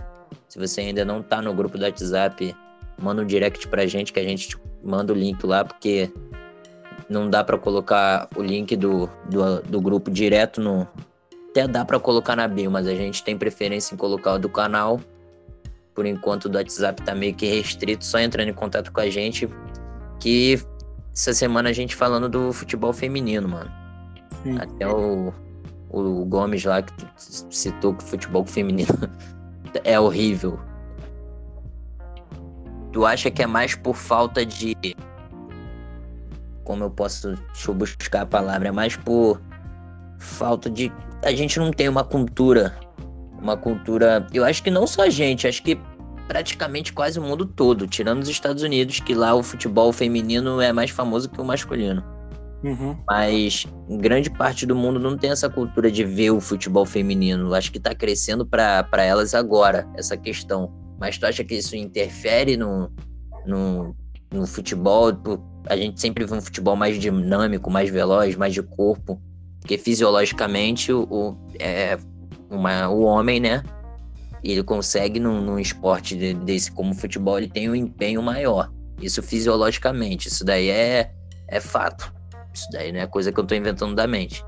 Se 0.48 0.58
você 0.58 0.80
ainda 0.80 1.04
não 1.04 1.20
está 1.20 1.42
no 1.42 1.52
grupo 1.52 1.76
do 1.76 1.84
WhatsApp, 1.84 2.54
manda 2.98 3.22
um 3.22 3.26
direct 3.26 3.66
pra 3.68 3.86
gente 3.86 4.12
que 4.12 4.20
a 4.20 4.24
gente 4.24 4.56
manda 4.82 5.12
o 5.12 5.16
link 5.16 5.44
lá, 5.44 5.64
porque 5.64 6.10
não 7.08 7.28
dá 7.28 7.44
para 7.44 7.58
colocar 7.58 8.28
o 8.36 8.42
link 8.42 8.76
do, 8.76 9.08
do, 9.28 9.62
do, 9.62 9.80
grupo 9.80 10.10
direto 10.10 10.60
no. 10.60 10.86
Até 11.50 11.66
dá 11.66 11.84
para 11.84 11.98
colocar 11.98 12.36
na 12.36 12.46
bio, 12.46 12.70
mas 12.70 12.86
a 12.86 12.94
gente 12.94 13.22
tem 13.22 13.36
preferência 13.36 13.94
em 13.94 13.98
colocar 13.98 14.34
o 14.34 14.38
do 14.38 14.48
canal. 14.48 15.00
Por 15.96 16.06
enquanto, 16.06 16.44
o 16.44 16.48
do 16.48 16.58
WhatsApp 16.58 17.02
tá 17.02 17.14
meio 17.14 17.34
que 17.34 17.46
restrito, 17.46 18.04
só 18.04 18.20
entrando 18.20 18.48
em 18.48 18.54
contato 18.54 18.92
com 18.92 19.00
a 19.00 19.10
gente. 19.10 19.48
Que 20.20 20.62
essa 21.12 21.32
semana 21.32 21.70
a 21.70 21.72
gente 21.72 21.96
falando 21.96 22.28
do 22.28 22.52
futebol 22.52 22.92
feminino, 22.92 23.48
mano. 23.48 23.70
Sim. 24.44 24.58
Até 24.58 24.86
o, 24.86 25.32
o 25.90 26.24
Gomes 26.26 26.64
lá 26.64 26.82
que 26.82 26.92
citou 27.16 27.94
que 27.94 28.04
o 28.04 28.06
futebol 28.06 28.44
feminino 28.46 28.94
é 29.82 29.98
horrível. 29.98 30.60
Tu 32.92 33.04
acha 33.04 33.30
que 33.30 33.42
é 33.42 33.46
mais 33.46 33.74
por 33.74 33.96
falta 33.96 34.46
de 34.46 34.76
como 36.66 36.82
eu 36.82 36.90
posso, 36.90 37.36
deixa 37.52 37.70
eu 37.70 37.74
buscar 37.74 38.22
a 38.22 38.26
palavra, 38.26 38.68
é 38.68 38.72
mais 38.72 38.96
por 38.96 39.40
falta 40.18 40.68
de. 40.68 40.92
A 41.24 41.30
gente 41.30 41.58
não 41.58 41.70
tem 41.70 41.88
uma 41.88 42.04
cultura. 42.04 42.76
Uma 43.40 43.56
cultura. 43.56 44.26
Eu 44.32 44.44
acho 44.44 44.62
que 44.62 44.70
não 44.70 44.86
só 44.86 45.02
a 45.02 45.10
gente, 45.10 45.46
acho 45.46 45.62
que 45.62 45.78
praticamente 46.26 46.92
quase 46.92 47.18
o 47.18 47.22
mundo 47.22 47.46
todo, 47.46 47.86
tirando 47.86 48.22
os 48.22 48.28
Estados 48.28 48.62
Unidos, 48.62 49.00
que 49.00 49.14
lá 49.14 49.34
o 49.34 49.42
futebol 49.42 49.92
feminino 49.92 50.60
é 50.60 50.72
mais 50.72 50.90
famoso 50.90 51.28
que 51.28 51.40
o 51.40 51.44
masculino. 51.44 52.02
Uhum. 52.64 52.96
Mas 53.08 53.66
grande 54.00 54.30
parte 54.30 54.66
do 54.66 54.74
mundo 54.74 54.98
não 54.98 55.16
tem 55.16 55.30
essa 55.30 55.48
cultura 55.48 55.90
de 55.90 56.04
ver 56.04 56.30
o 56.30 56.40
futebol 56.40 56.84
feminino. 56.84 57.54
Acho 57.54 57.70
que 57.70 57.78
tá 57.78 57.94
crescendo 57.94 58.44
para 58.44 59.04
elas 59.04 59.34
agora, 59.34 59.86
essa 59.96 60.16
questão. 60.16 60.72
Mas 60.98 61.18
tu 61.18 61.26
acha 61.26 61.44
que 61.44 61.54
isso 61.54 61.76
interfere 61.76 62.56
no, 62.56 62.90
no, 63.46 63.94
no 64.32 64.46
futebol? 64.46 65.12
a 65.68 65.76
gente 65.76 66.00
sempre 66.00 66.24
vê 66.24 66.34
um 66.34 66.40
futebol 66.40 66.76
mais 66.76 66.98
dinâmico, 66.98 67.70
mais 67.70 67.90
veloz, 67.90 68.36
mais 68.36 68.54
de 68.54 68.62
corpo, 68.62 69.20
porque 69.60 69.76
fisiologicamente 69.76 70.92
o, 70.92 71.02
o 71.10 71.36
é, 71.58 71.98
uma, 72.50 72.88
o 72.88 73.02
homem, 73.02 73.40
né? 73.40 73.62
Ele 74.42 74.62
consegue 74.62 75.18
num, 75.18 75.40
num 75.40 75.58
esporte 75.58 76.16
de, 76.16 76.34
desse 76.34 76.70
como 76.70 76.94
futebol, 76.94 77.38
ele 77.38 77.48
tem 77.48 77.68
um 77.68 77.74
empenho 77.74 78.22
maior. 78.22 78.70
Isso 79.00 79.22
fisiologicamente, 79.22 80.28
isso 80.28 80.44
daí 80.44 80.70
é, 80.70 81.12
é 81.48 81.60
fato. 81.60 82.12
Isso 82.52 82.68
daí 82.72 82.92
não 82.92 83.00
é 83.00 83.06
coisa 83.06 83.32
que 83.32 83.38
eu 83.38 83.44
tô 83.44 83.54
inventando 83.54 83.94
da 83.94 84.06
mente. 84.06 84.44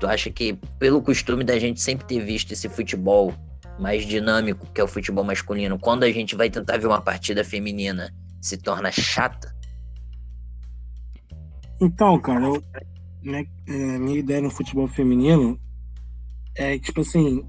Tu 0.00 0.06
acha 0.06 0.30
que, 0.30 0.54
pelo 0.78 1.00
costume 1.00 1.44
da 1.44 1.58
gente 1.58 1.80
sempre 1.80 2.06
ter 2.06 2.20
visto 2.20 2.52
esse 2.52 2.68
futebol 2.68 3.32
mais 3.78 4.04
dinâmico, 4.04 4.66
que 4.72 4.80
é 4.80 4.84
o 4.84 4.88
futebol 4.88 5.24
masculino, 5.24 5.78
quando 5.78 6.04
a 6.04 6.10
gente 6.10 6.34
vai 6.34 6.50
tentar 6.50 6.78
ver 6.78 6.86
uma 6.86 7.00
partida 7.00 7.44
feminina, 7.44 8.12
se 8.40 8.56
torna 8.56 8.90
chata? 8.90 9.54
Então, 11.80 12.18
cara, 12.20 12.44
eu, 12.44 12.62
minha, 13.22 13.46
é, 13.68 13.98
minha 13.98 14.18
ideia 14.18 14.40
no 14.40 14.50
futebol 14.50 14.88
feminino 14.88 15.58
é 16.56 16.78
tipo 16.78 17.00
assim, 17.00 17.44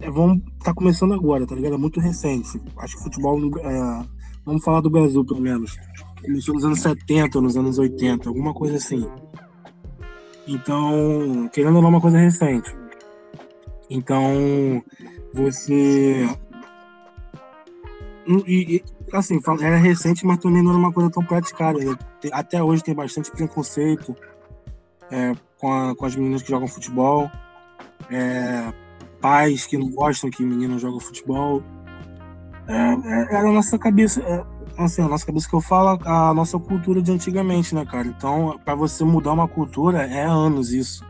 é, 0.00 0.10
vamos 0.10 0.42
tá 0.62 0.74
começando 0.74 1.14
agora, 1.14 1.46
tá 1.46 1.54
ligado? 1.54 1.74
É 1.74 1.78
muito 1.78 2.00
recente. 2.00 2.60
Acho 2.78 2.96
que 2.96 3.02
futebol, 3.04 3.38
é, 3.60 4.04
vamos 4.44 4.64
falar 4.64 4.80
do 4.80 4.90
Brasil 4.90 5.24
pelo 5.24 5.40
menos. 5.40 5.76
Começou 6.20 6.54
nos 6.54 6.64
anos 6.64 6.80
70, 6.80 7.40
nos 7.40 7.56
anos 7.56 7.78
80, 7.78 8.28
alguma 8.28 8.52
coisa 8.52 8.76
assim. 8.76 9.08
Então, 10.46 11.48
querendo 11.52 11.76
ou 11.76 11.82
não, 11.82 11.88
é 11.88 11.92
uma 11.92 12.00
coisa 12.00 12.18
recente. 12.18 12.74
Então, 13.90 14.82
você. 15.32 16.26
E, 18.46 18.82
assim, 19.12 19.40
era 19.60 19.76
recente, 19.76 20.26
mas 20.26 20.38
também 20.38 20.62
não 20.62 20.70
era 20.70 20.78
uma 20.78 20.92
coisa 20.92 21.10
tão 21.10 21.24
praticada. 21.24 21.78
Né? 21.78 21.96
Até 22.32 22.62
hoje 22.62 22.82
tem 22.82 22.94
bastante 22.94 23.30
preconceito 23.30 24.16
é, 25.10 25.32
com, 25.58 25.72
a, 25.72 25.94
com 25.94 26.04
as 26.04 26.16
meninas 26.16 26.42
que 26.42 26.50
jogam 26.50 26.68
futebol, 26.68 27.30
é, 28.10 28.72
pais 29.20 29.66
que 29.66 29.76
não 29.76 29.90
gostam 29.90 30.30
que 30.30 30.44
meninas 30.44 30.80
jogam 30.80 31.00
futebol. 31.00 31.62
É, 32.66 32.74
é, 32.74 33.36
era 33.36 33.48
a 33.48 33.52
nossa 33.52 33.78
cabeça, 33.78 34.20
é, 34.22 34.44
assim, 34.76 35.02
a 35.02 35.08
nossa 35.08 35.26
cabeça 35.26 35.48
que 35.48 35.54
eu 35.54 35.60
falo, 35.60 36.00
a 36.04 36.34
nossa 36.34 36.58
cultura 36.58 37.00
de 37.00 37.12
antigamente, 37.12 37.74
né, 37.74 37.84
cara? 37.84 38.06
Então, 38.06 38.58
para 38.64 38.74
você 38.74 39.04
mudar 39.04 39.32
uma 39.32 39.48
cultura, 39.48 40.02
é 40.02 40.24
anos 40.24 40.72
isso. 40.72 41.04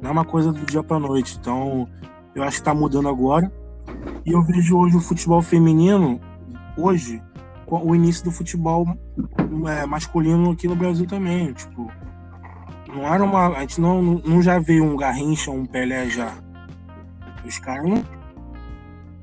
Não 0.00 0.10
é 0.10 0.12
uma 0.12 0.24
coisa 0.24 0.52
do 0.52 0.64
dia 0.64 0.82
para 0.82 0.98
noite. 0.98 1.36
Então, 1.40 1.88
eu 2.34 2.42
acho 2.42 2.58
que 2.58 2.64
tá 2.64 2.74
mudando 2.74 3.08
agora. 3.08 3.52
E 4.24 4.32
eu 4.32 4.42
vejo 4.42 4.78
hoje 4.78 4.96
o 4.96 5.00
futebol 5.00 5.42
feminino 5.42 6.20
hoje 6.76 7.22
o 7.66 7.94
início 7.94 8.24
do 8.24 8.32
futebol 8.32 8.84
é, 9.68 9.86
masculino 9.86 10.50
aqui 10.50 10.66
no 10.66 10.74
Brasil 10.74 11.06
também. 11.06 11.52
Tipo, 11.52 11.90
não 12.94 13.12
era 13.12 13.22
uma. 13.22 13.48
A 13.56 13.60
gente 13.60 13.80
não, 13.80 14.02
não 14.02 14.42
já 14.42 14.58
veio 14.58 14.84
um 14.84 14.96
Garrincha, 14.96 15.50
um 15.50 15.66
Pelé 15.66 16.08
já. 16.08 16.34
Os 17.44 17.58
caras 17.58 17.88
não. 17.88 18.04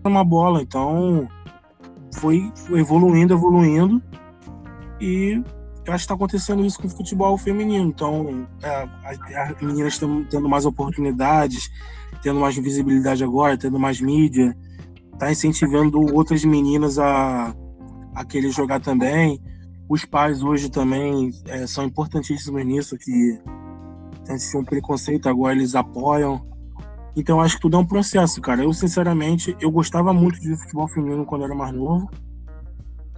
Uma 0.04 0.24
bola, 0.24 0.62
então 0.62 1.28
foi 2.16 2.52
evoluindo, 2.72 3.34
evoluindo. 3.34 4.02
E 5.00 5.44
eu 5.86 5.94
acho 5.94 6.04
que 6.04 6.06
está 6.06 6.14
acontecendo 6.14 6.66
isso 6.66 6.80
com 6.80 6.88
o 6.88 6.90
futebol 6.92 7.38
feminino. 7.38 7.86
Então, 7.86 8.48
é, 8.64 8.88
as 9.04 9.62
meninas 9.62 10.00
tendo 10.30 10.48
mais 10.48 10.66
oportunidades, 10.66 11.70
tendo 12.22 12.40
mais 12.40 12.56
visibilidade 12.56 13.24
agora, 13.24 13.58
tendo 13.58 13.78
mais 13.78 14.00
mídia 14.00 14.56
tá 15.18 15.32
incentivando 15.32 16.00
outras 16.16 16.44
meninas 16.46 17.00
a, 17.00 17.54
a 18.16 18.26
querer 18.26 18.52
jogar 18.52 18.80
também. 18.80 19.42
Os 19.90 20.06
pais 20.06 20.44
hoje 20.44 20.70
também 20.70 21.32
é, 21.46 21.66
são 21.66 21.86
importantíssimos 21.86 22.66
nisso, 22.66 22.98
que 22.98 23.40
antes 24.30 24.50
tinham 24.50 24.62
um 24.62 24.66
preconceito, 24.66 25.30
agora 25.30 25.56
eles 25.56 25.76
apoiam. 25.76 26.46
Então 27.16 27.42
acho 27.42 27.56
que 27.56 27.62
tudo 27.62 27.78
é 27.78 27.80
um 27.80 27.86
processo, 27.86 28.42
cara. 28.42 28.64
Eu, 28.64 28.74
sinceramente, 28.74 29.56
eu 29.60 29.72
gostava 29.72 30.14
muito 30.14 30.40
de 30.40 30.56
futebol 30.58 30.88
feminino 30.88 31.26
quando 31.26 31.42
eu 31.42 31.48
era 31.48 31.56
mais 31.56 31.74
novo. 31.74 32.10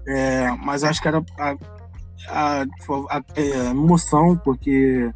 É, 0.07 0.51
mas 0.63 0.83
acho 0.83 1.01
que 1.01 1.07
era 1.07 1.23
a, 1.37 1.55
a, 2.29 2.61
a, 2.61 2.65
a 3.17 3.23
é, 3.35 3.69
emoção, 3.71 4.37
porque 4.37 5.11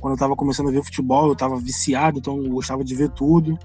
quando 0.00 0.14
eu 0.14 0.18
tava 0.18 0.34
começando 0.34 0.68
a 0.68 0.72
ver 0.72 0.82
futebol, 0.82 1.28
eu 1.28 1.36
tava 1.36 1.56
viciado, 1.58 2.18
então 2.18 2.42
eu 2.42 2.50
gostava 2.50 2.82
de 2.82 2.94
ver 2.94 3.10
tudo 3.10 3.58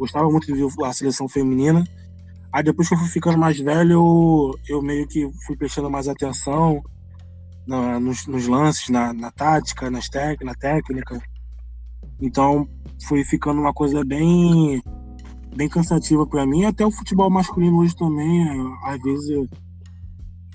gostava 0.00 0.30
muito 0.30 0.46
de 0.46 0.54
ver 0.54 0.66
a 0.84 0.92
seleção 0.94 1.28
feminina. 1.28 1.84
Aí 2.52 2.62
depois 2.62 2.88
que 2.88 2.94
eu 2.94 2.98
fui 2.98 3.08
ficando 3.08 3.38
mais 3.38 3.58
velho, 3.58 3.92
eu, 3.92 4.58
eu 4.68 4.82
meio 4.82 5.06
que 5.06 5.28
fui 5.46 5.56
prestando 5.56 5.88
mais 5.88 6.08
atenção 6.08 6.82
na, 7.66 8.00
nos, 8.00 8.26
nos, 8.26 8.46
lances, 8.46 8.88
na, 8.88 9.12
na 9.12 9.30
tática, 9.30 9.90
nas 9.90 10.08
tec, 10.08 10.42
na 10.42 10.54
técnica. 10.54 11.20
Então 12.20 12.68
foi 13.06 13.24
ficando 13.24 13.60
uma 13.60 13.72
coisa 13.72 14.04
bem 14.04 14.82
bem 15.54 15.68
cansativa 15.68 16.26
para 16.26 16.46
mim. 16.46 16.64
Até 16.64 16.84
o 16.84 16.90
futebol 16.90 17.30
masculino 17.30 17.78
hoje 17.78 17.94
também, 17.96 18.46
às 18.84 19.00
vezes 19.00 19.30
eu, 19.30 19.48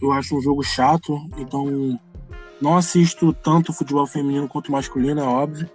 eu 0.02 0.12
acho 0.12 0.38
um 0.38 0.42
jogo 0.42 0.64
chato. 0.64 1.18
Então 1.38 1.98
não 2.62 2.76
assisto 2.76 3.32
tanto 3.32 3.74
futebol 3.74 4.06
feminino 4.06 4.48
quanto 4.48 4.72
masculino, 4.72 5.22
é 5.22 5.24
óbvio. 5.24 5.70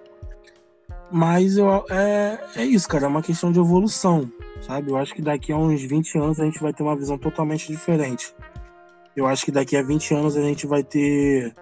Mas 1.12 1.56
eu, 1.56 1.84
é, 1.90 2.38
é 2.56 2.64
isso, 2.64 2.88
cara, 2.88 3.04
é 3.04 3.08
uma 3.08 3.22
questão 3.22 3.50
de 3.50 3.58
evolução, 3.58 4.30
sabe? 4.60 4.90
Eu 4.90 4.96
acho 4.96 5.12
que 5.12 5.22
daqui 5.22 5.52
a 5.52 5.56
uns 5.56 5.82
20 5.82 6.18
anos 6.18 6.40
a 6.40 6.44
gente 6.44 6.60
vai 6.60 6.72
ter 6.72 6.82
uma 6.82 6.96
visão 6.96 7.18
totalmente 7.18 7.66
diferente. 7.66 8.32
Eu 9.16 9.26
acho 9.26 9.44
que 9.44 9.50
daqui 9.50 9.76
a 9.76 9.82
20 9.82 10.14
anos 10.14 10.36
a 10.36 10.42
gente 10.42 10.66
vai 10.66 10.84
ter 10.84 11.52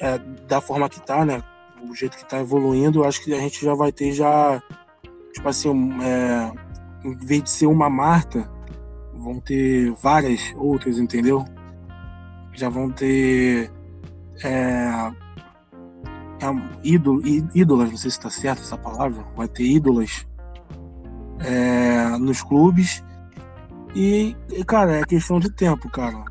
é, 0.00 0.18
da 0.48 0.60
forma 0.60 0.88
que 0.88 1.00
tá, 1.00 1.24
né? 1.24 1.42
O 1.88 1.94
jeito 1.94 2.16
que 2.16 2.28
tá 2.28 2.40
evoluindo, 2.40 3.00
eu 3.00 3.04
acho 3.04 3.22
que 3.22 3.32
a 3.32 3.38
gente 3.38 3.64
já 3.64 3.74
vai 3.74 3.92
ter 3.92 4.12
já, 4.12 4.60
tipo 5.32 5.48
assim, 5.48 6.02
é, 6.02 6.52
em 7.04 7.16
vez 7.16 7.44
de 7.44 7.50
ser 7.50 7.66
uma 7.66 7.88
Marta, 7.88 8.50
vão 9.14 9.40
ter 9.40 9.92
várias 9.92 10.52
outras, 10.56 10.98
entendeu? 10.98 11.44
Já 12.54 12.68
vão 12.68 12.90
ter 12.90 13.70
é, 14.42 15.12
é, 16.40 16.78
ídolo, 16.82 17.22
ídolas, 17.54 17.90
não 17.90 17.96
sei 17.96 18.10
se 18.10 18.18
está 18.18 18.30
certo 18.30 18.62
essa 18.62 18.76
palavra, 18.76 19.24
vai 19.36 19.48
ter 19.48 19.64
ídolas 19.64 20.26
é, 21.40 22.16
nos 22.18 22.42
clubes. 22.42 23.04
E, 23.94 24.36
cara, 24.66 24.98
é 24.98 25.04
questão 25.04 25.40
de 25.40 25.50
tempo, 25.50 25.88
cara. 25.90 26.24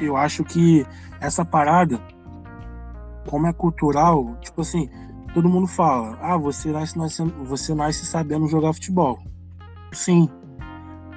Eu 0.00 0.16
acho 0.16 0.44
que 0.44 0.86
essa 1.20 1.44
parada, 1.44 2.00
como 3.28 3.46
é 3.46 3.52
cultural, 3.52 4.36
tipo 4.40 4.62
assim, 4.62 4.88
todo 5.34 5.48
mundo 5.48 5.66
fala, 5.66 6.18
ah, 6.20 6.36
você 6.36 6.70
nasce, 6.70 6.96
nasce, 6.96 7.22
você 7.44 7.74
nasce 7.74 8.06
sabendo 8.06 8.48
jogar 8.48 8.72
futebol. 8.72 9.18
Sim. 9.92 10.28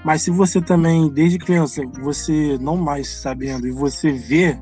Mas 0.03 0.23
se 0.23 0.32
você 0.32 0.62
também, 0.62 1.10
desde 1.10 1.38
criança, 1.38 1.82
você 2.01 2.58
não 2.60 2.84
nasce 2.84 3.21
sabendo 3.21 3.67
e 3.67 3.71
você 3.71 4.12
vê, 4.12 4.60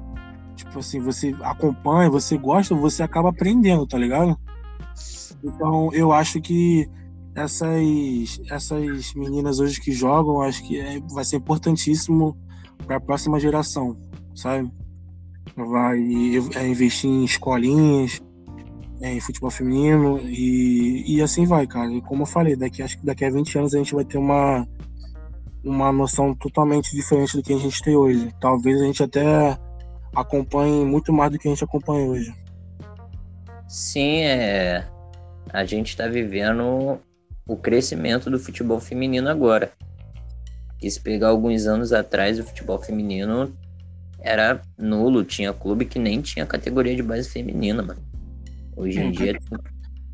tipo 0.65 0.79
assim, 0.79 0.99
você 0.99 1.35
acompanha, 1.41 2.09
você 2.09 2.37
gosta, 2.37 2.75
você 2.75 3.03
acaba 3.03 3.29
aprendendo, 3.29 3.85
tá 3.85 3.97
ligado? 3.97 4.37
Então 5.43 5.91
eu 5.93 6.11
acho 6.11 6.39
que 6.39 6.89
essas, 7.35 8.41
essas 8.49 9.13
meninas 9.13 9.59
hoje 9.59 9.79
que 9.79 9.91
jogam, 9.91 10.41
acho 10.41 10.63
que 10.63 10.79
é, 10.79 10.99
vai 11.11 11.23
ser 11.23 11.37
importantíssimo 11.37 12.37
para 12.85 12.97
a 12.97 13.01
próxima 13.01 13.39
geração, 13.39 13.97
sabe? 14.35 14.71
Vai 15.55 15.99
é, 16.55 16.67
investir 16.67 17.09
em 17.09 17.23
escolinhas, 17.23 18.21
é, 19.01 19.13
em 19.13 19.19
futebol 19.19 19.49
feminino 19.49 20.19
e, 20.19 21.15
e 21.15 21.21
assim 21.21 21.45
vai, 21.45 21.65
cara. 21.65 21.91
E 21.91 22.01
como 22.01 22.23
eu 22.23 22.27
falei, 22.27 22.55
daqui, 22.55 22.81
acho 22.83 22.99
que 22.99 23.05
daqui 23.05 23.25
a 23.25 23.31
20 23.31 23.57
anos 23.57 23.73
a 23.73 23.77
gente 23.77 23.95
vai 23.95 24.05
ter 24.05 24.17
uma, 24.17 24.67
uma 25.63 25.91
noção 25.91 26.35
totalmente 26.35 26.95
diferente 26.95 27.35
do 27.35 27.43
que 27.43 27.53
a 27.53 27.57
gente 27.57 27.81
tem 27.81 27.95
hoje. 27.95 28.33
Talvez 28.39 28.81
a 28.81 28.85
gente 28.85 29.03
até 29.03 29.57
acompanhe 30.15 30.85
muito 30.85 31.11
mais 31.13 31.31
do 31.31 31.39
que 31.39 31.47
a 31.47 31.51
gente 31.51 31.63
acompanha 31.63 32.07
hoje. 32.07 32.33
Sim, 33.67 34.21
é. 34.21 34.85
A 35.51 35.65
gente 35.65 35.89
está 35.89 36.07
vivendo 36.07 36.99
o 37.47 37.55
crescimento 37.55 38.29
do 38.29 38.39
futebol 38.39 38.79
feminino 38.79 39.29
agora. 39.29 39.71
E 40.81 40.89
se 40.89 40.99
pegar 40.99 41.29
alguns 41.29 41.65
anos 41.65 41.93
atrás, 41.93 42.39
o 42.39 42.43
futebol 42.43 42.79
feminino 42.79 43.53
era 44.19 44.61
nulo, 44.77 45.23
tinha 45.23 45.53
clube 45.53 45.85
que 45.85 45.99
nem 45.99 46.21
tinha 46.21 46.45
categoria 46.45 46.95
de 46.95 47.03
base 47.03 47.29
feminina, 47.29 47.81
mano. 47.81 48.01
Hoje 48.75 48.99
em 48.99 49.11
dia. 49.11 49.37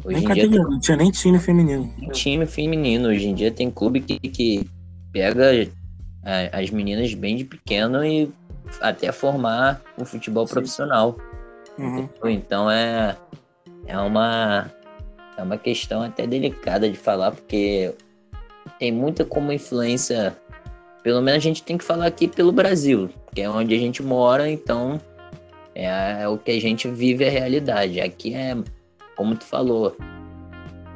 Hoje 0.04 0.24
em 0.24 0.34
dia 0.34 0.50
tem, 0.50 0.60
não 0.60 0.80
tinha 0.80 0.98
nem 0.98 1.12
time 1.12 1.40
feminino. 1.40 1.94
Time 2.12 2.46
feminino. 2.46 3.10
Hoje 3.10 3.28
em 3.28 3.36
dia 3.36 3.52
tem 3.52 3.70
clube 3.70 4.02
que, 4.02 4.20
que 4.20 4.70
pega 5.12 5.68
as 6.52 6.70
meninas 6.70 7.14
bem 7.14 7.36
de 7.36 7.44
pequeno 7.44 8.04
e 8.04 8.32
até 8.82 9.12
formar 9.12 9.82
um 9.98 10.06
futebol 10.06 10.48
Sim. 10.48 10.54
profissional. 10.54 11.18
Uhum. 11.78 12.10
Então 12.26 12.70
é, 12.70 13.16
é 13.86 13.98
uma 13.98 14.72
é 15.38 15.44
uma 15.44 15.58
questão 15.58 16.02
até 16.02 16.26
delicada 16.26 16.90
de 16.90 16.98
falar, 16.98 17.32
porque 17.32 17.94
tem 18.80 18.92
muita 18.92 19.24
como 19.24 19.52
influência. 19.52 20.36
Pelo 21.04 21.22
menos 21.22 21.38
a 21.38 21.48
gente 21.48 21.64
tem 21.64 21.78
que 21.78 21.84
falar 21.84 22.08
aqui 22.08 22.28
pelo 22.28 22.52
Brasil, 22.52 23.10
que 23.34 23.42
é 23.42 23.50
onde 23.50 23.74
a 23.74 23.78
gente 23.78 24.02
mora, 24.02 24.50
então 24.50 25.00
é, 25.76 26.24
é 26.24 26.28
o 26.28 26.38
que 26.38 26.52
a 26.52 26.60
gente 26.60 26.88
vive 26.88 27.26
a 27.26 27.30
realidade. 27.30 28.02
Aqui 28.02 28.34
é, 28.34 28.58
como 29.16 29.36
tu 29.36 29.46
falou, 29.46 29.96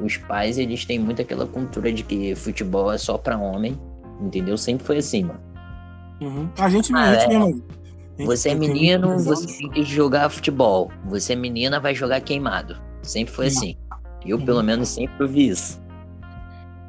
os 0.02 0.18
pais 0.18 0.58
eles 0.58 0.84
têm 0.86 1.00
muito 1.00 1.22
aquela 1.22 1.46
cultura 1.46 1.94
de 1.94 2.04
que 2.04 2.34
futebol 2.36 2.92
é 2.92 2.98
só 2.98 3.18
para 3.18 3.38
homem, 3.38 3.80
entendeu? 4.20 4.58
Sempre 4.58 4.86
foi 4.86 4.98
assim, 4.98 5.24
mano. 5.24 5.51
Uhum. 6.22 6.50
A 6.58 6.70
gente, 6.70 6.94
ah, 6.94 7.00
a 7.00 7.14
gente 7.16 7.34
é, 7.34 7.40
mesmo. 7.40 7.64
Você 8.20 8.50
é 8.50 8.56
menino, 8.56 9.18
você 9.18 9.48
tem 9.48 9.70
que 9.72 9.84
jogar 9.84 10.30
futebol. 10.30 10.92
Você 11.06 11.34
é 11.34 11.36
menina, 11.36 11.80
vai 11.80 11.96
jogar 11.96 12.22
queimado. 12.22 12.78
Sempre 13.02 13.34
foi 13.34 13.48
assim. 13.48 13.76
Eu, 14.26 14.40
pelo 14.40 14.62
menos, 14.62 14.90
sempre 14.90 15.28
vi 15.28 15.50
isso. 15.50 15.82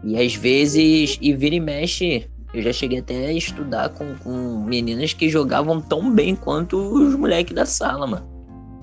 E 0.05 0.21
às 0.21 0.35
vezes, 0.35 1.17
e 1.21 1.33
vira 1.33 1.55
e 1.55 1.61
mexe, 1.61 2.29
eu 2.53 2.61
já 2.61 2.73
cheguei 2.73 2.99
até 2.99 3.27
a 3.27 3.33
estudar 3.33 3.89
com, 3.91 4.15
com 4.17 4.65
meninas 4.65 5.15
que 5.15 5.29
jogavam 5.29 5.81
tão 5.81 6.13
bem 6.13 6.35
quanto 6.35 6.77
os 6.77 7.15
moleques 7.15 7.55
da 7.55 7.65
sala, 7.65 8.07
mano. 8.07 8.29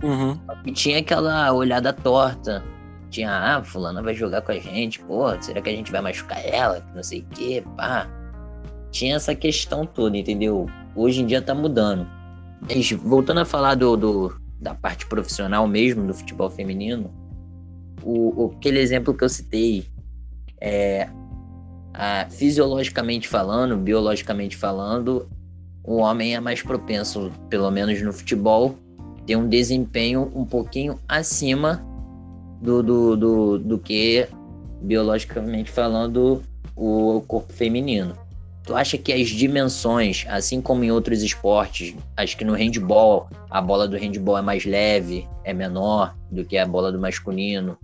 Uhum. 0.01 0.39
E 0.65 0.71
tinha 0.71 0.99
aquela 0.99 1.51
olhada 1.53 1.93
torta. 1.93 2.63
Tinha, 3.11 3.57
ah, 3.57 3.63
fulana 3.63 4.01
vai 4.01 4.13
jogar 4.13 4.41
com 4.41 4.51
a 4.51 4.59
gente, 4.59 4.99
pô, 4.99 5.29
será 5.41 5.61
que 5.61 5.69
a 5.69 5.73
gente 5.73 5.91
vai 5.91 5.99
machucar 5.99 6.45
ela? 6.45 6.85
Não 6.95 7.01
sei 7.01 7.21
o 7.21 7.25
quê, 7.35 7.63
pá. 7.75 8.07
Tinha 8.91 9.15
essa 9.15 9.35
questão 9.35 9.85
toda, 9.85 10.17
entendeu? 10.17 10.67
Hoje 10.95 11.21
em 11.21 11.25
dia 11.25 11.41
tá 11.41 11.53
mudando. 11.53 12.07
Mas 12.61 12.91
voltando 12.91 13.39
a 13.39 13.45
falar 13.45 13.75
do, 13.75 13.95
do 13.95 14.41
da 14.59 14.75
parte 14.75 15.05
profissional 15.05 15.67
mesmo 15.67 16.05
do 16.05 16.13
futebol 16.13 16.49
feminino, 16.49 17.09
o, 18.03 18.43
o, 18.43 18.53
aquele 18.57 18.79
exemplo 18.79 19.13
que 19.13 19.23
eu 19.23 19.29
citei, 19.29 19.85
é, 20.59 21.07
a, 21.93 22.27
fisiologicamente 22.29 23.27
falando, 23.27 23.77
biologicamente 23.77 24.57
falando, 24.57 25.29
o 25.83 25.97
homem 25.97 26.35
é 26.35 26.39
mais 26.39 26.61
propenso, 26.61 27.31
pelo 27.49 27.71
menos 27.71 28.01
no 28.01 28.11
futebol, 28.11 28.75
ter 29.25 29.35
um 29.35 29.47
desempenho 29.47 30.31
um 30.35 30.45
pouquinho 30.45 30.99
acima 31.07 31.83
do, 32.61 32.83
do, 32.83 33.15
do, 33.15 33.59
do 33.59 33.79
que, 33.79 34.27
biologicamente 34.81 35.71
falando, 35.71 36.41
o 36.75 37.23
corpo 37.27 37.51
feminino. 37.53 38.15
Tu 38.69 38.75
acha 38.75 38.99
que 38.99 39.11
as 39.11 39.29
dimensões, 39.29 40.27
assim 40.29 40.61
como 40.61 40.83
em 40.83 40.91
outros 40.91 41.23
esportes, 41.23 41.95
acho 42.15 42.37
que 42.37 42.45
no 42.45 42.53
handball, 42.53 43.27
a 43.49 43.59
bola 43.59 43.87
do 43.87 43.97
handball 43.97 44.37
é 44.37 44.43
mais 44.43 44.63
leve, 44.63 45.27
é 45.43 45.51
menor 45.51 46.15
do 46.29 46.45
que 46.45 46.55
a 46.55 46.67
bola 46.67 46.91
do 46.91 46.99
masculino. 46.99 47.75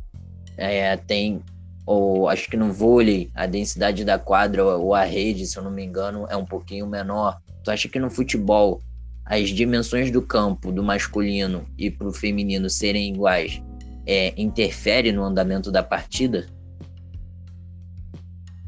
É, 0.56 0.96
tem, 0.96 1.42
ou 1.88 2.30
acho 2.30 2.48
que 2.48 2.56
no 2.56 2.72
vôlei, 2.72 3.32
a 3.34 3.48
densidade 3.48 4.06
da 4.06 4.20
quadra 4.20 4.64
ou 4.64 4.94
a 4.94 5.04
rede, 5.04 5.48
se 5.48 5.58
eu 5.58 5.64
não 5.64 5.72
me 5.72 5.84
engano, 5.84 6.28
é 6.30 6.38
um 6.38 6.46
pouquinho 6.46 6.86
menor. 6.86 7.40
Tu 7.64 7.72
acha 7.72 7.90
que 7.90 7.98
no 7.98 8.12
futebol 8.12 8.80
as 9.26 9.50
dimensões 9.50 10.12
do 10.12 10.22
campo, 10.22 10.72
do 10.72 10.84
masculino 10.84 11.66
e 11.76 11.90
pro 11.90 12.14
feminino 12.14 12.70
serem 12.70 13.12
iguais, 13.12 13.60
é, 14.06 14.36
interfere 14.38 15.12
no 15.12 15.24
andamento 15.24 15.72
da 15.72 15.82
partida? 15.82 16.46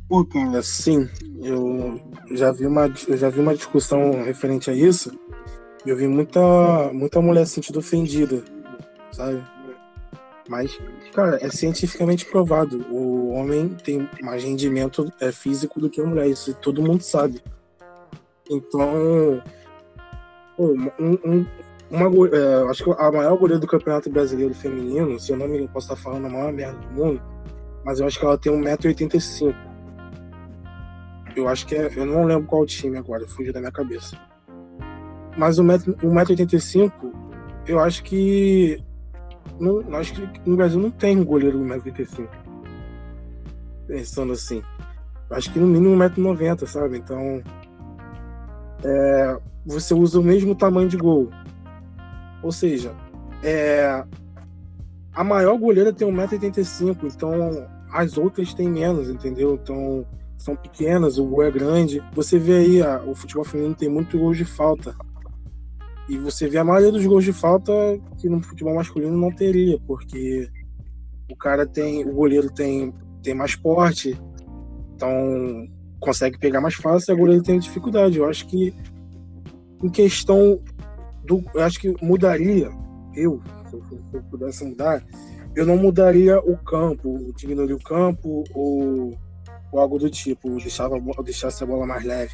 Pô, 0.08 0.24
cara, 0.26 0.62
sim. 0.62 1.10
Eu 1.44 2.00
já 2.32 2.52
vi 2.52 2.66
uma, 2.66 2.92
eu 3.08 3.18
já 3.18 3.30
vi 3.30 3.40
uma 3.40 3.54
discussão 3.54 4.24
referente 4.24 4.70
a 4.70 4.74
isso. 4.74 5.12
E 5.86 5.90
eu 5.90 5.98
vi 5.98 6.08
muita, 6.08 6.40
muita 6.94 7.22
mulher 7.22 7.46
se 7.46 7.56
sentindo 7.56 7.80
ofendida, 7.80 8.44
sabe? 9.12 9.44
Mas, 10.50 10.80
cara, 11.14 11.38
é 11.42 11.50
cientificamente 11.50 12.26
provado. 12.26 12.86
O 12.90 13.32
homem 13.32 13.70
tem 13.84 14.10
mais 14.22 14.44
rendimento 14.44 15.12
é, 15.20 15.32
físico 15.32 15.80
do 15.80 15.90
que 15.90 16.00
a 16.00 16.06
mulher. 16.06 16.28
Isso 16.28 16.54
todo 16.56 16.82
mundo 16.82 17.02
sabe. 17.02 17.42
Então, 18.50 19.44
pô, 20.56 20.74
um, 21.00 21.18
um, 21.26 21.46
uma, 21.92 22.28
é, 22.30 22.70
acho 22.70 22.84
que 22.84 22.92
a 22.98 23.12
maior 23.12 23.38
goleira 23.38 23.60
do 23.60 23.68
Campeonato 23.68 24.10
Brasileiro 24.10 24.54
Feminino, 24.54 25.20
se 25.20 25.32
eu 25.32 25.38
não 25.38 25.48
me 25.48 25.56
engano, 25.56 25.70
posso 25.70 25.92
estar 25.92 26.02
falando 26.02 26.28
a 26.28 26.30
maior 26.30 26.54
merda 26.54 26.80
do 26.80 26.94
mundo, 26.94 27.22
mas 27.84 28.00
eu 28.00 28.08
acho 28.08 28.18
que 28.18 28.26
ela 28.26 28.38
tem 28.38 28.54
1,85m. 28.54 29.77
Eu 31.38 31.48
acho 31.48 31.68
que 31.68 31.76
é. 31.76 31.88
Eu 31.96 32.06
não 32.06 32.26
lembro 32.26 32.48
qual 32.48 32.66
time 32.66 32.98
agora, 32.98 33.28
fugiu 33.28 33.54
da 33.54 33.60
minha 33.60 33.72
cabeça. 33.72 34.20
Mas 35.38 35.60
o 35.60 35.64
1,85m, 35.64 36.92
eu 37.68 37.80
acho 37.80 38.04
que 38.04 38.84
não, 39.60 39.96
acho 39.96 40.14
que 40.14 40.50
no 40.50 40.58
Brasil 40.58 40.80
não 40.80 40.90
tem 40.90 41.16
um 41.16 41.24
goleiro 41.24 41.60
1,85m. 41.60 42.28
Pensando 43.86 44.34
assim. 44.34 44.64
Acho 45.30 45.54
que 45.54 45.60
no 45.60 45.68
mínimo 45.68 45.96
1,90m, 45.96 46.66
sabe? 46.66 46.98
Então. 46.98 47.44
É, 48.84 49.40
você 49.64 49.94
usa 49.94 50.20
o 50.20 50.24
mesmo 50.24 50.56
tamanho 50.56 50.90
de 50.90 50.98
gol. 50.98 51.30
Ou 52.42 52.52
seja, 52.52 52.96
é, 53.44 54.04
a 55.14 55.24
maior 55.24 55.56
goleira 55.60 55.94
tem 55.94 56.08
1,85m, 56.08 57.14
então 57.14 57.68
as 57.92 58.18
outras 58.18 58.56
têm 58.56 58.70
menos, 58.70 59.10
entendeu? 59.10 59.60
Então 59.62 60.04
são 60.38 60.56
pequenas, 60.56 61.18
o 61.18 61.26
gol 61.26 61.44
é 61.44 61.52
grande. 61.52 62.04
Você 62.14 62.38
vê 62.38 62.58
aí, 62.58 62.82
a, 62.82 63.02
o 63.04 63.16
futebol 63.16 63.44
feminino 63.44 63.76
tem 63.76 63.90
muito 63.90 64.18
gol 64.18 64.34
de 64.34 64.46
falta. 64.46 64.96
E 66.08 66.18
você 66.18 66.48
vê 66.48 66.58
a 66.58 66.64
maioria 66.64 66.92
dos 66.92 67.06
gols 67.06 67.26
de 67.26 67.34
falta 67.34 67.72
que 68.18 68.30
no 68.30 68.42
futebol 68.42 68.76
masculino 68.76 69.18
não 69.18 69.32
teria, 69.32 69.78
porque 69.86 70.50
o 71.30 71.36
cara 71.36 71.66
tem, 71.66 72.08
o 72.08 72.14
goleiro 72.14 72.50
tem, 72.50 72.94
tem 73.22 73.34
mais 73.34 73.56
porte, 73.56 74.18
então 74.96 75.68
consegue 76.00 76.38
pegar 76.38 76.62
mais 76.62 76.76
fácil, 76.76 77.12
e 77.12 77.16
o 77.16 77.18
goleiro 77.18 77.44
tem 77.44 77.60
dificuldade. 77.60 78.18
Eu 78.18 78.30
acho 78.30 78.48
que 78.48 78.74
em 79.84 79.90
questão 79.90 80.62
do, 81.26 81.44
eu 81.54 81.62
acho 81.62 81.80
que 81.80 81.94
mudaria, 82.02 82.70
eu 83.14 83.42
se 83.70 83.76
eu, 83.76 83.84
se 83.84 84.16
eu 84.16 84.24
pudesse 84.24 84.64
mudar, 84.64 85.04
eu 85.56 85.66
não 85.66 85.78
mudaria 85.78 86.40
o 86.40 86.58
campo, 86.58 87.34
diminuiria 87.36 87.76
o 87.76 87.84
campo 87.84 88.44
ou, 88.54 89.18
ou 89.72 89.80
algo 89.80 90.00
do 90.00 90.10
tipo, 90.10 90.58
deixava, 90.58 90.96
deixasse 91.24 91.64
a 91.64 91.68
bola 91.68 91.86
mais 91.86 92.04
leve. 92.04 92.34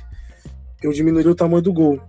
Eu 0.81 0.91
diminuiria 0.91 1.31
o 1.31 1.35
tamanho 1.35 1.61
do 1.61 1.73
gol. 1.73 2.01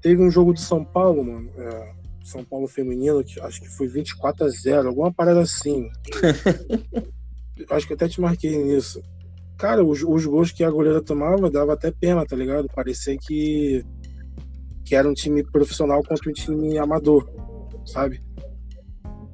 Teve 0.00 0.22
um 0.22 0.30
jogo 0.30 0.52
de 0.54 0.60
São 0.60 0.84
Paulo, 0.84 1.24
mano, 1.24 1.50
é, 1.56 1.92
São 2.24 2.44
Paulo 2.44 2.66
feminino, 2.66 3.22
que 3.22 3.40
acho 3.40 3.60
que 3.60 3.68
foi 3.68 3.86
24 3.88 4.46
a 4.46 4.48
0 4.48 4.88
alguma 4.88 5.12
parada 5.12 5.40
assim. 5.40 5.88
acho 7.70 7.86
que 7.86 7.94
até 7.94 8.08
te 8.08 8.20
marquei 8.20 8.56
nisso. 8.56 9.02
Cara, 9.58 9.84
os, 9.84 10.02
os 10.02 10.26
gols 10.26 10.50
que 10.50 10.64
a 10.64 10.70
goleira 10.70 11.00
tomava 11.00 11.50
dava 11.50 11.74
até 11.74 11.90
pena, 11.92 12.26
tá 12.26 12.34
ligado? 12.34 12.68
Parecia 12.74 13.16
que, 13.16 13.84
que 14.84 14.96
era 14.96 15.08
um 15.08 15.14
time 15.14 15.44
profissional 15.44 16.02
contra 16.02 16.28
um 16.28 16.32
time 16.32 16.78
amador, 16.78 17.30
sabe? 17.86 18.20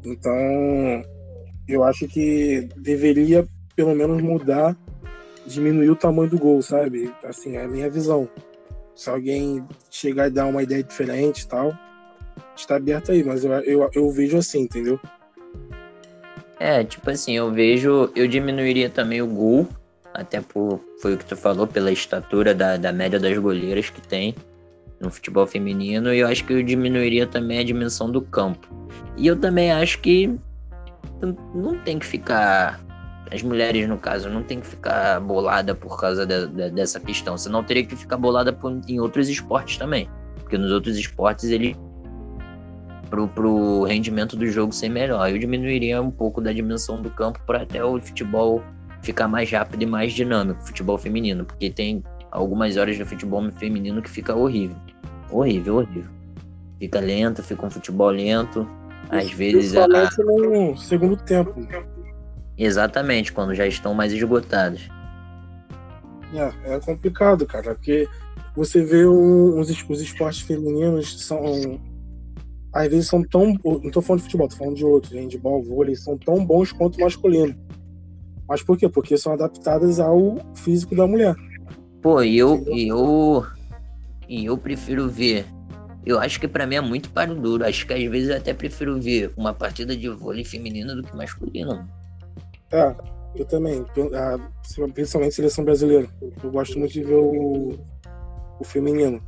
Então, 0.05 0.33
eu 1.66 1.83
acho 1.83 2.07
que 2.09 2.68
deveria 2.77 3.47
pelo 3.79 3.95
menos 3.95 4.21
mudar, 4.21 4.77
diminuir 5.47 5.88
o 5.88 5.95
tamanho 5.95 6.29
do 6.29 6.37
gol, 6.37 6.61
sabe? 6.61 7.14
Assim, 7.23 7.57
é 7.57 7.62
a 7.62 7.69
minha 7.69 7.88
visão. 7.88 8.29
Se 8.93 9.09
alguém 9.09 9.64
chegar 9.88 10.27
e 10.27 10.31
dar 10.33 10.47
uma 10.47 10.64
ideia 10.64 10.83
diferente 10.83 11.43
e 11.43 11.47
tal, 11.47 11.73
está 12.57 12.75
aberto 12.75 13.12
aí, 13.12 13.23
mas 13.23 13.45
eu, 13.45 13.53
eu, 13.53 13.88
eu 13.95 14.11
vejo 14.11 14.37
assim, 14.37 14.62
entendeu? 14.62 14.99
É, 16.59 16.83
tipo 16.83 17.09
assim, 17.09 17.37
eu 17.37 17.53
vejo, 17.53 18.11
eu 18.17 18.27
diminuiria 18.27 18.91
também 18.91 19.23
o 19.23 19.29
gol, 19.29 19.69
até 20.12 20.41
por, 20.41 20.81
foi 21.01 21.14
o 21.14 21.17
que 21.17 21.25
tu 21.25 21.37
falou, 21.37 21.64
pela 21.64 21.93
estatura 21.93 22.53
da, 22.53 22.77
da 22.77 22.93
média 22.93 23.21
das 23.21 23.38
goleiras 23.38 23.91
que 23.91 24.01
tem 24.01 24.35
no 24.99 25.09
futebol 25.09 25.47
feminino, 25.47 26.12
e 26.12 26.19
eu 26.19 26.27
acho 26.27 26.45
que 26.45 26.53
eu 26.53 26.64
diminuiria 26.64 27.29
também 27.29 27.61
a 27.61 27.62
dimensão 27.62 28.11
do 28.11 28.23
campo. 28.23 28.69
E 29.17 29.25
eu 29.25 29.38
também 29.38 29.71
acho 29.71 30.01
que 30.01 30.37
não 31.55 31.79
tem 31.79 31.97
que 32.01 32.07
ficar. 32.07 32.88
As 33.33 33.43
mulheres, 33.43 33.88
no 33.88 33.99
caso, 33.99 34.29
não 34.29 34.43
tem 34.43 34.61
que 34.61 34.67
ficar 34.67 35.21
bolada 35.21 35.75
por 35.75 36.01
causa 36.01 36.25
de, 36.25 36.47
de, 36.47 36.71
dessa 36.71 36.99
questão. 36.99 37.37
Você 37.37 37.49
não 37.49 37.62
teria 37.62 37.85
que 37.85 37.95
ficar 37.95 38.17
bolada 38.17 38.53
por, 38.53 38.81
em 38.88 39.01
outros 39.01 39.29
esportes 39.29 39.77
também. 39.77 40.09
Porque 40.37 40.57
nos 40.57 40.73
outros 40.73 40.97
esportes 40.97 41.51
ele. 41.51 41.77
Pro, 43.11 43.27
pro 43.27 43.85
rendimento 43.85 44.37
do 44.37 44.47
jogo 44.47 44.73
ser 44.73 44.91
melhor. 44.91 45.31
Eu 45.31 45.38
diminuiria 45.38 46.01
um 46.01 46.11
pouco 46.11 46.41
da 46.43 46.53
dimensão 46.53 47.01
do 47.01 47.09
campo 47.09 47.41
para 47.47 47.62
até 47.62 47.83
o 47.83 47.99
futebol 48.01 48.62
ficar 49.03 49.29
mais 49.29 49.51
rápido 49.51 49.83
e 49.83 49.87
mais 49.87 50.12
dinâmico, 50.12 50.61
futebol 50.62 50.99
feminino, 50.99 51.45
porque 51.45 51.71
tem 51.71 52.03
algumas 52.31 52.77
horas 52.77 52.99
do 52.99 53.07
futebol 53.07 53.51
feminino 53.53 54.03
que 54.03 54.11
fica 54.11 54.35
horrível. 54.35 54.77
Horrível, 55.31 55.77
horrível. 55.77 56.11
Fica 56.79 57.01
lento, 57.01 57.43
fica 57.43 57.67
um 57.67 57.71
futebol 57.71 58.11
lento. 58.11 58.69
Às 59.11 59.31
vezes. 59.31 59.75
A... 59.75 59.87
no 59.88 60.77
segundo 60.77 61.17
tempo. 61.17 61.55
Exatamente, 62.59 63.33
quando 63.33 63.55
já 63.55 63.66
estão 63.66 63.94
mais 63.94 64.12
esgotados. 64.12 64.88
É, 66.35 66.75
é 66.75 66.81
complicado, 66.81 67.47
cara, 67.47 67.75
porque 67.75 68.09
você 68.55 68.83
vê 68.83 69.05
os, 69.05 69.71
os 69.88 70.01
esportes 70.01 70.40
femininos 70.40 71.25
são. 71.25 71.81
Às 72.73 72.88
vezes 72.88 73.07
são 73.07 73.23
tão. 73.23 73.55
Não 73.64 73.90
tô 73.90 74.03
falando 74.03 74.21
de 74.21 74.25
futebol, 74.25 74.49
tô 74.49 74.57
falando 74.57 74.77
de 74.77 74.85
outros, 74.85 75.12
handball, 75.12 75.62
vôlei, 75.62 75.94
são 75.94 76.18
tão 76.18 76.44
bons 76.44 76.73
quanto 76.73 76.97
o 76.97 77.01
masculino. 77.01 77.55
Mas 78.49 78.62
por 78.62 78.77
quê? 78.77 78.88
Porque 78.88 79.16
são 79.16 79.33
adaptadas 79.33 80.01
ao 80.01 80.37
físico 80.55 80.97
da 80.97 81.07
mulher. 81.07 81.37
Pô, 82.03 82.23
e 82.23 82.37
eu, 82.37 82.64
eu, 82.66 83.47
e 84.29 84.47
eu 84.47 84.59
prefiro 84.59 85.09
ver. 85.09 85.47
Eu 86.05 86.18
acho 86.18 86.40
que 86.40 86.49
para 86.49 86.66
mim 86.66 86.77
é 86.77 86.81
muito 86.81 87.11
paro 87.11 87.35
duro. 87.35 87.64
Acho 87.64 87.87
que 87.87 87.92
às 87.92 88.11
vezes 88.11 88.31
eu 88.31 88.37
até 88.37 88.53
prefiro 88.53 89.01
ver 89.01 89.33
uma 89.37 89.53
partida 89.53 89.97
de 89.97 90.09
vôlei 90.09 90.44
feminino 90.44 90.97
do 90.97 91.03
que 91.03 91.14
masculino. 91.14 91.87
É, 92.72 92.94
eu 93.35 93.44
também. 93.44 93.85
Principalmente 94.94 95.35
seleção 95.35 95.64
brasileira. 95.64 96.09
Eu 96.42 96.50
gosto 96.50 96.78
muito 96.78 96.92
de 96.92 97.02
ver 97.02 97.14
o, 97.14 97.78
o 98.61 98.64
feminino. 98.64 99.22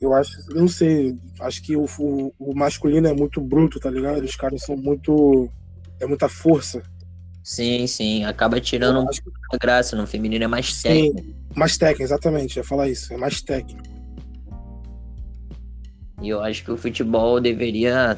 Eu 0.00 0.12
acho, 0.14 0.32
não 0.52 0.66
sei, 0.66 1.16
acho 1.40 1.62
que 1.62 1.76
o, 1.76 1.86
o, 1.98 2.34
o, 2.36 2.54
masculino 2.56 3.06
é 3.06 3.14
muito 3.14 3.40
bruto, 3.40 3.78
tá 3.78 3.88
ligado? 3.88 4.24
Os 4.24 4.34
caras 4.34 4.62
são 4.62 4.76
muito. 4.76 5.48
É 6.00 6.06
muita 6.06 6.28
força. 6.28 6.82
Sim, 7.44 7.86
sim. 7.86 8.24
Acaba 8.24 8.60
tirando 8.60 9.00
um 9.00 9.04
pouco 9.04 9.38
da 9.52 9.58
graça. 9.58 9.96
No 9.96 10.06
feminino 10.06 10.44
é 10.44 10.48
mais 10.48 10.82
técnico. 10.82 11.20
Sim, 11.20 11.34
mais 11.54 11.78
técnico, 11.78 12.02
exatamente. 12.02 12.56
Eu 12.56 12.62
ia 12.62 12.68
falar 12.68 12.88
isso. 12.88 13.12
É 13.12 13.16
mais 13.16 13.40
técnico. 13.42 13.82
E 16.20 16.28
eu 16.28 16.40
acho 16.40 16.64
que 16.64 16.70
o 16.70 16.76
futebol 16.76 17.40
deveria 17.40 18.16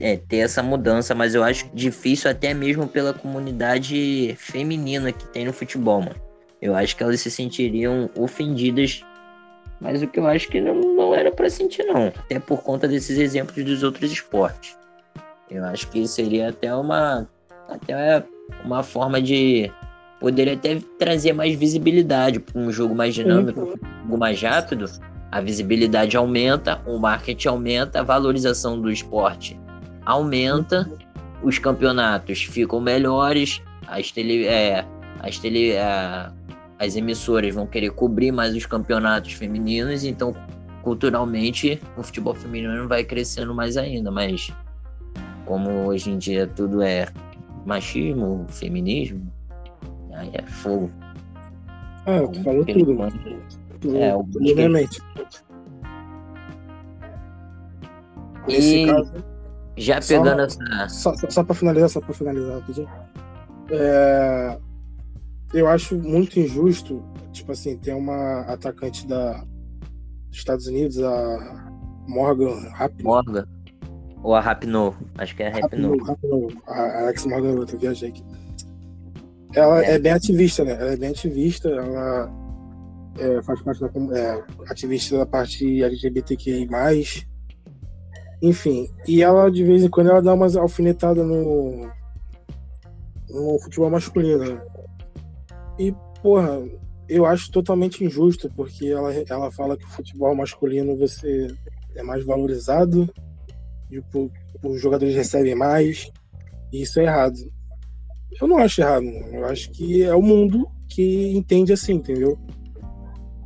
é, 0.00 0.16
ter 0.16 0.38
essa 0.38 0.62
mudança, 0.62 1.14
mas 1.14 1.34
eu 1.34 1.44
acho 1.44 1.68
difícil 1.74 2.30
até 2.30 2.54
mesmo 2.54 2.88
pela 2.88 3.12
comunidade 3.12 4.34
feminina 4.38 5.12
que 5.12 5.26
tem 5.28 5.44
no 5.44 5.52
futebol, 5.52 6.00
mano. 6.00 6.16
Eu 6.60 6.74
acho 6.74 6.96
que 6.96 7.02
elas 7.02 7.20
se 7.20 7.30
sentiriam 7.30 8.08
ofendidas, 8.16 9.04
mas 9.78 10.02
o 10.02 10.08
que 10.08 10.18
eu 10.18 10.26
acho 10.26 10.48
que 10.48 10.60
não, 10.60 10.74
não 10.74 11.14
era 11.14 11.30
para 11.30 11.50
sentir, 11.50 11.84
não. 11.84 12.08
Até 12.08 12.38
por 12.38 12.62
conta 12.62 12.88
desses 12.88 13.18
exemplos 13.18 13.62
dos 13.62 13.82
outros 13.82 14.10
esportes. 14.10 14.76
Eu 15.50 15.64
acho 15.64 15.88
que 15.90 16.06
seria 16.08 16.48
até 16.48 16.74
uma 16.74 17.28
até 17.68 18.24
uma 18.64 18.82
forma 18.82 19.20
de 19.20 19.70
poderia 20.18 20.54
até 20.54 20.80
trazer 20.98 21.32
mais 21.32 21.54
visibilidade 21.54 22.40
para 22.40 22.60
um 22.60 22.72
jogo 22.72 22.94
mais 22.94 23.14
dinâmico, 23.14 23.60
um 23.60 23.66
jogo 23.66 24.18
mais 24.18 24.40
rápido. 24.40 24.86
A 25.30 25.40
visibilidade 25.40 26.16
aumenta, 26.16 26.80
o 26.86 26.98
marketing 26.98 27.48
aumenta, 27.48 28.00
a 28.00 28.02
valorização 28.02 28.80
do 28.80 28.90
esporte 28.90 29.58
aumenta, 30.10 30.90
os 31.42 31.58
campeonatos 31.58 32.42
ficam 32.42 32.80
melhores, 32.80 33.62
as, 33.86 34.10
tele, 34.10 34.46
é, 34.46 34.84
as, 35.20 35.38
tele, 35.38 35.72
é, 35.72 36.30
as 36.78 36.96
emissoras 36.96 37.54
vão 37.54 37.66
querer 37.66 37.90
cobrir 37.90 38.32
mais 38.32 38.54
os 38.54 38.66
campeonatos 38.66 39.32
femininos, 39.32 40.04
então 40.04 40.34
culturalmente 40.82 41.80
o 41.96 42.02
futebol 42.02 42.34
feminino 42.34 42.88
vai 42.88 43.04
crescendo 43.04 43.54
mais 43.54 43.76
ainda, 43.76 44.10
mas 44.10 44.52
como 45.44 45.86
hoje 45.86 46.10
em 46.10 46.18
dia 46.18 46.46
tudo 46.46 46.82
é 46.82 47.06
machismo, 47.64 48.46
feminismo, 48.48 49.30
aí 50.14 50.30
é 50.34 50.42
fogo. 50.42 50.90
Ah, 52.06 52.26
tu 52.32 52.42
falou 52.42 52.64
tudo, 52.64 52.94
mano. 52.94 53.12
É, 53.94 54.14
o 54.14 54.20
Obviamente. 54.20 55.00
Nesse 58.48 58.86
caso. 58.86 59.29
Já 59.76 60.00
pegando 60.00 60.50
só, 60.50 60.62
essa. 60.62 60.88
Só, 60.88 61.16
só, 61.16 61.30
só 61.30 61.44
para 61.44 61.54
finalizar, 61.54 61.88
só 61.88 62.00
para 62.00 62.14
finalizar 62.14 62.54
rapidinho. 62.54 62.88
É, 63.70 64.58
eu 65.54 65.68
acho 65.68 65.96
muito 65.96 66.38
injusto, 66.38 67.02
tipo 67.32 67.52
assim, 67.52 67.76
tem 67.78 67.94
uma 67.94 68.40
atacante 68.42 69.06
da, 69.06 69.44
dos 70.28 70.38
Estados 70.38 70.66
Unidos, 70.66 71.00
a 71.02 71.72
Morgan 72.06 72.68
Rapinoe. 72.70 73.04
Morgan. 73.04 73.46
Ou 74.22 74.34
a 74.34 74.40
Rapinoe, 74.40 74.94
acho 75.18 75.34
que 75.34 75.42
é 75.42 75.48
a 75.48 75.60
Rapinoe. 75.60 75.98
Rapinoe, 76.02 76.56
a 76.66 77.02
Alex 77.02 77.24
Morgan, 77.24 77.54
eu 77.54 77.78
viajei 77.78 78.10
aqui. 78.10 78.24
Ela 79.54 79.84
é. 79.84 79.94
é. 79.94 79.98
bem 79.98 80.12
ativista, 80.12 80.64
né? 80.64 80.72
Ela 80.72 80.92
é 80.92 80.96
bem 80.96 81.10
ativista, 81.10 81.68
ela 81.68 82.30
é, 83.18 83.42
faz 83.42 83.60
parte 83.62 83.80
da 83.80 84.18
é, 84.18 84.44
ativista 84.68 85.18
da 85.18 85.26
parte 85.26 85.82
LGBTQI+. 85.82 86.68
Enfim, 88.42 88.88
e 89.06 89.22
ela 89.22 89.50
de 89.50 89.62
vez 89.62 89.84
em 89.84 89.90
quando 89.90 90.10
ela 90.10 90.22
dá 90.22 90.32
umas 90.32 90.56
alfinetadas 90.56 91.26
no, 91.26 91.90
no 93.28 93.58
futebol 93.58 93.90
masculino. 93.90 94.44
Né? 94.44 94.62
E, 95.78 95.94
porra, 96.22 96.62
eu 97.08 97.26
acho 97.26 97.50
totalmente 97.50 98.04
injusto, 98.04 98.50
porque 98.54 98.86
ela, 98.86 99.12
ela 99.28 99.50
fala 99.50 99.76
que 99.76 99.84
o 99.84 99.90
futebol 99.90 100.34
masculino 100.34 100.96
você 100.96 101.48
é 101.96 102.02
mais 102.02 102.24
valorizado, 102.24 103.12
e 103.90 104.00
os 104.62 104.80
jogadores 104.80 105.14
recebem 105.14 105.54
mais, 105.54 106.10
e 106.72 106.82
isso 106.82 107.00
é 107.00 107.04
errado. 107.04 107.38
Eu 108.40 108.46
não 108.46 108.58
acho 108.58 108.80
errado, 108.80 109.04
eu 109.04 109.44
acho 109.46 109.70
que 109.72 110.02
é 110.02 110.14
o 110.14 110.22
mundo 110.22 110.68
que 110.88 111.32
entende 111.36 111.72
assim, 111.72 111.94
entendeu? 111.94 112.38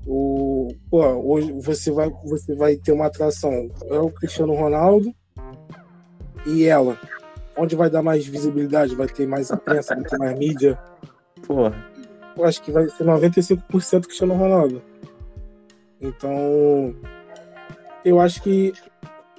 O, 0.06 0.68
pô, 0.90 1.02
hoje 1.02 1.52
você 1.52 1.90
vai, 1.90 2.10
você 2.24 2.54
vai 2.54 2.76
ter 2.76 2.92
uma 2.92 3.06
atração. 3.06 3.70
É 3.88 3.98
o 3.98 4.10
Cristiano 4.10 4.54
Ronaldo 4.54 5.14
e 6.46 6.64
ela. 6.64 6.98
Onde 7.56 7.76
vai 7.76 7.88
dar 7.88 8.02
mais 8.02 8.26
visibilidade? 8.26 8.94
Vai 8.94 9.06
ter 9.06 9.26
mais 9.26 9.50
imprensa, 9.50 9.94
vai 9.94 10.04
ter 10.04 10.18
mais 10.18 10.38
mídia? 10.38 10.78
Pô. 11.46 11.70
Eu 12.36 12.44
acho 12.44 12.60
que 12.62 12.72
vai 12.72 12.88
ser 12.88 13.04
95% 13.04 14.06
Cristiano 14.06 14.34
Ronaldo. 14.34 14.82
Então, 16.00 16.94
eu 18.04 18.20
acho 18.20 18.42
que 18.42 18.72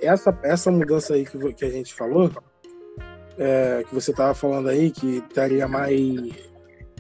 essa, 0.02 0.38
essa 0.44 0.72
mudança 0.72 1.14
aí 1.14 1.26
que, 1.26 1.54
que 1.54 1.66
a 1.66 1.70
gente 1.70 1.94
falou, 1.94 2.32
é, 3.38 3.84
que 3.88 3.94
você 3.94 4.12
estava 4.12 4.34
falando 4.34 4.70
aí, 4.70 4.90
que 4.90 5.24
daria 5.34 5.68
mais 5.68 6.32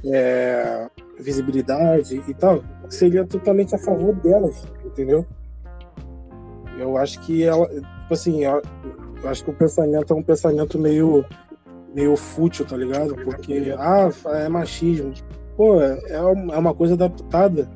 é, 0.03 0.89
visibilidade 1.19 2.21
e 2.27 2.33
tal, 2.33 2.63
seria 2.89 3.25
totalmente 3.25 3.73
a 3.75 3.77
favor 3.77 4.13
delas, 4.15 4.63
entendeu? 4.85 5.25
Eu 6.77 6.97
acho 6.97 7.19
que 7.21 7.43
ela, 7.43 7.67
tipo 7.67 8.13
assim, 8.13 8.43
eu, 8.43 8.61
acho 9.25 9.43
que 9.43 9.49
o 9.49 9.53
pensamento 9.53 10.13
é 10.13 10.15
um 10.15 10.23
pensamento 10.23 10.77
meio, 10.77 11.25
meio 11.93 12.15
fútil, 12.17 12.65
tá 12.65 12.75
ligado? 12.75 13.15
Porque, 13.15 13.73
ah, 13.77 14.09
é 14.35 14.49
machismo. 14.49 15.13
Pô, 15.55 15.81
é, 15.81 15.97
é 16.09 16.21
uma 16.21 16.73
coisa 16.73 16.95
adaptada 16.95 17.69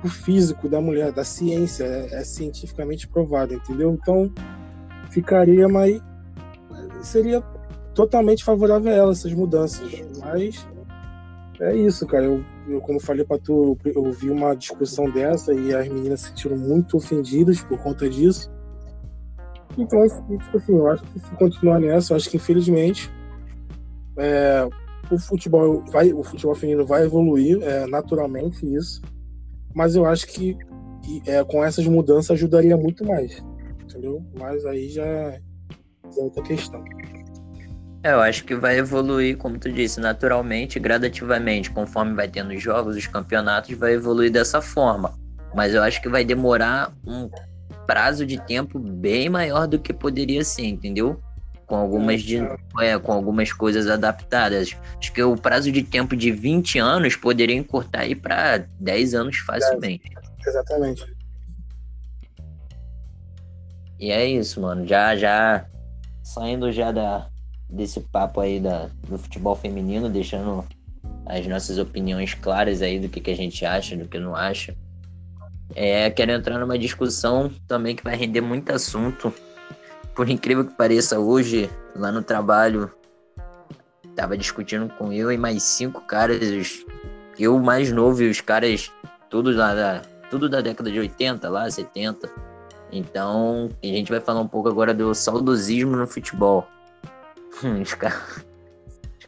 pro 0.00 0.10
físico 0.10 0.68
da 0.68 0.80
mulher, 0.80 1.12
da 1.12 1.24
ciência, 1.24 1.84
é, 1.84 2.20
é 2.20 2.24
cientificamente 2.24 3.06
provado, 3.06 3.52
entendeu? 3.52 3.92
Então, 3.92 4.32
ficaria, 5.10 5.68
mas 5.68 6.00
seria 7.02 7.42
totalmente 7.94 8.44
favorável 8.44 8.92
a 8.92 8.94
ela, 8.94 9.12
essas 9.12 9.32
mudanças. 9.32 9.90
Mas 10.20 10.66
é 11.60 11.76
isso, 11.76 12.06
cara. 12.06 12.24
Eu, 12.24 12.44
eu 12.68 12.80
como 12.80 13.00
falei 13.00 13.24
para 13.24 13.38
tu, 13.38 13.76
eu 13.84 14.10
vi 14.12 14.30
uma 14.30 14.54
discussão 14.54 15.10
dessa 15.10 15.52
e 15.52 15.74
as 15.74 15.88
meninas 15.88 16.20
se 16.20 16.28
sentiram 16.28 16.56
muito 16.56 16.96
ofendidas 16.96 17.60
por 17.62 17.78
conta 17.78 18.08
disso. 18.08 18.50
Então, 19.76 20.06
tipo 20.38 20.56
assim, 20.56 20.72
eu 20.74 20.88
acho 20.88 21.02
que 21.04 21.20
se 21.20 21.30
continuar 21.36 21.80
nessa, 21.80 22.12
eu 22.12 22.16
acho 22.16 22.28
que 22.28 22.36
infelizmente 22.36 23.10
é, 24.16 24.68
o 25.10 25.18
futebol 25.18 25.84
vai, 25.90 26.12
o 26.12 26.22
futebol 26.22 26.54
feminino 26.54 26.84
vai 26.84 27.04
evoluir 27.04 27.62
é, 27.62 27.86
naturalmente 27.86 28.66
isso, 28.74 29.00
mas 29.74 29.94
eu 29.94 30.04
acho 30.04 30.26
que 30.26 30.56
é, 31.26 31.42
com 31.44 31.64
essas 31.64 31.86
mudanças 31.86 32.32
ajudaria 32.32 32.76
muito 32.76 33.04
mais, 33.04 33.42
entendeu? 33.82 34.22
Mas 34.38 34.66
aí 34.66 34.88
já, 34.88 35.04
é 35.06 35.40
outra 36.16 36.42
questão. 36.42 36.84
É, 38.02 38.12
eu 38.12 38.20
acho 38.20 38.44
que 38.44 38.54
vai 38.54 38.78
evoluir, 38.78 39.36
como 39.36 39.58
tu 39.58 39.72
disse, 39.72 39.98
naturalmente, 39.98 40.78
gradativamente, 40.78 41.70
conforme 41.70 42.14
vai 42.14 42.28
tendo 42.28 42.54
os 42.54 42.62
jogos, 42.62 42.96
os 42.96 43.06
campeonatos, 43.06 43.76
vai 43.76 43.94
evoluir 43.94 44.30
dessa 44.30 44.62
forma. 44.62 45.18
Mas 45.54 45.74
eu 45.74 45.82
acho 45.82 46.00
que 46.00 46.08
vai 46.08 46.24
demorar 46.24 46.92
um 47.04 47.28
prazo 47.86 48.24
de 48.24 48.38
tempo 48.38 48.78
bem 48.78 49.28
maior 49.28 49.66
do 49.66 49.78
que 49.78 49.92
poderia 49.92 50.44
ser, 50.44 50.66
entendeu? 50.66 51.20
Com 51.66 51.74
algumas, 51.74 52.22
de, 52.22 52.38
é, 52.80 52.98
com 52.98 53.12
algumas 53.12 53.52
coisas 53.52 53.88
adaptadas. 53.88 54.76
Acho 54.98 55.12
que 55.12 55.22
o 55.22 55.36
prazo 55.36 55.72
de 55.72 55.82
tempo 55.82 56.16
de 56.16 56.30
20 56.30 56.78
anos 56.78 57.16
poderia 57.16 57.56
encurtar 57.56 58.00
aí 58.00 58.14
para 58.14 58.58
10 58.78 59.14
anos 59.14 59.38
facilmente. 59.38 60.10
Exatamente. 60.46 61.04
E 63.98 64.12
é 64.12 64.24
isso, 64.24 64.60
mano. 64.60 64.86
Já, 64.86 65.16
já 65.16 65.66
saindo 66.22 66.70
já 66.70 66.92
da, 66.92 67.28
desse 67.68 68.00
papo 68.00 68.40
aí 68.40 68.60
da, 68.60 68.88
do 69.08 69.18
futebol 69.18 69.54
feminino, 69.54 70.08
deixando 70.08 70.64
as 71.26 71.46
nossas 71.46 71.78
opiniões 71.78 72.34
claras 72.34 72.80
aí 72.80 72.98
do 72.98 73.08
que, 73.08 73.20
que 73.20 73.30
a 73.30 73.36
gente 73.36 73.64
acha, 73.64 73.96
do 73.96 74.06
que 74.06 74.18
não 74.18 74.34
acha. 74.34 74.74
É, 75.74 76.10
quero 76.10 76.32
entrar 76.32 76.58
numa 76.58 76.78
discussão 76.78 77.50
também 77.66 77.94
que 77.94 78.02
vai 78.02 78.16
render 78.16 78.40
muito 78.40 78.72
assunto. 78.72 79.32
Por 80.14 80.28
incrível 80.28 80.64
que 80.64 80.74
pareça, 80.74 81.18
hoje, 81.18 81.70
lá 81.94 82.10
no 82.10 82.22
trabalho, 82.22 82.90
tava 84.16 84.36
discutindo 84.36 84.88
com 84.94 85.12
eu 85.12 85.30
e 85.30 85.36
mais 85.36 85.62
cinco 85.62 86.00
caras, 86.00 86.42
os, 86.42 86.84
eu 87.38 87.58
mais 87.58 87.92
novo 87.92 88.22
e 88.22 88.30
os 88.30 88.40
caras 88.40 88.90
todos 89.28 89.54
lá 89.54 89.74
da, 89.74 90.02
tudo 90.30 90.48
da 90.48 90.60
década 90.60 90.90
de 90.90 90.98
80, 90.98 91.48
lá, 91.48 91.70
70. 91.70 92.28
Então, 92.90 93.68
a 93.82 93.86
gente 93.86 94.10
vai 94.10 94.20
falar 94.20 94.40
um 94.40 94.48
pouco 94.48 94.68
agora 94.68 94.94
do 94.94 95.14
saudosismo 95.14 95.94
no 95.96 96.06
futebol. 96.06 96.66
Os 97.82 97.94
caras 97.94 98.38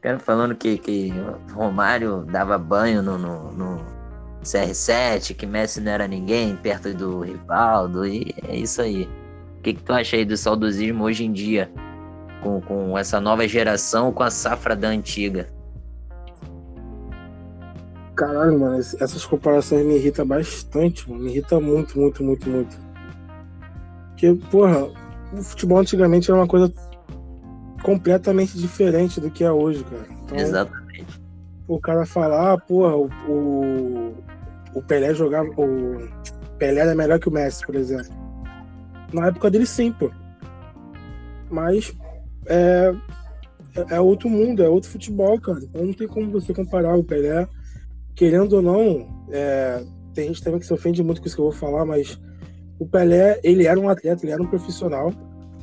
cara 0.01 0.19
falando 0.19 0.55
que, 0.55 0.79
que 0.79 1.13
Romário 1.53 2.25
dava 2.25 2.57
banho 2.57 3.03
no, 3.03 3.19
no, 3.19 3.53
no, 3.53 3.81
CR7, 4.43 5.35
que 5.35 5.47
Messi 5.47 5.81
não 5.81 5.93
era 5.93 6.09
ninguém 6.09 6.57
perto 6.57 6.95
do 6.95 7.21
Rivaldo, 7.21 8.07
e 8.07 8.35
é 8.49 8.57
isso 8.57 8.81
aí. 8.81 9.09
O 9.59 9.63
que, 9.63 9.75
que 9.75 9.83
tu 9.83 9.93
acha 9.93 10.17
aí 10.17 10.25
do 10.25 10.37
saudosismo 10.37 11.05
hoje 11.05 11.25
em 11.25 11.33
dia, 11.33 11.71
com, 12.43 12.61
com 12.63 12.97
essa 12.97 13.21
nova 13.21 13.47
geração, 13.47 14.11
com 14.11 14.23
a 14.23 14.31
safra 14.31 14.75
da 14.75 14.89
antiga? 14.89 15.49
Caralho, 18.17 18.59
mano, 18.59 18.79
essas 18.79 19.27
comparações 19.27 19.85
me 19.85 19.97
irritam 19.97 20.27
bastante, 20.27 21.09
mano. 21.11 21.25
me 21.25 21.31
irrita 21.31 21.61
muito, 21.61 21.99
muito, 21.99 22.25
muito, 22.25 22.49
muito. 22.49 22.77
Porque, 24.11 24.35
porra, 24.51 24.89
o 25.33 25.43
futebol 25.43 25.79
antigamente 25.79 26.31
era 26.31 26.41
uma 26.41 26.47
coisa 26.47 26.73
completamente 27.83 28.57
diferente 28.59 29.21
do 29.21 29.31
que 29.31 29.45
é 29.45 29.51
hoje, 29.51 29.85
cara. 29.85 30.07
Então, 30.25 30.39
Exatamente. 30.39 31.21
O 31.67 31.79
cara 31.79 32.05
falar, 32.05 32.53
ah, 32.53 32.59
porra, 32.59 32.97
o, 32.97 33.09
o, 33.29 34.15
o, 34.75 34.83
Pelé 34.83 35.15
jogava. 35.15 35.49
O 35.57 36.09
Pelé 36.59 36.81
era 36.81 36.95
melhor 36.95 37.19
que 37.19 37.29
o 37.29 37.33
Messi, 37.33 37.65
por 37.65 37.77
exemplo. 37.77 38.13
Na 39.13 39.29
época 39.29 39.51
dele, 39.51 39.67
sim, 39.67 39.93
pô. 39.93 40.11
Mas 41.49 41.93
é, 42.47 42.93
é, 43.77 43.97
é 43.97 44.01
outro 44.01 44.29
mundo, 44.29 44.63
é 44.63 44.69
outro 44.69 44.91
futebol, 44.91 45.41
cara. 45.41 45.61
Então 45.63 45.85
não 45.85 45.93
tem 45.93 46.09
como 46.09 46.31
você 46.31 46.53
comparar 46.53 46.97
o 46.97 47.05
Pelé. 47.05 47.49
Querendo 48.15 48.55
ou 48.55 48.63
não, 48.63 49.25
é, 49.31 49.83
tem 50.13 50.29
gente 50.29 50.43
também 50.43 50.61
que 50.61 50.67
se 50.67 50.75
ofende 50.75 51.03
muito 51.03 51.21
com 51.21 51.27
isso 51.27 51.37
que 51.37 51.41
eu 51.41 51.51
vou 51.51 51.55
falar, 51.55 51.87
mas 51.87 52.21
o 52.79 52.87
Pelé, 52.87 53.41
ele 53.43 53.67
era 53.67 53.79
um 53.79 53.89
atleta, 53.89 54.25
ele 54.25 54.33
era 54.33 54.43
um 54.43 54.47
profissional, 54.47 55.13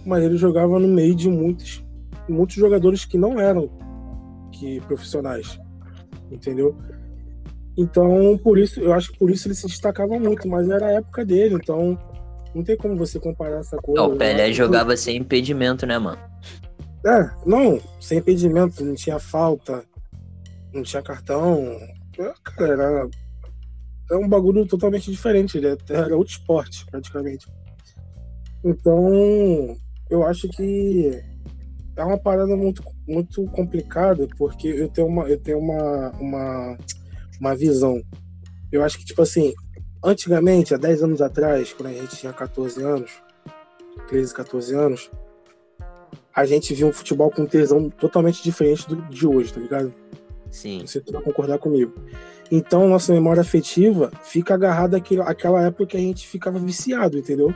mas 0.05 0.23
ele 0.23 0.37
jogava 0.37 0.79
no 0.79 0.87
meio 0.87 1.13
de 1.13 1.29
muitos 1.29 1.85
muitos 2.27 2.55
jogadores 2.55 3.05
que 3.05 3.17
não 3.17 3.39
eram 3.39 3.69
que 4.51 4.79
profissionais, 4.81 5.59
entendeu? 6.31 6.77
Então, 7.77 8.37
por 8.43 8.57
isso, 8.57 8.79
eu 8.79 8.93
acho 8.93 9.11
que 9.11 9.19
por 9.19 9.29
isso 9.29 9.47
ele 9.47 9.55
se 9.55 9.67
destacava 9.67 10.17
muito, 10.19 10.47
mas 10.47 10.67
era 10.67 10.87
a 10.87 10.91
época 10.93 11.23
dele, 11.23 11.55
então 11.55 11.97
não 12.55 12.63
tem 12.63 12.75
como 12.75 12.95
você 12.95 13.19
comparar 13.19 13.59
essa 13.59 13.77
coisa. 13.77 14.01
O 14.01 14.17
Pelé 14.17 14.47
né? 14.47 14.51
jogava 14.51 14.97
sem 14.97 15.17
impedimento, 15.17 15.85
né, 15.85 15.99
mano? 15.99 16.17
É, 17.05 17.29
não, 17.45 17.79
sem 18.01 18.17
impedimento, 18.17 18.83
não 18.83 18.95
tinha 18.95 19.19
falta, 19.19 19.83
não 20.73 20.81
tinha 20.81 21.03
cartão. 21.03 21.77
É, 22.17 22.33
cara, 22.43 22.73
era, 22.73 23.09
era 24.09 24.19
um 24.19 24.27
bagulho 24.27 24.65
totalmente 24.65 25.11
diferente, 25.11 25.61
era 25.89 26.17
outro 26.17 26.33
esporte, 26.33 26.83
praticamente. 26.89 27.45
Então, 28.63 29.77
eu 30.09 30.25
acho 30.25 30.47
que 30.49 31.11
é 31.97 32.03
uma 32.03 32.17
parada 32.17 32.55
muito, 32.55 32.83
muito 33.07 33.43
complicada, 33.47 34.27
porque 34.37 34.67
eu 34.67 34.87
tenho 34.87 35.07
uma, 35.07 35.27
eu 35.27 35.39
tenho 35.39 35.57
uma, 35.57 36.11
uma, 36.11 36.77
uma 37.41 37.55
visão. 37.55 38.01
Eu 38.71 38.83
acho 38.83 38.99
que, 38.99 39.05
tipo 39.05 39.21
assim, 39.21 39.53
antigamente, 40.03 40.75
há 40.75 40.77
10 40.77 41.03
anos 41.03 41.21
atrás, 41.21 41.73
quando 41.73 41.89
a 41.89 41.93
gente 41.93 42.15
tinha 42.15 42.31
14 42.31 42.83
anos, 42.83 43.11
13, 44.07 44.33
14 44.33 44.75
anos, 44.75 45.09
a 46.35 46.45
gente 46.45 46.73
via 46.75 46.85
um 46.85 46.93
futebol 46.93 47.31
com 47.31 47.47
tesão 47.47 47.89
totalmente 47.89 48.43
diferente 48.43 48.87
do, 48.87 48.95
de 49.09 49.25
hoje, 49.25 49.51
tá 49.51 49.59
ligado? 49.59 49.91
Sim. 50.51 50.85
Você 50.85 51.01
vai 51.11 51.21
concordar 51.21 51.57
comigo. 51.57 51.93
Então, 52.51 52.87
nossa 52.87 53.11
memória 53.11 53.41
afetiva 53.41 54.11
fica 54.23 54.53
agarrada 54.53 54.97
àquela, 54.97 55.23
àquela 55.23 55.63
época 55.63 55.87
que 55.87 55.97
a 55.97 55.99
gente 55.99 56.27
ficava 56.27 56.59
viciado, 56.59 57.17
entendeu? 57.17 57.51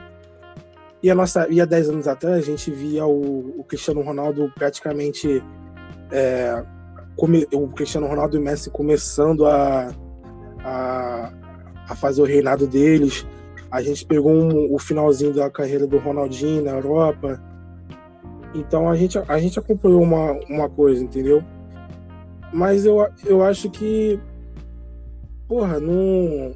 E 1.04 1.10
a 1.10 1.16
nossa, 1.16 1.48
e 1.50 1.60
há 1.60 1.66
10 1.66 1.90
anos 1.90 2.08
atrás 2.08 2.38
a 2.38 2.42
gente 2.42 2.70
via 2.70 3.06
o, 3.06 3.60
o 3.60 3.64
Cristiano 3.64 4.02
Ronaldo 4.02 4.52
praticamente 4.54 5.44
é, 6.12 6.64
come, 7.16 7.48
o 7.52 7.68
Cristiano 7.70 8.08
Ronaldo 8.08 8.38
e 8.38 8.40
o 8.40 8.44
Messi 8.44 8.70
começando 8.70 9.46
a, 9.46 9.92
a, 10.64 11.34
a 11.90 11.96
fazer 11.96 12.22
o 12.22 12.26
reinado 12.26 12.68
deles. 12.68 13.26
A 13.72 13.82
gente 13.82 14.06
pegou 14.06 14.32
um, 14.32 14.74
o 14.74 14.78
finalzinho 14.78 15.34
da 15.34 15.50
carreira 15.50 15.88
do 15.88 15.98
Ronaldinho 15.98 16.64
na 16.64 16.72
Europa. 16.72 17.42
Então 18.54 18.90
a 18.90 18.96
gente, 18.96 19.18
a 19.18 19.40
gente 19.40 19.58
acompanhou 19.58 20.04
uma, 20.04 20.34
uma 20.50 20.70
coisa, 20.70 21.04
entendeu? 21.04 21.44
Mas 22.54 22.86
eu, 22.86 23.08
eu 23.26 23.42
acho 23.42 23.70
que, 23.70 24.20
porra, 25.48 25.80
no, 25.80 26.54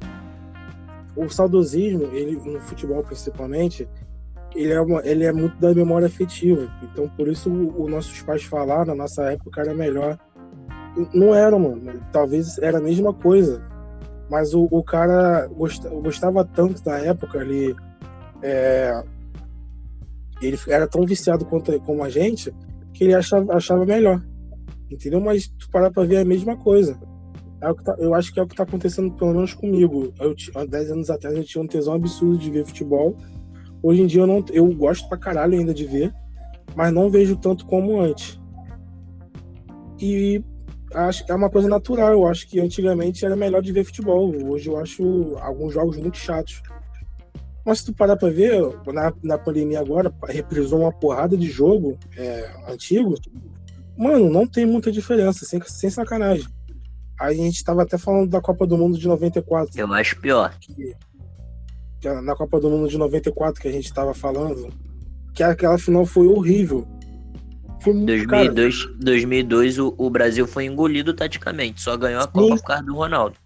o 1.16 1.28
saudosismo, 1.28 2.04
ele, 2.12 2.36
no 2.36 2.60
futebol 2.60 3.02
principalmente, 3.02 3.88
ele 4.56 4.72
é, 4.72 4.80
uma, 4.80 5.06
ele 5.06 5.24
é 5.24 5.32
muito 5.32 5.56
da 5.58 5.74
memória 5.74 6.06
afetiva. 6.06 6.68
Então, 6.82 7.08
por 7.08 7.28
isso, 7.28 7.50
os 7.50 7.90
nossos 7.90 8.22
pais 8.22 8.42
falaram, 8.44 8.86
na 8.86 8.94
nossa 8.94 9.22
época 9.24 9.60
era 9.60 9.74
melhor. 9.74 10.18
Não 11.12 11.34
era, 11.34 11.58
mano. 11.58 12.00
Talvez 12.10 12.58
era 12.58 12.78
a 12.78 12.80
mesma 12.80 13.12
coisa. 13.12 13.62
Mas 14.30 14.54
o, 14.54 14.66
o 14.70 14.82
cara 14.82 15.46
gostava, 15.48 15.94
gostava 15.96 16.44
tanto 16.44 16.82
da 16.82 16.98
época, 16.98 17.38
ele, 17.38 17.76
é, 18.42 19.04
ele 20.42 20.58
era 20.68 20.88
tão 20.88 21.04
viciado 21.04 21.44
quanto, 21.44 21.78
como 21.82 22.02
a 22.02 22.08
gente, 22.08 22.52
que 22.92 23.04
ele 23.04 23.14
achava, 23.14 23.54
achava 23.54 23.84
melhor. 23.84 24.20
Entendeu? 24.90 25.20
Mas 25.20 25.48
tu 25.48 25.68
parar 25.70 25.90
pra 25.90 26.04
ver 26.04 26.16
é 26.16 26.20
a 26.22 26.24
mesma 26.24 26.56
coisa. 26.56 26.98
É 27.60 27.72
tá, 27.74 27.94
eu 27.98 28.14
acho 28.14 28.32
que 28.32 28.40
é 28.40 28.42
o 28.42 28.46
que 28.46 28.56
tá 28.56 28.62
acontecendo, 28.62 29.12
pelo 29.12 29.34
menos 29.34 29.54
comigo. 29.54 30.12
Eu, 30.18 30.34
há 30.54 30.64
10 30.64 30.90
anos 30.92 31.10
atrás 31.10 31.36
eu 31.36 31.44
tinha 31.44 31.62
um 31.62 31.66
tesão 31.66 31.94
absurdo 31.94 32.38
de 32.38 32.50
ver 32.50 32.64
futebol 32.64 33.16
Hoje 33.82 34.02
em 34.02 34.06
dia 34.06 34.22
eu 34.22 34.26
não 34.26 34.44
eu 34.50 34.66
gosto 34.74 35.08
pra 35.08 35.18
caralho 35.18 35.58
ainda 35.58 35.72
de 35.72 35.84
ver, 35.84 36.12
mas 36.74 36.92
não 36.92 37.10
vejo 37.10 37.36
tanto 37.36 37.66
como 37.66 38.00
antes. 38.00 38.40
E 40.00 40.42
acho 40.92 41.24
que 41.24 41.32
é 41.32 41.34
uma 41.34 41.50
coisa 41.50 41.68
natural. 41.68 42.12
Eu 42.12 42.26
acho 42.26 42.46
que 42.48 42.60
antigamente 42.60 43.24
era 43.24 43.36
melhor 43.36 43.62
de 43.62 43.72
ver 43.72 43.84
futebol. 43.84 44.32
Hoje 44.46 44.68
eu 44.68 44.76
acho 44.78 45.36
alguns 45.40 45.72
jogos 45.72 45.96
muito 45.96 46.16
chatos. 46.16 46.62
Mas 47.64 47.80
se 47.80 47.86
tu 47.86 47.94
parar 47.94 48.16
pra 48.16 48.28
ver, 48.28 48.60
na, 48.92 49.12
na 49.22 49.38
pandemia 49.38 49.80
agora, 49.80 50.14
reprisou 50.28 50.82
uma 50.82 50.92
porrada 50.92 51.36
de 51.36 51.50
jogo 51.50 51.98
é, 52.16 52.48
antigo. 52.68 53.14
Mano, 53.96 54.30
não 54.30 54.46
tem 54.46 54.64
muita 54.64 54.92
diferença, 54.92 55.44
sem, 55.44 55.60
sem 55.62 55.90
sacanagem. 55.90 56.46
A 57.18 57.32
gente 57.32 57.64
tava 57.64 57.82
até 57.82 57.98
falando 57.98 58.30
da 58.30 58.40
Copa 58.40 58.66
do 58.66 58.76
Mundo 58.76 58.98
de 58.98 59.08
94. 59.08 59.80
Eu 59.80 59.92
acho 59.92 60.20
pior. 60.20 60.54
Que 60.60 60.94
na 62.04 62.34
Copa 62.34 62.60
do 62.60 62.70
Mundo 62.70 62.88
de 62.88 62.98
94 62.98 63.60
que 63.60 63.68
a 63.68 63.72
gente 63.72 63.92
tava 63.92 64.14
falando, 64.14 64.68
que 65.34 65.42
aquela 65.42 65.78
final 65.78 66.06
foi 66.06 66.26
horrível. 66.26 66.86
Foi, 67.80 67.92
2002, 67.92 68.84
cara, 68.84 68.96
2002 68.98 69.78
o, 69.78 69.94
o 69.96 70.10
Brasil 70.10 70.46
foi 70.46 70.64
engolido 70.64 71.14
taticamente, 71.14 71.80
só 71.80 71.96
ganhou 71.96 72.22
a 72.22 72.26
Copa 72.26 72.56
sim. 72.56 72.56
por 72.56 72.66
causa 72.66 72.82
do 72.82 72.94
Ronaldo. 72.94 73.36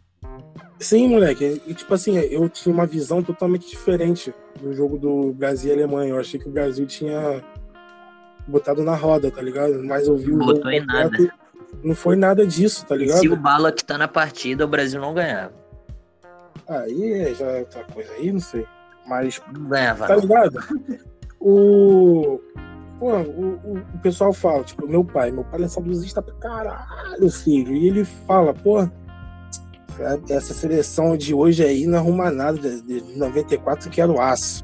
Sim, 0.79 1.09
moleque. 1.09 1.61
E, 1.67 1.75
tipo 1.75 1.93
assim, 1.93 2.17
eu 2.17 2.49
tinha 2.49 2.75
uma 2.75 2.87
visão 2.87 3.23
totalmente 3.23 3.69
diferente 3.69 4.33
do 4.63 4.73
jogo 4.73 4.99
do 4.99 5.33
Brasil 5.35 5.71
e 5.71 5.75
Alemanha. 5.75 6.11
Eu 6.11 6.19
achei 6.19 6.41
que 6.41 6.49
o 6.49 6.51
Brasil 6.51 6.87
tinha 6.87 7.45
botado 8.49 8.83
na 8.83 8.97
roda, 8.97 9.31
tá 9.31 9.43
ligado? 9.43 9.85
Mas 9.85 10.09
eu 10.09 10.17
vi 10.17 10.33
o 10.33 10.39
Botou 10.39 10.57
jogo 10.57 10.71
em 10.71 10.87
nada. 10.87 11.35
Não 11.85 11.95
foi 11.95 12.17
nada 12.17 12.47
disso, 12.47 12.87
tá 12.87 12.97
ligado? 12.97 13.19
E 13.19 13.21
se 13.21 13.29
o 13.29 13.37
Bala 13.37 13.71
que 13.71 13.85
tá 13.85 13.99
na 13.99 14.09
partida, 14.09 14.65
o 14.65 14.69
Brasil 14.69 14.99
não 15.01 15.13
ganhava. 15.13 15.53
Aí 16.69 17.35
já 17.35 17.47
é 17.47 17.61
outra 17.61 17.85
coisa 17.85 18.13
aí, 18.13 18.33
não 18.33 18.41
sei. 18.41 18.67
Mas. 19.07 19.41
Ganhava. 19.53 20.07
Tá 20.07 20.17
ligado? 20.17 20.59
o. 21.41 22.41
Pô, 22.99 23.17
o, 23.17 23.55
o, 23.95 23.99
pessoal 24.03 24.31
fala, 24.31 24.63
tipo, 24.63 24.87
meu 24.87 25.03
pai, 25.03 25.31
meu 25.31 25.43
pai 25.43 25.63
é 25.63 25.69
saudosista 25.69 26.21
pra 26.21 26.35
caralho, 26.35 27.31
filho. 27.31 27.75
E 27.75 27.89
ele 27.89 28.05
fala, 28.05 28.53
pô, 28.53 28.87
essa 30.29 30.53
seleção 30.53 31.17
de 31.17 31.35
hoje 31.35 31.65
aí 31.65 31.87
não 31.87 31.99
arruma 31.99 32.31
nada 32.31 32.59
de, 32.59 33.03
94 33.17 33.89
que 33.89 34.03
era 34.03 34.13
o 34.13 34.21
aço. 34.21 34.63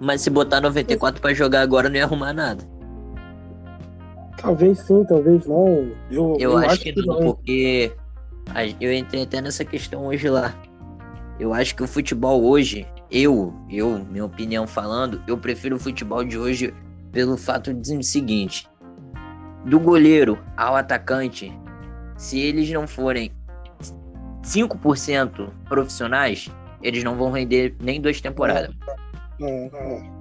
Mas 0.00 0.20
se 0.20 0.30
botar 0.30 0.60
94 0.60 1.20
para 1.20 1.34
jogar 1.34 1.62
agora 1.62 1.88
não 1.88 1.96
ia 1.96 2.04
arrumar 2.04 2.32
nada. 2.32 2.64
Talvez 4.40 4.78
sim, 4.78 5.04
talvez 5.08 5.44
não. 5.44 5.90
Eu, 6.10 6.36
eu, 6.38 6.52
eu 6.52 6.58
acho, 6.58 6.70
acho, 6.70 6.80
que, 6.82 6.92
que 6.92 7.06
não, 7.06 7.20
não, 7.20 7.32
porque 7.32 7.92
eu 8.80 8.92
entrei 8.92 9.24
até 9.24 9.40
nessa 9.40 9.64
questão 9.64 10.06
hoje 10.06 10.28
lá. 10.28 10.54
Eu 11.38 11.54
acho 11.54 11.74
que 11.76 11.82
o 11.82 11.86
futebol 11.86 12.44
hoje, 12.44 12.86
eu, 13.10 13.54
eu, 13.70 14.04
minha 14.04 14.24
opinião 14.24 14.66
falando, 14.66 15.22
eu 15.26 15.38
prefiro 15.38 15.76
o 15.76 15.78
futebol 15.78 16.24
de 16.24 16.36
hoje 16.36 16.74
pelo 17.12 17.36
fato 17.36 17.72
de 17.72 18.04
seguinte: 18.04 18.68
do 19.64 19.78
goleiro 19.78 20.38
ao 20.56 20.74
atacante, 20.74 21.52
se 22.16 22.40
eles 22.40 22.68
não 22.70 22.86
forem 22.86 23.30
5% 24.42 25.50
profissionais, 25.68 26.50
eles 26.82 27.04
não 27.04 27.16
vão 27.16 27.30
render 27.30 27.76
nem 27.80 28.00
duas 28.00 28.20
temporadas. 28.20 28.74
Não, 29.38 29.70
não. 29.70 30.18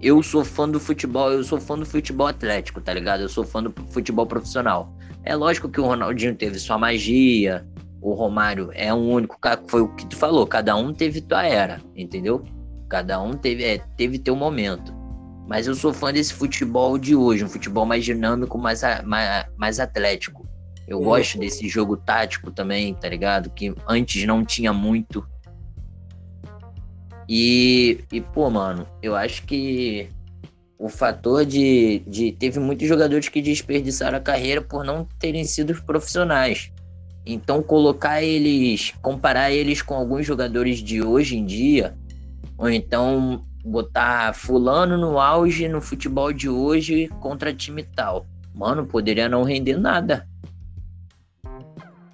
Eu 0.00 0.22
sou 0.22 0.44
fã 0.44 0.68
do 0.68 0.80
futebol, 0.80 1.30
eu 1.30 1.44
sou 1.44 1.60
fã 1.60 1.78
do 1.78 1.86
futebol 1.86 2.26
atlético, 2.26 2.80
tá 2.80 2.92
ligado? 2.92 3.20
Eu 3.20 3.28
sou 3.28 3.44
fã 3.44 3.62
do 3.62 3.72
futebol 3.90 4.26
profissional. 4.26 4.92
É 5.22 5.36
lógico 5.36 5.68
que 5.68 5.80
o 5.80 5.84
Ronaldinho 5.84 6.34
teve 6.34 6.58
sua 6.58 6.78
magia, 6.78 7.64
o 8.00 8.12
Romário 8.12 8.70
é 8.74 8.92
um 8.92 9.10
único, 9.10 9.38
foi 9.66 9.82
o 9.82 9.88
que 9.88 10.06
tu 10.06 10.16
falou, 10.16 10.46
cada 10.46 10.76
um 10.76 10.92
teve 10.92 11.20
tua 11.20 11.44
era, 11.44 11.80
entendeu? 11.96 12.44
Cada 12.88 13.20
um 13.20 13.32
teve, 13.32 13.64
é, 13.64 13.78
teve 13.96 14.18
teu 14.18 14.34
momento. 14.34 14.96
Mas 15.46 15.66
eu 15.66 15.74
sou 15.74 15.92
fã 15.92 16.12
desse 16.12 16.32
futebol 16.32 16.98
de 16.98 17.16
hoje, 17.16 17.44
um 17.44 17.48
futebol 17.48 17.86
mais 17.86 18.04
dinâmico, 18.04 18.58
mais, 18.58 18.82
mais, 19.04 19.46
mais 19.56 19.80
atlético. 19.80 20.46
Eu 20.86 21.00
gosto 21.00 21.38
desse 21.38 21.68
jogo 21.68 21.96
tático 21.96 22.50
também, 22.50 22.94
tá 22.94 23.08
ligado? 23.08 23.50
Que 23.50 23.74
antes 23.86 24.24
não 24.26 24.44
tinha 24.44 24.72
muito. 24.72 25.26
E, 27.28 28.04
e 28.10 28.20
pô, 28.20 28.48
mano, 28.48 28.86
eu 29.02 29.14
acho 29.14 29.42
que 29.42 30.08
o 30.78 30.88
fator 30.88 31.44
de, 31.44 32.02
de. 32.06 32.32
Teve 32.32 32.58
muitos 32.58 32.86
jogadores 32.88 33.28
que 33.28 33.42
desperdiçaram 33.42 34.16
a 34.16 34.20
carreira 34.20 34.62
por 34.62 34.84
não 34.84 35.06
terem 35.18 35.44
sido 35.44 35.74
profissionais. 35.82 36.72
Então, 37.30 37.62
colocar 37.62 38.22
eles. 38.22 38.94
Comparar 39.02 39.52
eles 39.52 39.82
com 39.82 39.94
alguns 39.94 40.24
jogadores 40.24 40.78
de 40.78 41.02
hoje 41.02 41.36
em 41.36 41.44
dia. 41.44 41.94
Ou 42.56 42.70
então 42.70 43.44
botar 43.62 44.32
Fulano 44.34 44.96
no 44.96 45.20
auge 45.20 45.68
no 45.68 45.80
futebol 45.80 46.32
de 46.32 46.48
hoje 46.48 47.08
contra 47.20 47.52
time 47.52 47.82
tal. 47.82 48.26
Mano, 48.54 48.86
poderia 48.86 49.28
não 49.28 49.42
render 49.42 49.76
nada. 49.76 50.26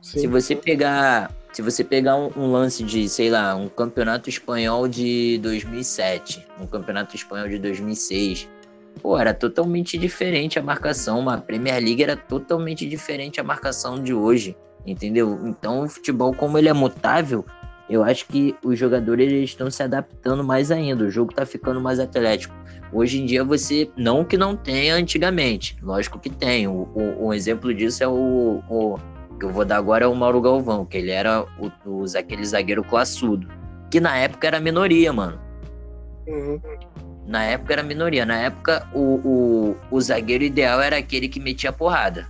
Sim. 0.03 0.21
Se 0.21 0.27
você 0.27 0.57
pegar, 0.57 1.33
se 1.53 1.63
você 1.63 1.83
pegar 1.85 2.17
um, 2.17 2.31
um, 2.37 2.53
lance 2.53 2.83
de, 2.83 3.09
sei 3.09 3.31
lá, 3.31 3.55
um 3.55 3.69
campeonato 3.69 4.29
espanhol 4.29 4.87
de 4.89 5.39
2007, 5.39 6.45
um 6.61 6.67
campeonato 6.67 7.17
espanhol 7.17 7.49
de 7.49 7.59
2006, 7.59 8.49
pô, 9.01 9.17
era 9.17 9.33
totalmente 9.33 9.97
diferente 9.97 10.59
a 10.59 10.63
marcação. 10.63 11.21
Uma 11.21 11.39
Premier 11.39 11.83
League 11.83 12.03
era 12.03 12.17
totalmente 12.17 12.87
diferente 12.87 13.41
a 13.41 13.45
marcação 13.45 14.03
de 14.03 14.13
hoje, 14.13 14.55
entendeu? 14.87 15.39
Então, 15.45 15.85
o 15.85 15.89
futebol, 15.89 16.35
como 16.35 16.59
ele 16.59 16.69
é 16.69 16.73
mutável, 16.73 17.45
eu 17.89 18.03
acho 18.03 18.27
que 18.27 18.55
os 18.65 18.79
jogadores 18.79 19.31
eles 19.31 19.51
estão 19.51 19.71
se 19.71 19.83
adaptando 19.83 20.43
mais 20.43 20.71
ainda. 20.71 21.05
O 21.05 21.11
jogo 21.11 21.31
está 21.31 21.45
ficando 21.45 21.81
mais 21.81 22.01
atlético. 22.01 22.55
Hoje 22.93 23.21
em 23.21 23.27
dia 23.27 23.45
você, 23.45 23.91
não 23.97 24.25
que 24.25 24.37
não 24.37 24.57
tenha 24.57 24.95
antigamente, 24.95 25.77
lógico 25.83 26.19
que 26.19 26.31
tem. 26.31 26.69
O, 26.69 26.89
o, 26.95 27.27
um 27.27 27.33
exemplo 27.35 27.75
disso 27.75 28.03
é 28.03 28.09
o, 28.09 28.63
o 28.69 28.99
que 29.39 29.45
eu 29.45 29.51
vou 29.51 29.65
dar 29.65 29.79
agora 29.79 30.05
é 30.05 30.09
o 30.09 30.15
Mauro 30.15 30.41
Galvão, 30.41 30.85
que 30.85 30.97
ele 30.97 31.11
era 31.11 31.45
o, 31.59 31.71
o, 31.85 32.05
aquele 32.17 32.45
zagueiro 32.45 32.85
classudo. 32.85 33.49
Que 33.91 34.01
na 34.01 34.17
época 34.17 34.47
era 34.47 34.61
minoria, 34.61 35.13
mano. 35.13 35.39
Uhum. 36.27 36.61
Na 37.27 37.45
época 37.45 37.73
era 37.73 37.83
minoria. 37.83 38.25
Na 38.25 38.37
época, 38.37 38.89
o, 38.95 39.21
o, 39.25 39.77
o 39.91 40.01
zagueiro 40.01 40.45
ideal 40.45 40.81
era 40.81 40.97
aquele 40.97 41.29
que 41.29 41.41
metia 41.41 41.73
porrada. 41.73 42.27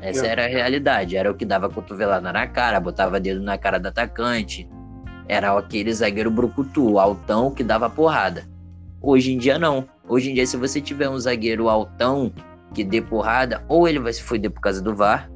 Essa 0.00 0.26
era 0.26 0.44
a 0.44 0.48
realidade. 0.48 1.16
Era 1.16 1.30
o 1.30 1.34
que 1.34 1.44
dava 1.44 1.68
cotovelada 1.68 2.32
na 2.32 2.46
cara, 2.46 2.80
botava 2.80 3.18
dedo 3.18 3.42
na 3.42 3.58
cara 3.58 3.78
do 3.78 3.88
atacante. 3.88 4.68
Era 5.26 5.56
aquele 5.56 5.92
zagueiro 5.92 6.30
brucutu, 6.30 6.98
altão, 6.98 7.50
que 7.50 7.62
dava 7.62 7.90
porrada. 7.90 8.44
Hoje 9.00 9.32
em 9.32 9.38
dia, 9.38 9.58
não. 9.58 9.88
Hoje 10.08 10.30
em 10.30 10.34
dia, 10.34 10.46
se 10.46 10.56
você 10.56 10.80
tiver 10.80 11.08
um 11.08 11.18
zagueiro 11.18 11.68
altão 11.68 12.32
que 12.74 12.82
dê 12.84 13.00
porrada, 13.00 13.64
ou 13.68 13.88
ele 13.88 13.98
vai 13.98 14.12
se 14.12 14.22
fuder 14.22 14.50
por 14.50 14.60
causa 14.60 14.82
do 14.82 14.94
VAR, 14.94 15.30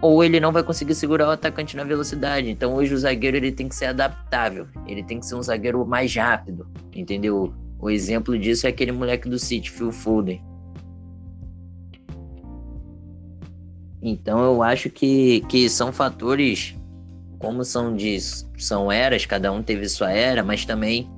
ou 0.00 0.24
ele 0.24 0.40
não 0.40 0.52
vai 0.52 0.62
conseguir 0.62 0.94
segurar 0.94 1.28
o 1.28 1.30
atacante 1.30 1.76
na 1.76 1.84
velocidade. 1.84 2.50
Então 2.50 2.74
hoje 2.74 2.94
o 2.94 2.98
zagueiro 2.98 3.36
ele 3.36 3.52
tem 3.52 3.68
que 3.68 3.74
ser 3.74 3.86
adaptável, 3.86 4.66
ele 4.86 5.02
tem 5.02 5.20
que 5.20 5.26
ser 5.26 5.34
um 5.34 5.42
zagueiro 5.42 5.84
mais 5.86 6.14
rápido, 6.14 6.66
entendeu? 6.94 7.54
O 7.78 7.90
exemplo 7.90 8.38
disso 8.38 8.66
é 8.66 8.70
aquele 8.70 8.92
moleque 8.92 9.28
do 9.28 9.38
City, 9.38 9.70
Phil 9.70 9.92
Foden. 9.92 10.42
Então 14.02 14.42
eu 14.42 14.62
acho 14.62 14.88
que, 14.90 15.40
que 15.48 15.68
são 15.68 15.92
fatores, 15.92 16.74
como 17.38 17.64
são 17.64 17.94
de 17.94 18.18
são 18.58 18.90
eras, 18.90 19.26
cada 19.26 19.52
um 19.52 19.62
teve 19.62 19.88
sua 19.88 20.10
era, 20.10 20.42
mas 20.42 20.64
também 20.64 21.08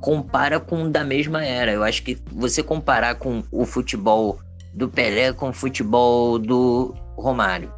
compara 0.00 0.58
com 0.58 0.90
da 0.90 1.04
mesma 1.04 1.44
era. 1.44 1.72
Eu 1.72 1.82
acho 1.82 2.02
que 2.02 2.18
você 2.32 2.62
comparar 2.62 3.16
com 3.16 3.42
o 3.50 3.64
futebol 3.64 4.38
do 4.74 4.88
Pelé 4.88 5.32
com 5.32 5.48
o 5.48 5.52
futebol 5.52 6.38
do 6.38 6.94
Romário 7.16 7.72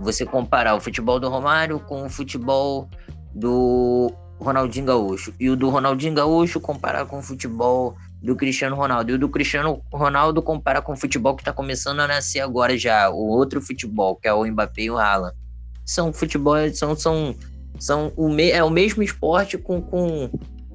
você 0.00 0.24
comparar 0.24 0.74
o 0.74 0.80
futebol 0.80 1.18
do 1.18 1.28
Romário 1.28 1.80
com 1.80 2.04
o 2.04 2.10
futebol 2.10 2.88
do 3.34 4.12
Ronaldinho 4.38 4.86
Gaúcho 4.86 5.32
e 5.40 5.48
o 5.48 5.56
do 5.56 5.68
Ronaldinho 5.70 6.14
Gaúcho 6.14 6.60
comparar 6.60 7.06
com 7.06 7.18
o 7.18 7.22
futebol 7.22 7.96
do 8.22 8.34
Cristiano 8.34 8.76
Ronaldo 8.76 9.10
e 9.10 9.14
o 9.14 9.18
do 9.18 9.28
Cristiano 9.28 9.82
Ronaldo 9.92 10.42
comparar 10.42 10.82
com 10.82 10.92
o 10.92 10.96
futebol 10.96 11.36
que 11.36 11.42
está 11.42 11.52
começando 11.52 12.00
a 12.00 12.08
nascer 12.08 12.40
agora 12.40 12.76
já, 12.76 13.10
o 13.10 13.28
outro 13.28 13.60
futebol 13.60 14.16
que 14.16 14.26
é 14.26 14.32
o 14.32 14.44
Mbappé 14.44 14.82
e 14.82 14.90
o 14.90 14.98
Haaland. 14.98 15.36
São 15.84 16.12
futebol, 16.12 16.56
são 16.72 16.96
são 16.96 17.34
são 17.78 18.12
o 18.16 18.28
me, 18.28 18.50
é 18.50 18.64
o 18.64 18.70
mesmo 18.70 19.02
esporte 19.02 19.58
com, 19.58 19.80
com, 19.80 20.30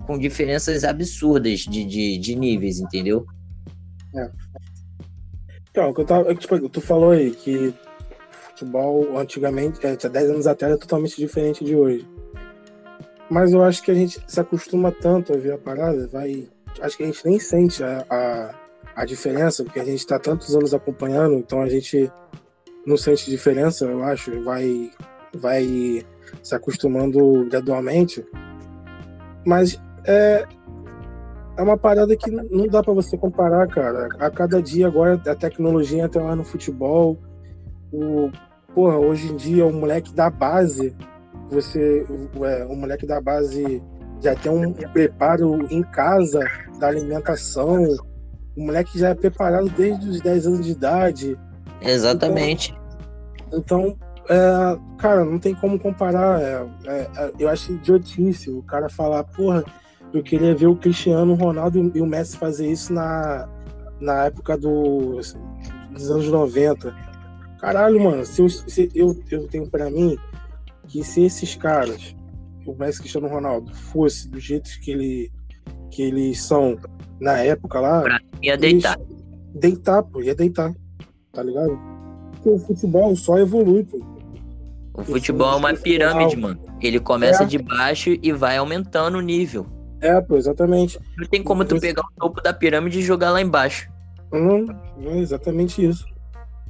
com 0.06 0.18
diferenças 0.18 0.84
absurdas 0.84 1.62
de, 1.62 1.84
de, 1.84 2.18
de 2.18 2.36
níveis, 2.36 2.80
entendeu? 2.80 3.26
É. 4.16 4.30
Então, 5.72 5.94
eu 5.98 6.06
tava, 6.06 6.36
tipo, 6.36 6.70
tu 6.70 6.82
falou 6.82 7.12
aí 7.12 7.32
que 7.32 7.74
futebol 8.50 9.18
antigamente, 9.18 9.80
é, 9.86 9.96
10 9.96 10.30
anos 10.30 10.48
atrás, 10.48 10.74
é 10.74 10.78
totalmente 10.78 11.18
diferente 11.18 11.64
de 11.64 11.76
hoje. 11.76 12.08
Mas 13.30 13.54
eu 13.54 13.64
acho 13.64 13.82
que 13.82 13.90
a 13.90 13.96
gente 13.96 14.22
se 14.28 14.40
acostuma 14.40 14.92
tanto 14.92 15.34
a 15.34 15.38
ver 15.38 15.54
a 15.54 15.58
parada, 15.58 16.08
vai. 16.08 16.48
Acho 16.80 16.98
que 16.98 17.04
a 17.04 17.06
gente 17.06 17.26
nem 17.26 17.40
sente 17.40 17.84
a, 17.84 18.06
a, 18.10 18.56
a 18.96 19.06
diferença, 19.06 19.64
porque 19.64 19.80
a 19.80 19.86
gente 19.86 20.00
está 20.00 20.20
tantos 20.20 20.56
anos 20.56 20.74
acompanhando, 20.74 21.36
então 21.36 21.62
a 21.62 21.70
gente 21.70 22.12
não 22.86 22.98
sente 22.98 23.30
diferença, 23.30 23.86
eu 23.86 24.04
acho, 24.04 24.42
vai, 24.44 24.92
vai 25.36 26.06
se 26.42 26.56
acostumando 26.56 27.46
gradualmente. 27.50 28.26
Mas 29.46 29.80
é, 30.06 30.46
é 31.58 31.62
uma 31.62 31.78
parada 31.78 32.16
que 32.16 32.32
não 32.32 32.68
dá 32.68 32.82
para 32.82 32.94
você 32.94 33.18
comparar, 33.18 33.68
cara. 33.68 34.08
A 34.20 34.30
cada 34.30 34.62
dia 34.62 34.88
agora 34.88 35.22
a 35.28 35.36
tecnologia 35.36 36.04
entra 36.04 36.24
lá 36.24 36.36
no 36.36 36.44
futebol, 36.44 37.18
o, 37.92 38.32
porra, 38.74 38.98
hoje 38.98 39.32
em 39.32 39.36
dia 39.36 39.66
o 39.66 39.74
moleque 39.74 40.14
da 40.14 40.30
base, 40.30 40.96
você, 41.50 42.06
é, 42.44 42.66
o 42.66 42.76
moleque 42.76 43.06
da 43.06 43.20
base 43.20 43.84
já 44.22 44.36
tem 44.36 44.52
um 44.52 44.72
preparo 44.72 45.68
em 45.70 45.82
casa 45.82 46.40
da 46.80 46.88
alimentação. 46.88 47.84
O 48.56 48.66
moleque 48.66 49.00
já 49.00 49.10
é 49.10 49.16
preparado 49.16 49.70
desde 49.70 50.10
os 50.10 50.22
10 50.22 50.48
anos 50.48 50.66
de 50.66 50.72
idade. 50.72 51.40
Exatamente. 51.82 52.76
Então, 53.48 53.88
então 53.88 53.98
é, 54.30 54.80
cara, 54.98 55.26
não 55.26 55.40
tem 55.40 55.56
como 55.56 55.80
comparar. 55.80 56.42
É, 56.42 56.66
é, 56.86 57.10
é, 57.18 57.32
eu 57.40 57.50
acho 57.50 57.74
idiotice 57.74 58.50
o 58.50 58.62
cara 58.64 58.90
falar, 58.90 59.24
porra, 59.24 59.64
eu 60.14 60.22
queria 60.22 60.56
ver 60.56 60.68
o 60.68 60.76
Cristiano 60.76 61.34
Ronaldo 61.34 61.92
e 61.96 62.02
o 62.02 62.06
Messi 62.06 62.38
fazer 62.38 62.68
isso 62.72 62.94
na, 62.94 63.50
na 64.00 64.26
época 64.26 64.58
do, 64.58 65.20
dos 65.92 66.12
anos 66.12 66.28
90. 66.28 66.96
Caralho, 67.60 68.04
mano, 68.04 68.26
se 68.26 68.42
eu, 68.42 68.50
se 68.50 68.92
eu, 68.94 69.16
eu 69.30 69.48
tenho 69.48 69.70
para 69.70 69.90
mim 69.90 70.18
que 70.88 71.04
se 71.04 71.24
esses 71.24 71.56
caras, 71.56 72.16
o 72.66 72.76
Messi 72.76 73.00
Cristiano 73.00 73.28
Ronaldo, 73.28 73.74
fosse 73.74 74.30
do 74.30 74.40
jeito 74.40 74.70
que, 74.82 74.92
ele, 74.92 75.32
que 75.90 76.02
eles 76.04 76.42
são 76.42 76.78
na 77.20 77.38
época 77.38 77.80
lá. 77.80 78.02
Pra 78.02 78.20
ia 78.42 78.58
deitar. 78.58 78.98
Deitar, 79.54 80.04
pô, 80.04 80.22
ia 80.22 80.36
deitar. 80.36 80.74
Tá 81.32 81.44
ligado? 81.44 81.78
Porque 82.32 82.50
o 82.50 82.58
futebol 82.58 83.16
só 83.16 83.38
evolui, 83.38 83.84
pô. 83.84 84.00
O 84.94 85.04
futebol 85.04 85.54
é 85.54 85.56
uma 85.56 85.74
pirâmide, 85.74 86.36
mano. 86.36 86.60
Ele 86.82 87.00
começa 87.00 87.44
é. 87.44 87.46
de 87.46 87.58
baixo 87.58 88.18
e 88.22 88.32
vai 88.32 88.58
aumentando 88.58 89.18
o 89.18 89.22
nível. 89.22 89.66
É, 90.02 90.20
pô, 90.20 90.36
exatamente. 90.36 91.00
Não 91.18 91.28
tem 91.28 91.44
como 91.44 91.64
tu 91.64 91.80
pegar 91.80 92.02
o 92.02 92.20
topo 92.20 92.42
da 92.42 92.52
pirâmide 92.52 93.00
e 93.00 93.04
jogar 93.04 93.32
lá 93.32 93.42
embaixo. 93.42 93.90
Não, 94.32 94.66
é 95.12 95.20
exatamente 95.20 95.86
isso. 95.86 96.06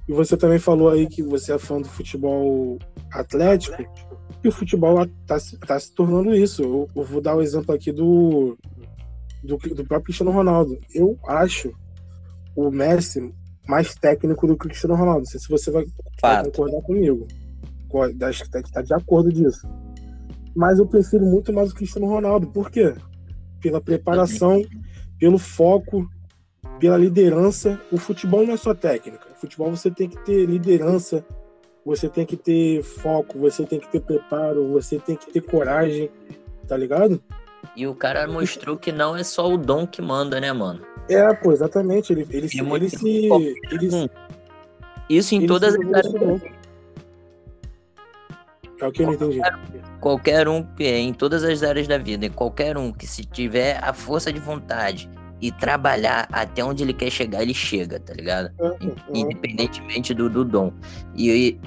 E 0.07 0.13
você 0.13 0.35
também 0.35 0.59
falou 0.59 0.89
aí 0.89 1.07
que 1.07 1.23
você 1.23 1.53
é 1.53 1.57
fã 1.57 1.79
do 1.79 1.87
futebol 1.87 2.77
atlético. 3.13 3.83
E 4.43 4.47
o 4.47 4.51
futebol 4.51 5.03
está 5.03 5.37
tá 5.65 5.79
se 5.79 5.93
tornando 5.93 6.33
isso. 6.33 6.63
Eu, 6.63 6.89
eu, 6.95 7.03
vou 7.03 7.21
dar 7.21 7.35
o 7.35 7.39
um 7.39 7.41
exemplo 7.41 7.73
aqui 7.73 7.91
do, 7.91 8.57
do, 9.43 9.57
do 9.57 9.85
próprio 9.85 10.05
Cristiano 10.05 10.31
Ronaldo. 10.31 10.79
Eu 10.93 11.17
acho 11.27 11.71
o 12.55 12.71
Messi 12.71 13.33
mais 13.67 13.93
técnico 13.95 14.47
do 14.47 14.57
que 14.57 14.65
o 14.65 14.69
Cristiano 14.69 14.95
Ronaldo. 14.95 15.19
Não 15.19 15.25
sei 15.25 15.39
se 15.39 15.49
você 15.49 15.69
vai, 15.69 15.85
vai 16.21 16.43
concordar 16.45 16.81
comigo. 16.81 17.27
Acho 18.27 18.49
que 18.49 18.57
está 18.57 18.81
de 18.81 18.93
acordo 18.93 19.31
disso. 19.31 19.67
Mas 20.55 20.79
eu 20.79 20.87
prefiro 20.87 21.25
muito 21.25 21.53
mais 21.53 21.71
o 21.71 21.75
Cristiano 21.75 22.07
Ronaldo. 22.07 22.47
Por 22.47 22.71
quê? 22.71 22.95
pela 23.61 23.79
preparação, 23.79 24.61
pelo 25.19 25.37
foco, 25.37 26.09
pela 26.79 26.97
liderança. 26.97 27.79
O 27.91 27.97
futebol 27.97 28.45
não 28.45 28.55
é 28.55 28.57
só 28.57 28.73
técnica. 28.73 29.27
O 29.31 29.39
futebol 29.39 29.69
você 29.69 29.89
tem 29.91 30.09
que 30.09 30.17
ter 30.25 30.45
liderança, 30.45 31.23
você 31.86 32.07
tem 32.07 32.25
que 32.25 32.38
ter 32.38 32.84
foco, 32.84 33.39
você 33.39 33.65
tem 33.65 33.79
que 33.79 33.88
ter 33.91 34.01
preparo, 34.01 34.67
você 34.71 34.99
tem 34.99 35.15
que 35.15 35.32
ter 35.32 35.41
coragem, 35.41 36.09
tá 36.67 36.77
ligado? 36.77 37.21
E 37.75 37.88
o 37.88 37.95
cara 37.95 38.27
mostrou 38.27 38.77
que 38.77 38.91
não 38.91 39.15
é 39.15 39.23
só 39.23 39.51
o 39.51 39.57
dom 39.57 39.88
que 39.88 40.01
manda, 40.01 40.39
né, 40.39 40.51
mano? 40.51 40.82
É, 41.09 41.34
pô, 41.34 41.51
exatamente. 41.51 42.13
Ele, 42.13 42.21
ele, 42.29 42.47
ele, 42.53 42.75
ele 42.75 42.89
se. 42.89 43.29
Ele, 43.71 44.09
Isso 45.09 45.36
em 45.36 45.45
todas 45.45 45.75
as 45.75 45.93
áreas. 45.93 46.41
É 48.79 48.88
o 48.88 48.91
que 48.91 49.03
eu 49.03 49.07
não 49.07 49.13
entendi. 49.13 49.39
Qualquer 49.99 50.47
um, 50.47 50.65
em 50.79 51.13
todas 51.13 51.43
as 51.43 51.61
áreas 51.61 51.88
da 51.88 51.97
vida, 51.97 52.29
qualquer 52.29 52.77
um 52.77 52.91
que 52.91 53.05
se 53.05 53.23
tiver 53.23 53.79
a 53.84 53.93
força 53.93 54.34
de 54.34 54.39
vontade 54.39 55.09
e 55.41 55.51
trabalhar 55.51 56.27
até 56.31 56.63
onde 56.63 56.83
ele 56.83 56.93
quer 56.93 57.09
chegar, 57.09 57.41
ele 57.41 57.53
chega, 57.53 57.99
tá 57.99 58.13
ligado? 58.13 58.51
Uhum. 58.59 58.93
Independentemente 59.13 60.13
do, 60.13 60.29
do 60.29 60.45
dom. 60.45 60.71
E, 61.15 61.57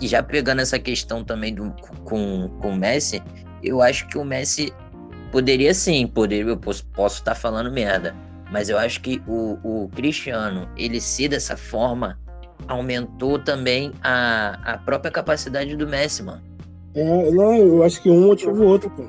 e, 0.00 0.08
já 0.08 0.22
pegando 0.22 0.62
essa 0.62 0.78
questão 0.78 1.22
também 1.22 1.54
do, 1.54 1.74
com, 2.04 2.48
com 2.60 2.70
o 2.70 2.76
Messi, 2.76 3.22
eu 3.62 3.82
acho 3.82 4.06
que 4.08 4.16
o 4.16 4.24
Messi 4.24 4.72
poderia 5.30 5.74
sim, 5.74 6.06
poderia, 6.06 6.52
eu 6.52 6.56
posso, 6.56 6.86
posso 6.86 7.18
estar 7.18 7.34
falando 7.34 7.70
merda, 7.70 8.14
mas 8.50 8.70
eu 8.70 8.78
acho 8.78 9.00
que 9.00 9.22
o, 9.26 9.58
o 9.62 9.88
Cristiano, 9.94 10.68
ele 10.76 11.00
ser 11.00 11.28
dessa 11.28 11.56
forma, 11.56 12.18
aumentou 12.66 13.38
também 13.38 13.92
a, 14.02 14.58
a 14.64 14.78
própria 14.78 15.10
capacidade 15.10 15.76
do 15.76 15.86
Messi, 15.86 16.22
mano. 16.22 16.42
É, 16.94 17.30
não, 17.32 17.54
eu 17.56 17.82
acho 17.82 18.00
que 18.00 18.08
um 18.08 18.28
motiva 18.28 18.52
o 18.52 18.64
outro, 18.64 18.88
pô. 18.90 19.04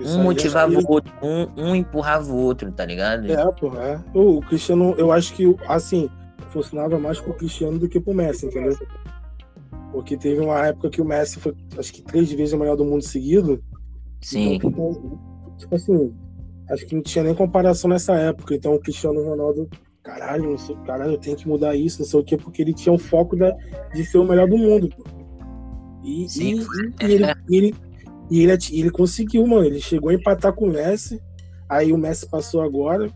Isso 0.00 0.18
um 0.18 0.22
motivava 0.24 0.72
o 0.72 0.90
outro, 0.90 1.12
um, 1.22 1.64
um 1.68 1.74
empurrava 1.74 2.30
o 2.30 2.36
outro, 2.36 2.70
tá 2.72 2.84
ligado? 2.84 3.30
É, 3.30 3.52
pô, 3.52 3.74
é. 3.76 4.00
O 4.14 4.40
Cristiano, 4.40 4.94
eu 4.96 5.12
acho 5.12 5.34
que, 5.34 5.54
assim, 5.68 6.08
funcionava 6.48 6.98
mais 6.98 7.20
pro 7.20 7.34
Cristiano 7.34 7.78
do 7.78 7.88
que 7.88 8.00
pro 8.00 8.14
Messi, 8.14 8.46
entendeu? 8.46 8.76
Porque 9.92 10.16
teve 10.16 10.40
uma 10.40 10.66
época 10.66 10.90
que 10.90 11.00
o 11.00 11.04
Messi 11.04 11.38
foi, 11.38 11.54
acho 11.78 11.92
que 11.92 12.02
três 12.02 12.30
vezes 12.32 12.52
o 12.52 12.58
melhor 12.58 12.76
do 12.76 12.84
mundo 12.84 13.02
seguido. 13.02 13.62
Sim. 14.20 14.54
Então, 14.54 15.18
tipo 15.56 15.74
assim, 15.74 16.14
acho 16.70 16.86
que 16.86 16.94
não 16.94 17.02
tinha 17.02 17.24
nem 17.24 17.34
comparação 17.34 17.90
nessa 17.90 18.14
época. 18.14 18.54
Então 18.54 18.74
o 18.74 18.80
Cristiano 18.80 19.22
Ronaldo 19.22 19.68
caralho, 20.02 20.50
não 20.50 20.58
sei, 20.58 20.76
caralho, 20.86 21.12
eu 21.12 21.18
tenho 21.18 21.36
que 21.36 21.48
mudar 21.48 21.76
isso, 21.76 22.00
não 22.00 22.06
sei 22.06 22.20
o 22.20 22.24
quê, 22.24 22.36
porque 22.36 22.62
ele 22.62 22.74
tinha 22.74 22.92
o 22.92 22.98
foco 22.98 23.36
da, 23.36 23.54
de 23.94 24.04
ser 24.04 24.18
o 24.18 24.24
melhor 24.24 24.48
do 24.48 24.56
mundo. 24.56 24.88
Pô. 24.88 25.04
E, 26.02 26.28
Sim, 26.28 26.60
e, 27.00 27.04
e, 27.04 27.12
ele, 27.12 27.24
ele, 27.48 27.74
e 28.30 28.42
ele, 28.42 28.52
ele 28.70 28.90
conseguiu, 28.90 29.46
mano. 29.46 29.64
Ele 29.64 29.80
chegou 29.80 30.10
a 30.10 30.14
empatar 30.14 30.52
com 30.52 30.66
o 30.66 30.70
Messi. 30.70 31.20
Aí 31.68 31.92
o 31.92 31.98
Messi 31.98 32.26
passou 32.28 32.62
agora, 32.62 33.10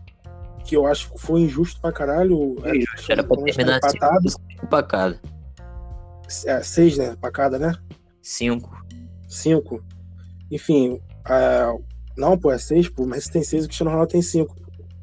que 0.65 0.75
eu 0.75 0.85
acho 0.85 1.11
que 1.11 1.19
foi 1.19 1.41
injusto 1.41 1.79
pra 1.79 1.91
caralho. 1.91 2.55
Foi 2.59 2.77
injusto, 2.77 3.11
era 3.11 3.23
pra 3.23 3.37
terminar 3.41 3.77
empatado. 3.77 4.29
cinco 4.29 4.67
pra 4.67 4.83
cada. 4.83 5.19
É, 6.45 6.61
seis, 6.61 6.97
né? 6.97 7.15
Pra 7.19 7.31
cada, 7.31 7.57
né? 7.57 7.73
Cinco. 8.21 8.75
Cinco. 9.27 9.83
Enfim, 10.51 11.01
uh, 11.27 11.83
não, 12.17 12.37
pô, 12.37 12.51
é 12.51 12.57
seis, 12.57 12.89
pô. 12.89 13.03
O 13.03 13.07
Messi 13.07 13.31
tem 13.31 13.43
seis 13.43 13.63
e 13.63 13.65
o 13.65 13.67
Cristiano 13.69 13.91
Ronaldo 13.91 14.11
tem 14.11 14.21
cinco. 14.21 14.55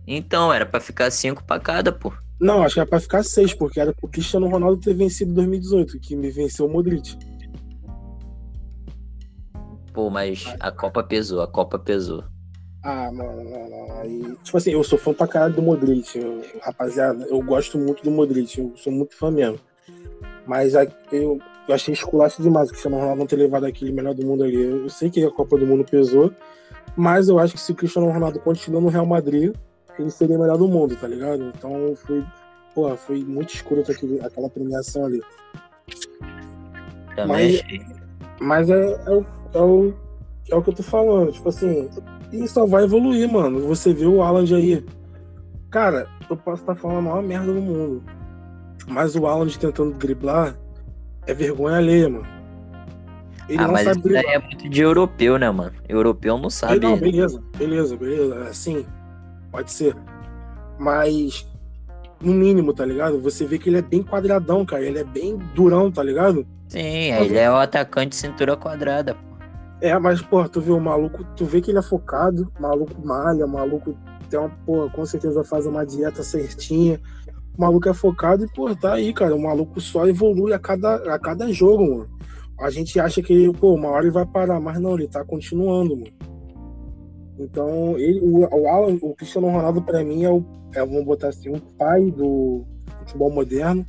Então, 0.06 0.52
era 0.52 0.66
pra 0.66 0.80
ficar 0.80 1.10
cinco 1.10 1.44
pra 1.44 1.60
cada, 1.60 1.92
pô. 1.92 2.12
Não, 2.40 2.62
acho 2.62 2.74
que 2.74 2.80
era 2.80 2.88
pra 2.88 3.00
ficar 3.00 3.22
seis, 3.22 3.54
porque 3.54 3.78
era 3.78 3.92
pro 3.92 4.08
Cristiano 4.08 4.48
Ronaldo 4.48 4.80
ter 4.80 4.94
vencido 4.94 5.32
2018, 5.32 6.00
que 6.00 6.16
me 6.16 6.30
venceu 6.30 6.66
o 6.66 6.68
Modric. 6.68 7.16
Pô, 9.92 10.08
mas 10.08 10.54
a 10.58 10.70
Copa 10.70 11.02
pesou, 11.02 11.42
a 11.42 11.46
Copa 11.46 11.78
pesou. 11.78 12.24
Ah, 12.82 13.12
mano, 13.12 13.44
não, 13.44 13.70
não. 13.70 14.00
Aí, 14.00 14.36
tipo 14.42 14.56
assim, 14.56 14.72
eu 14.72 14.82
sou 14.82 14.98
fã 14.98 15.12
pra 15.12 15.28
caralho 15.28 15.54
do 15.54 15.62
Modric. 15.62 16.18
Eu, 16.18 16.42
rapaziada, 16.62 17.24
eu 17.26 17.40
gosto 17.42 17.78
muito 17.78 18.02
do 18.02 18.10
Modric, 18.10 18.58
eu 18.58 18.72
sou 18.76 18.92
muito 18.92 19.16
fã 19.16 19.30
mesmo. 19.30 19.60
Mas 20.46 20.74
eu, 20.74 21.38
eu 21.68 21.74
achei 21.74 21.94
esculacho 21.94 22.42
demais 22.42 22.68
o 22.68 22.72
Cristiano 22.72 22.96
Ronaldo 22.96 23.20
não 23.20 23.26
ter 23.26 23.36
levado 23.36 23.64
aquele 23.66 23.92
melhor 23.92 24.14
do 24.14 24.26
mundo 24.26 24.42
ali. 24.42 24.60
Eu 24.60 24.88
sei 24.88 25.10
que 25.10 25.24
a 25.24 25.30
Copa 25.30 25.56
do 25.56 25.66
Mundo 25.66 25.84
pesou, 25.84 26.32
mas 26.96 27.28
eu 27.28 27.38
acho 27.38 27.54
que 27.54 27.60
se 27.60 27.70
o 27.70 27.74
Cristiano 27.74 28.10
Ronaldo 28.10 28.40
continua 28.40 28.80
no 28.80 28.88
Real 28.88 29.06
Madrid, 29.06 29.54
ele 29.98 30.10
seria 30.10 30.36
o 30.36 30.40
melhor 30.40 30.58
do 30.58 30.66
mundo, 30.66 30.96
tá 30.96 31.06
ligado? 31.06 31.52
Então 31.56 31.94
foi, 31.94 32.24
porra, 32.74 32.96
foi 32.96 33.22
muito 33.22 33.54
escuro 33.54 33.84
aquela 34.22 34.50
premiação 34.50 35.06
ali. 35.06 35.22
Também 37.14 37.60
mas, 38.40 38.68
mas 38.68 38.70
é, 38.70 38.92
é, 38.92 39.24
o, 39.60 39.94
é, 40.48 40.54
o, 40.54 40.58
é 40.58 40.62
que 40.62 40.70
eu 40.70 40.74
tô 40.74 40.82
falando, 40.82 41.32
tipo 41.32 41.48
assim, 41.48 41.88
e 42.32 42.48
só 42.48 42.66
vai 42.66 42.84
evoluir, 42.84 43.30
mano. 43.30 43.60
Você 43.66 43.92
vê 43.92 44.06
o 44.06 44.22
Alan 44.22 44.42
aí. 44.42 44.84
Cara, 45.70 46.08
eu 46.28 46.36
posso 46.36 46.62
estar 46.62 46.74
tá 46.74 46.80
falando 46.80 46.98
a 46.98 47.02
maior 47.02 47.22
merda 47.22 47.52
do 47.52 47.60
mundo. 47.60 48.02
Mas 48.88 49.14
o 49.14 49.26
Alan 49.26 49.46
tentando 49.48 49.94
driblar 49.94 50.56
é 51.26 51.34
vergonha 51.34 51.76
alheia, 51.76 52.08
mano. 52.08 52.26
Ele 53.48 53.62
ah, 53.62 53.68
mas 53.68 53.86
isso 53.86 54.16
é 54.16 54.38
muito 54.38 54.68
de 54.68 54.80
europeu, 54.80 55.38
né, 55.38 55.50
mano? 55.50 55.72
Europeu 55.88 56.38
não 56.38 56.48
sabe. 56.48 56.80
Não, 56.80 56.96
beleza, 56.96 57.42
beleza, 57.56 57.96
beleza. 57.96 58.48
Assim, 58.48 58.86
pode 59.50 59.70
ser. 59.70 59.96
Mas, 60.78 61.46
no 62.20 62.32
mínimo, 62.32 62.72
tá 62.72 62.84
ligado? 62.86 63.20
Você 63.20 63.44
vê 63.44 63.58
que 63.58 63.68
ele 63.68 63.78
é 63.78 63.82
bem 63.82 64.02
quadradão, 64.02 64.64
cara. 64.64 64.84
Ele 64.84 64.98
é 64.98 65.04
bem 65.04 65.36
durão, 65.54 65.90
tá 65.90 66.02
ligado? 66.02 66.46
Sim, 66.68 67.12
mas, 67.12 67.26
ele 67.26 67.38
é 67.38 67.50
o 67.50 67.56
atacante 67.56 68.16
cintura 68.16 68.56
quadrada, 68.56 69.14
pô. 69.14 69.31
É, 69.82 69.98
mas, 69.98 70.22
pô, 70.22 70.48
tu 70.48 70.60
vê 70.60 70.70
o 70.70 70.78
maluco, 70.78 71.24
tu 71.36 71.44
vê 71.44 71.60
que 71.60 71.72
ele 71.72 71.78
é 71.78 71.82
focado, 71.82 72.52
maluco 72.60 73.04
malha, 73.04 73.48
maluco 73.48 73.96
tem 74.30 74.38
uma, 74.38 74.48
pô, 74.48 74.88
com 74.90 75.04
certeza 75.04 75.42
faz 75.42 75.66
uma 75.66 75.84
dieta 75.84 76.22
certinha. 76.22 77.00
O 77.58 77.60
maluco 77.60 77.88
é 77.88 77.92
focado 77.92 78.44
e, 78.44 78.48
pô, 78.48 78.72
tá 78.76 78.94
aí, 78.94 79.12
cara. 79.12 79.34
O 79.34 79.42
maluco 79.42 79.80
só 79.80 80.06
evolui 80.06 80.52
a 80.52 80.58
cada, 80.60 80.94
a 81.12 81.18
cada 81.18 81.52
jogo, 81.52 81.82
mano. 81.82 82.08
A 82.60 82.70
gente 82.70 83.00
acha 83.00 83.20
que, 83.20 83.52
pô, 83.54 83.74
uma 83.74 83.88
hora 83.88 84.04
ele 84.04 84.12
vai 84.12 84.24
parar, 84.24 84.60
mas 84.60 84.78
não, 84.78 84.94
ele 84.94 85.08
tá 85.08 85.24
continuando, 85.24 85.96
mano. 85.96 86.12
Então, 87.36 87.98
ele, 87.98 88.20
o, 88.20 88.38
o, 88.38 88.68
Alan, 88.68 88.96
o 89.02 89.16
Cristiano 89.16 89.48
Ronaldo, 89.48 89.82
para 89.82 90.04
mim, 90.04 90.22
é 90.22 90.30
o, 90.30 90.44
é, 90.76 90.78
vamos 90.78 91.04
botar 91.04 91.30
assim, 91.30 91.50
o 91.50 91.60
pai 91.76 92.08
do 92.12 92.64
futebol 93.00 93.32
moderno, 93.32 93.84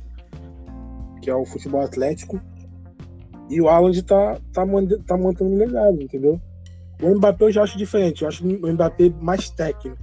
que 1.22 1.30
é 1.30 1.34
o 1.36 1.44
futebol 1.44 1.82
atlético. 1.82 2.40
E 3.48 3.60
o 3.60 3.68
Alan 3.68 3.92
tá, 4.02 4.40
tá, 4.52 4.62
tá 5.06 5.16
mantendo 5.16 5.56
legado, 5.56 6.00
entendeu? 6.00 6.40
O 7.02 7.14
Mbappé 7.14 7.44
eu 7.46 7.52
já 7.52 7.62
acho 7.62 7.76
diferente. 7.76 8.22
Eu 8.22 8.28
acho 8.28 8.44
o 8.46 8.72
Mbappé 8.72 9.10
mais 9.20 9.50
técnico. 9.50 9.98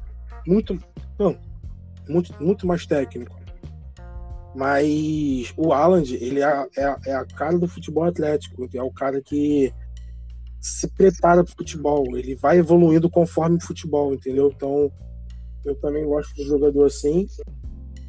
Muito, 0.46 0.78
não, 1.18 1.38
muito, 2.08 2.34
muito 2.44 2.68
mais 2.68 2.86
técnico. 2.86 3.40
Mas 4.56 5.54
o 5.56 5.72
Alan, 5.72 6.04
ele 6.04 6.42
é, 6.42 6.68
é, 6.78 6.96
é, 7.08 7.16
a 7.16 7.26
cara 7.26 7.58
do 7.58 7.68
futebol 7.68 8.04
atlético. 8.04 8.68
É 8.74 8.84
o 8.84 8.92
cara 8.92 9.22
que 9.22 9.74
se 10.60 10.88
prepara 10.90 11.44
para 11.44 11.52
o 11.52 11.56
futebol, 11.56 12.16
ele 12.16 12.36
vai 12.36 12.60
evoluindo 12.60 13.10
conforme 13.10 13.58
o 13.58 13.66
futebol, 13.66 14.14
entendeu? 14.14 14.52
Então, 14.56 14.92
eu 15.66 15.76
também 15.76 16.06
gosto 16.06 16.36
de 16.36 16.44
jogador 16.44 16.86
assim. 16.86 17.26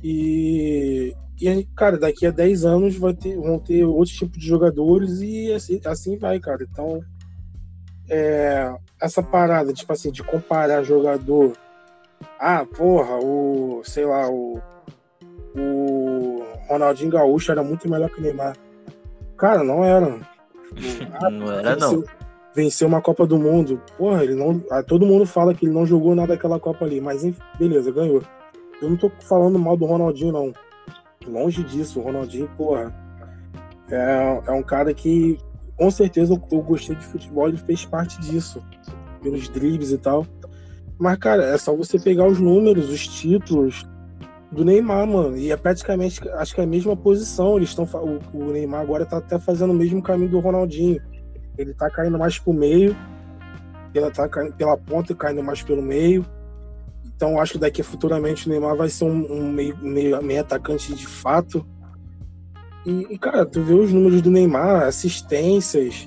E, 0.04 1.14
e 1.40 1.64
cara, 1.76 1.98
daqui 1.98 2.26
a 2.26 2.30
10 2.30 2.64
anos 2.64 2.96
vai 2.96 3.14
ter, 3.14 3.36
vão 3.36 3.58
ter 3.58 3.84
outro 3.84 4.14
tipo 4.14 4.38
de 4.38 4.46
jogadores 4.46 5.20
e 5.20 5.52
assim, 5.52 5.80
assim 5.84 6.16
vai, 6.16 6.38
cara. 6.38 6.62
Então, 6.62 7.02
é, 8.08 8.74
essa 9.00 9.22
parada, 9.22 9.72
tipo 9.72 9.92
assim, 9.92 10.10
de 10.10 10.22
comparar 10.22 10.82
jogador. 10.82 11.52
Ah, 12.38 12.64
porra, 12.64 13.16
o. 13.16 13.82
sei 13.84 14.04
lá, 14.04 14.28
o. 14.30 14.60
O 15.54 16.42
Ronaldinho 16.68 17.10
Gaúcho 17.10 17.52
era 17.52 17.62
muito 17.62 17.88
melhor 17.88 18.08
que 18.08 18.20
o 18.20 18.22
Neymar. 18.22 18.56
Cara, 19.36 19.62
não 19.64 19.84
era. 19.84 20.18
Ah, 21.20 21.28
não 21.28 21.52
era, 21.52 21.74
venceu, 21.74 21.92
não. 21.92 22.04
Venceu 22.54 22.88
uma 22.88 23.02
Copa 23.02 23.26
do 23.26 23.38
Mundo. 23.38 23.82
Porra, 23.98 24.24
ele 24.24 24.34
não. 24.34 24.64
Ah, 24.70 24.82
todo 24.82 25.04
mundo 25.04 25.26
fala 25.26 25.54
que 25.54 25.66
ele 25.66 25.74
não 25.74 25.84
jogou 25.84 26.14
nada 26.14 26.28
daquela 26.28 26.58
Copa 26.58 26.84
ali, 26.84 27.00
mas 27.00 27.22
beleza, 27.58 27.92
ganhou. 27.92 28.22
Eu 28.80 28.88
não 28.88 28.96
tô 28.96 29.10
falando 29.20 29.58
mal 29.58 29.76
do 29.76 29.84
Ronaldinho, 29.84 30.32
não. 30.32 30.52
Longe 31.28 31.62
disso, 31.64 32.00
o 32.00 32.02
Ronaldinho, 32.02 32.48
porra. 32.56 32.94
É, 33.90 34.42
é 34.46 34.52
um 34.52 34.62
cara 34.62 34.92
que 34.94 35.38
com 35.76 35.90
certeza 35.90 36.40
eu 36.50 36.62
gostei 36.62 36.94
de 36.94 37.04
futebol, 37.04 37.48
ele 37.48 37.56
fez 37.56 37.84
parte 37.84 38.20
disso, 38.20 38.62
pelos 39.22 39.48
dribles 39.48 39.90
e 39.90 39.98
tal. 39.98 40.26
Mas, 40.98 41.18
cara, 41.18 41.44
é 41.44 41.58
só 41.58 41.74
você 41.74 41.98
pegar 41.98 42.26
os 42.26 42.38
números, 42.38 42.88
os 42.88 43.06
títulos 43.06 43.84
do 44.52 44.64
Neymar, 44.64 45.06
mano. 45.06 45.36
E 45.36 45.50
é 45.50 45.56
praticamente, 45.56 46.20
acho 46.34 46.54
que 46.54 46.60
é 46.60 46.64
a 46.64 46.66
mesma 46.66 46.96
posição. 46.96 47.56
Eles 47.56 47.70
estão. 47.70 47.84
O, 47.84 48.20
o 48.36 48.52
Neymar 48.52 48.82
agora 48.82 49.04
tá 49.04 49.16
até 49.16 49.38
fazendo 49.38 49.72
o 49.72 49.74
mesmo 49.74 50.02
caminho 50.02 50.30
do 50.30 50.38
Ronaldinho. 50.38 51.00
Ele 51.58 51.74
tá 51.74 51.90
caindo 51.90 52.18
mais 52.18 52.38
pro 52.38 52.52
meio, 52.52 52.96
ele 53.94 54.10
tá 54.10 54.28
caindo 54.28 54.54
pela 54.54 54.76
ponta 54.76 55.12
e 55.12 55.16
caindo 55.16 55.42
mais 55.42 55.62
pelo 55.62 55.82
meio. 55.82 56.24
Então 57.16 57.40
acho 57.40 57.52
que 57.52 57.58
daqui 57.58 57.82
futuramente 57.82 58.46
o 58.46 58.50
Neymar 58.50 58.76
vai 58.76 58.88
ser 58.88 59.04
um, 59.04 59.32
um 59.32 59.52
meio, 59.52 59.76
meio, 59.78 60.22
meio 60.22 60.40
atacante 60.40 60.94
de 60.94 61.06
fato. 61.06 61.64
E, 62.84 63.14
e, 63.14 63.18
cara, 63.18 63.46
tu 63.46 63.62
vê 63.62 63.74
os 63.74 63.92
números 63.92 64.22
do 64.22 64.30
Neymar, 64.30 64.82
assistências, 64.82 66.06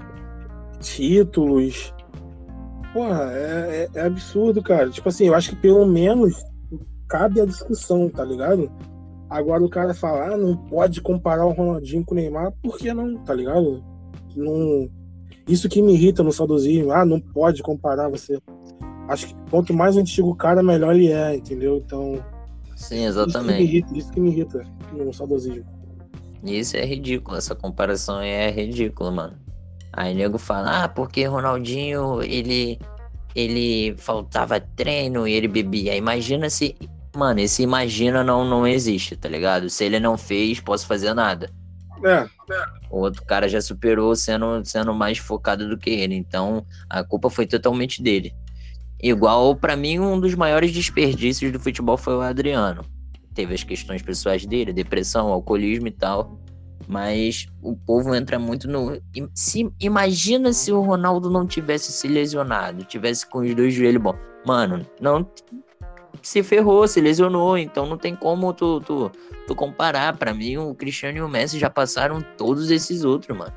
títulos. 0.82 1.94
Porra, 2.94 3.32
é, 3.32 3.90
é, 3.94 4.00
é, 4.00 4.06
absurdo, 4.06 4.62
cara. 4.62 4.90
Tipo 4.90 5.08
assim, 5.10 5.28
eu 5.28 5.36
acho 5.36 5.52
que 5.52 5.56
pelo 5.56 5.86
menos 5.86 6.36
cabe 7.08 7.40
a 7.40 7.46
discussão, 7.46 8.10
tá 8.10 8.24
ligado? 8.24 8.70
Agora 9.30 9.64
o 9.64 9.70
cara 9.70 9.94
falar, 9.94 10.34
ah, 10.34 10.38
não 10.38 10.56
pode 10.56 11.02
comparar 11.02 11.46
o 11.46 11.52
Ronaldinho 11.52 12.06
com 12.06 12.14
o 12.14 12.18
Neymar, 12.18 12.54
por 12.62 12.78
que 12.78 12.94
não, 12.94 13.18
tá 13.24 13.34
ligado? 13.34 13.84
Não... 14.36 14.90
Isso 15.48 15.70
que 15.70 15.82
me 15.82 15.94
irrita 15.94 16.24
no 16.24 16.32
saudosismo, 16.32 16.92
ah, 16.92 17.06
não 17.06 17.20
pode 17.20 17.62
comparar 17.62 18.10
você. 18.10 18.40
Acho 19.08 19.28
que 19.28 19.36
quanto 19.50 19.74
mais 19.74 19.98
antigo 19.98 20.30
o 20.30 20.36
cara, 20.36 20.64
melhor 20.64 20.96
ele 20.96 21.12
é, 21.12 21.36
entendeu? 21.36 21.78
Então. 21.78 22.24
Sim, 22.76 23.06
exatamente. 23.06 23.38
Isso 23.38 23.40
que 23.40 23.54
me 23.54 23.64
irrita, 23.64 23.98
isso 23.98 24.12
que 24.12 24.20
me 24.20 24.30
irrita 24.32 24.64
no 24.94 25.14
saudosismo. 25.14 25.66
Isso 26.44 26.78
é 26.78 26.86
ridículo, 26.86 27.38
essa 27.38 27.56
comparação 27.56 28.22
é 28.22 28.52
ridícula, 28.52 29.12
mano. 29.12 29.38
Aí 29.92 30.14
nego 30.14 30.38
fala, 30.38 30.84
ah, 30.84 30.90
porque 30.90 31.26
Ronaldinho, 31.26 32.22
ele, 32.22 32.78
ele 33.34 33.96
faltava 33.98 34.60
treino 34.60 35.28
e 35.28 35.34
ele 35.34 35.48
bebia. 35.48 35.96
Imagina 35.96 36.50
se. 36.50 36.76
Mano, 37.16 37.40
esse 37.40 37.64
imagina 37.64 38.24
não, 38.24 38.44
não 38.44 38.68
existe, 38.68 39.16
tá 39.16 39.30
ligado? 39.30 39.70
Se 39.70 39.86
ele 39.86 40.02
não 40.02 40.18
fez, 40.18 40.60
posso 40.60 40.86
fazer 40.86 41.14
nada. 41.14 41.50
É. 42.04 42.28
O 42.90 43.00
outro 43.00 43.24
cara 43.26 43.48
já 43.48 43.62
superou 43.62 44.14
sendo, 44.18 44.64
sendo 44.66 44.94
mais 44.94 45.18
focado 45.18 45.70
do 45.70 45.78
que 45.78 45.90
ele. 45.90 46.14
Então, 46.14 46.66
a 46.90 47.04
culpa 47.04 47.30
foi 47.30 47.48
totalmente 47.48 48.04
dele. 48.04 48.36
Igual, 49.02 49.56
para 49.56 49.76
mim, 49.76 50.00
um 50.00 50.20
dos 50.20 50.36
maiores 50.36 50.72
desperdícios 50.72 51.52
do 51.52 51.60
futebol 51.60 51.98
foi 51.98 52.16
o 52.16 52.22
Adriano 52.22 52.84
teve 53.36 53.54
as 53.54 53.64
questões 53.64 54.02
pessoais 54.02 54.46
dele, 54.46 54.74
depressão, 54.74 55.28
alcoolismo 55.28 55.88
e 55.88 55.92
tal. 55.92 56.40
Mas 56.88 57.48
o 57.62 57.76
povo 57.76 58.16
entra 58.16 58.40
muito 58.40 58.68
no. 58.68 59.00
Se, 59.34 59.70
imagina 59.80 60.54
se 60.54 60.72
o 60.72 60.82
Ronaldo 60.82 61.30
não 61.30 61.46
tivesse 61.46 61.92
se 61.92 62.08
lesionado, 62.08 62.84
tivesse 62.84 63.26
com 63.28 63.40
os 63.40 63.54
dois 63.54 63.74
joelhos 63.74 64.02
bons. 64.02 64.18
Mano, 64.46 64.86
não 65.02 65.28
se 66.22 66.44
ferrou, 66.44 66.88
se 66.88 67.02
lesionou, 67.02 67.58
então 67.58 67.88
não 67.88 67.98
tem 67.98 68.16
como 68.16 68.54
tu, 68.54 68.80
tu, 68.82 69.12
tu 69.48 69.56
comparar. 69.56 70.16
Para 70.18 70.34
mim, 70.34 70.58
o 70.58 70.76
Cristiano 70.76 71.18
e 71.18 71.22
o 71.22 71.30
Messi 71.30 71.58
já 71.58 71.70
passaram 71.70 72.22
todos 72.38 72.70
esses 72.70 73.04
outros, 73.04 73.36
mano. 73.36 73.54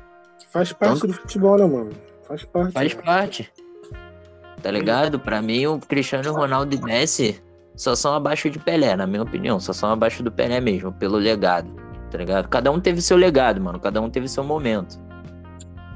Faz 0.51 0.73
parte 0.73 0.97
então, 0.97 1.09
do 1.09 1.13
futebol, 1.13 1.57
né, 1.57 1.65
mano? 1.65 1.91
Faz 2.27 2.43
parte. 2.45 2.73
Faz 2.73 2.95
né? 2.95 3.01
parte. 3.03 3.53
Tá 4.61 4.71
ligado? 4.71 5.19
Para 5.19 5.41
mim, 5.41 5.65
o 5.67 5.79
Cristiano 5.79 6.33
Ronaldo 6.33 6.75
e 6.75 6.81
Messi 6.81 7.41
só 7.75 7.95
são 7.95 8.13
abaixo 8.13 8.49
de 8.49 8.59
Pelé, 8.59 8.95
na 8.95 9.07
minha 9.07 9.23
opinião. 9.23 9.59
Só 9.59 9.71
são 9.71 9.89
abaixo 9.89 10.21
do 10.21 10.31
Pelé 10.31 10.59
mesmo, 10.59 10.91
pelo 10.91 11.17
legado. 11.17 11.69
Tá 12.11 12.17
ligado? 12.17 12.49
Cada 12.49 12.71
um 12.71 12.79
teve 12.79 13.01
seu 13.01 13.15
legado, 13.15 13.61
mano. 13.61 13.79
Cada 13.79 14.01
um 14.01 14.09
teve 14.09 14.27
seu 14.27 14.43
momento. 14.43 14.99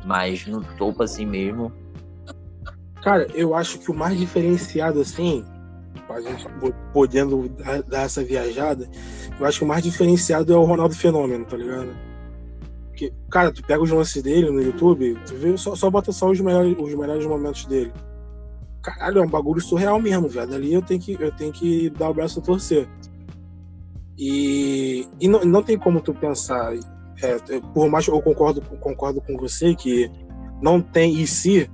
Mas 0.06 0.48
no 0.48 0.64
topo 0.78 1.04
assim 1.04 1.26
mesmo. 1.26 1.74
Cara, 3.02 3.28
eu 3.34 3.54
acho 3.54 3.80
que 3.80 3.92
o 3.92 3.94
mais 3.94 4.18
diferenciado, 4.18 5.02
assim, 5.02 5.46
a 6.10 6.22
gente 6.22 6.48
podendo 6.94 7.50
dar 7.88 8.04
essa 8.04 8.24
viajada, 8.24 8.88
eu 9.38 9.46
acho 9.46 9.60
que 9.60 9.66
o 9.66 9.68
mais 9.68 9.84
diferenciado 9.84 10.54
é 10.54 10.56
o 10.56 10.64
Ronaldo 10.64 10.96
Fenômeno, 10.96 11.44
tá 11.44 11.58
ligado? 11.58 11.90
Porque, 12.88 13.12
cara, 13.30 13.52
tu 13.52 13.62
pega 13.64 13.84
os 13.84 13.92
lances 13.92 14.24
dele 14.24 14.50
no 14.50 14.62
YouTube, 14.62 15.20
tu 15.26 15.36
vê, 15.36 15.58
só, 15.58 15.76
só 15.76 15.90
bota 15.90 16.14
só 16.14 16.30
os 16.30 16.40
melhores, 16.40 16.78
os 16.80 16.94
melhores 16.94 17.26
momentos 17.26 17.66
dele 17.66 17.92
caralho, 18.84 19.20
é 19.20 19.22
um 19.22 19.30
bagulho 19.30 19.62
surreal 19.62 20.00
mesmo, 20.00 20.28
velho. 20.28 20.54
Ali 20.54 20.74
eu 20.74 20.82
tenho 20.82 21.00
que, 21.00 21.14
eu 21.20 21.32
tenho 21.32 21.52
que 21.52 21.90
dar 21.90 22.10
o 22.10 22.14
braço 22.14 22.40
a 22.40 22.44
torcer. 22.44 22.88
E, 24.18 25.08
e 25.20 25.28
não, 25.28 25.44
não 25.44 25.64
tem 25.64 25.78
como 25.78 26.02
tu 26.02 26.14
pensar, 26.14 26.74
é, 27.22 27.38
por 27.74 27.90
mais 27.90 28.08
eu 28.08 28.22
concordo, 28.22 28.62
concordo 28.80 29.22
com 29.22 29.36
você 29.38 29.74
que 29.74 30.12
não 30.62 30.82
tem 30.82 31.20
e 31.20 31.26
se, 31.26 31.70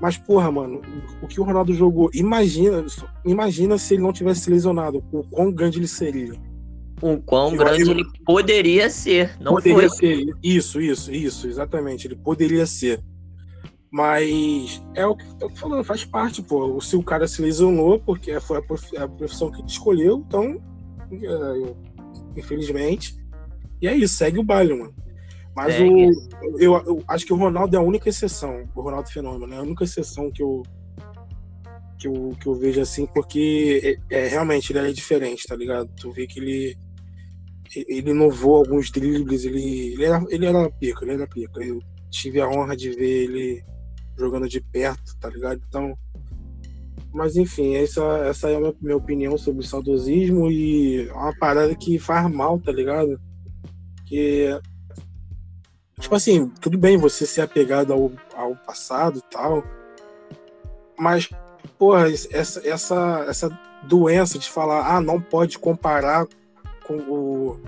mas 0.00 0.16
porra, 0.16 0.50
mano, 0.50 0.80
o 1.20 1.26
que 1.26 1.40
o 1.40 1.44
Ronaldo 1.44 1.74
jogou, 1.74 2.10
imagina, 2.14 2.84
imagina 3.24 3.78
se 3.78 3.94
ele 3.94 4.02
não 4.02 4.12
tivesse 4.12 4.48
lesionado, 4.50 5.02
o 5.12 5.24
quão 5.24 5.50
grande 5.52 5.78
ele 5.78 5.88
seria. 5.88 6.34
O 7.00 7.16
quão 7.18 7.56
grande 7.56 7.90
ele 7.90 8.04
poderia 8.24 8.88
ser, 8.88 9.36
não 9.40 9.54
poderia 9.54 9.88
foi. 9.88 9.98
ser. 9.98 10.26
Isso, 10.42 10.80
isso, 10.80 11.12
isso, 11.12 11.48
exatamente. 11.48 12.06
Ele 12.06 12.14
poderia 12.14 12.64
ser. 12.64 13.00
Mas 13.92 14.82
é 14.94 15.06
o 15.06 15.14
que 15.14 15.26
eu 15.26 15.34
tô 15.34 15.48
falando, 15.50 15.84
faz 15.84 16.02
parte, 16.02 16.42
pô. 16.42 16.80
Se 16.80 16.96
o 16.96 17.02
cara 17.02 17.28
se 17.28 17.42
lesionou, 17.42 18.00
porque 18.00 18.40
foi 18.40 18.58
a 18.96 19.06
profissão 19.06 19.50
que 19.50 19.60
ele 19.60 19.68
escolheu, 19.68 20.24
então, 20.26 20.58
é, 21.12 21.74
infelizmente. 22.34 23.14
E 23.82 23.86
é 23.86 23.94
isso, 23.94 24.14
segue 24.14 24.38
o 24.38 24.42
baile, 24.42 24.72
mano. 24.72 24.94
Mas 25.54 25.78
o, 25.78 26.58
eu, 26.58 26.74
eu, 26.86 27.04
acho 27.06 27.26
que 27.26 27.34
o 27.34 27.36
Ronaldo 27.36 27.76
é 27.76 27.78
a 27.78 27.82
única 27.82 28.08
exceção, 28.08 28.66
o 28.74 28.80
Ronaldo 28.80 29.10
Fenômeno, 29.10 29.52
é 29.52 29.58
a 29.58 29.62
única 29.62 29.84
exceção 29.84 30.30
que 30.30 30.42
eu, 30.42 30.62
que 31.98 32.08
eu, 32.08 32.30
que 32.40 32.46
eu 32.46 32.54
vejo 32.54 32.80
assim, 32.80 33.04
porque 33.04 34.00
é, 34.10 34.20
é, 34.20 34.28
realmente 34.28 34.72
ele 34.72 34.88
é 34.88 34.92
diferente, 34.92 35.46
tá 35.46 35.54
ligado? 35.54 35.90
Tu 36.00 36.10
vê 36.10 36.26
que 36.26 36.40
ele 36.40 36.78
ele 37.74 38.10
inovou 38.10 38.56
alguns 38.56 38.90
dribles, 38.90 39.44
ele, 39.44 39.92
ele, 39.94 40.04
era, 40.04 40.24
ele 40.28 40.44
era 40.44 40.70
pica, 40.70 41.04
ele 41.04 41.14
era 41.14 41.26
pica. 41.26 41.62
Eu 41.62 41.80
tive 42.10 42.38
a 42.38 42.46
honra 42.46 42.76
de 42.76 42.90
ver 42.90 43.24
ele 43.24 43.64
jogando 44.16 44.48
de 44.48 44.60
perto, 44.60 45.16
tá 45.18 45.28
ligado? 45.28 45.60
Então. 45.68 45.96
Mas 47.12 47.36
enfim, 47.36 47.74
essa, 47.74 48.02
essa 48.24 48.48
é 48.48 48.56
a 48.56 48.72
minha, 48.80 48.96
opinião 48.96 49.36
sobre 49.36 49.60
o 49.60 49.66
saudosismo 49.66 50.50
e 50.50 51.08
é 51.08 51.12
uma 51.12 51.36
parada 51.36 51.74
que 51.74 51.98
faz 51.98 52.30
mal, 52.30 52.58
tá 52.58 52.72
ligado? 52.72 53.20
Que. 54.06 54.58
Tipo 56.00 56.14
assim, 56.14 56.48
tudo 56.60 56.78
bem 56.78 56.96
você 56.96 57.26
ser 57.26 57.42
apegado 57.42 57.92
ao, 57.92 58.10
ao 58.34 58.56
passado 58.56 59.18
e 59.18 59.30
tal. 59.30 59.62
Mas, 60.98 61.28
porra, 61.78 62.10
essa, 62.10 62.66
essa, 62.66 63.24
essa 63.28 63.60
doença 63.84 64.38
de 64.38 64.50
falar, 64.50 64.96
ah, 64.96 65.00
não 65.00 65.20
pode 65.20 65.58
comparar 65.58 66.26
com 66.86 66.96
o, 66.96 67.60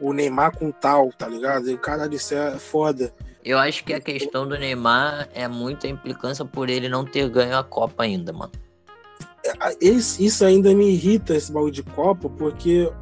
o 0.00 0.12
Neymar 0.12 0.56
com 0.56 0.70
tal, 0.70 1.10
tá 1.12 1.26
ligado? 1.26 1.70
E, 1.70 1.76
caralho, 1.76 2.14
isso 2.14 2.34
é 2.34 2.58
foda. 2.58 3.12
Eu 3.48 3.58
acho 3.58 3.82
que 3.82 3.94
a 3.94 4.00
questão 4.00 4.46
do 4.46 4.58
Neymar 4.58 5.26
é 5.32 5.48
muita 5.48 5.88
implicância 5.88 6.44
por 6.44 6.68
ele 6.68 6.86
não 6.86 7.02
ter 7.02 7.30
ganho 7.30 7.56
a 7.56 7.64
Copa 7.64 8.02
ainda, 8.02 8.30
mano. 8.30 8.52
É, 9.42 9.74
esse, 9.80 10.22
isso 10.22 10.44
ainda 10.44 10.74
me 10.74 10.90
irrita, 10.90 11.34
esse 11.34 11.50
bagulho 11.50 11.72
de 11.72 11.82
Copa, 11.82 12.28
porque. 12.28 12.92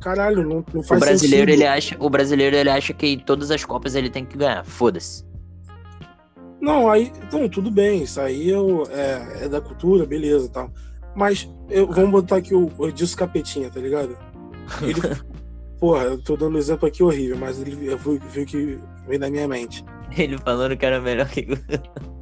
Caralho, 0.00 0.42
não, 0.42 0.64
não 0.74 0.82
faz 0.82 1.00
o 1.00 1.04
brasileiro, 1.04 1.52
sentido. 1.52 1.62
Ele 1.62 1.64
acha, 1.64 1.96
o 2.00 2.10
brasileiro 2.10 2.56
ele 2.56 2.70
acha 2.70 2.92
que 2.92 3.18
todas 3.18 3.52
as 3.52 3.64
Copas 3.64 3.94
ele 3.94 4.10
tem 4.10 4.26
que 4.26 4.36
ganhar. 4.36 4.64
Foda-se. 4.64 5.24
Não, 6.60 6.90
aí. 6.90 7.12
Então, 7.24 7.48
tudo 7.48 7.70
bem. 7.70 8.02
Isso 8.02 8.20
aí 8.20 8.48
eu, 8.48 8.82
é, 8.90 9.44
é 9.44 9.48
da 9.48 9.60
cultura, 9.60 10.04
beleza 10.04 10.48
tal. 10.48 10.72
Mas 11.14 11.48
eu, 11.70 11.86
vamos 11.86 12.10
botar 12.10 12.38
aqui 12.38 12.52
o, 12.52 12.68
o 12.76 12.88
Edilson 12.88 13.16
Capetinha, 13.16 13.70
tá 13.70 13.78
ligado? 13.78 14.18
Ele, 14.82 15.00
porra, 15.82 16.04
eu 16.04 16.22
tô 16.22 16.36
dando 16.36 16.54
um 16.54 16.58
exemplo 16.58 16.86
aqui 16.86 17.02
horrível, 17.02 17.36
mas 17.36 17.60
ele 17.60 17.74
viu 17.74 18.46
que 18.46 18.78
vem 19.08 19.18
na 19.18 19.28
minha 19.28 19.48
mente. 19.48 19.84
Ele 20.16 20.38
falando 20.38 20.76
que 20.76 20.86
era 20.86 21.00
melhor 21.00 21.26
que. 21.26 21.44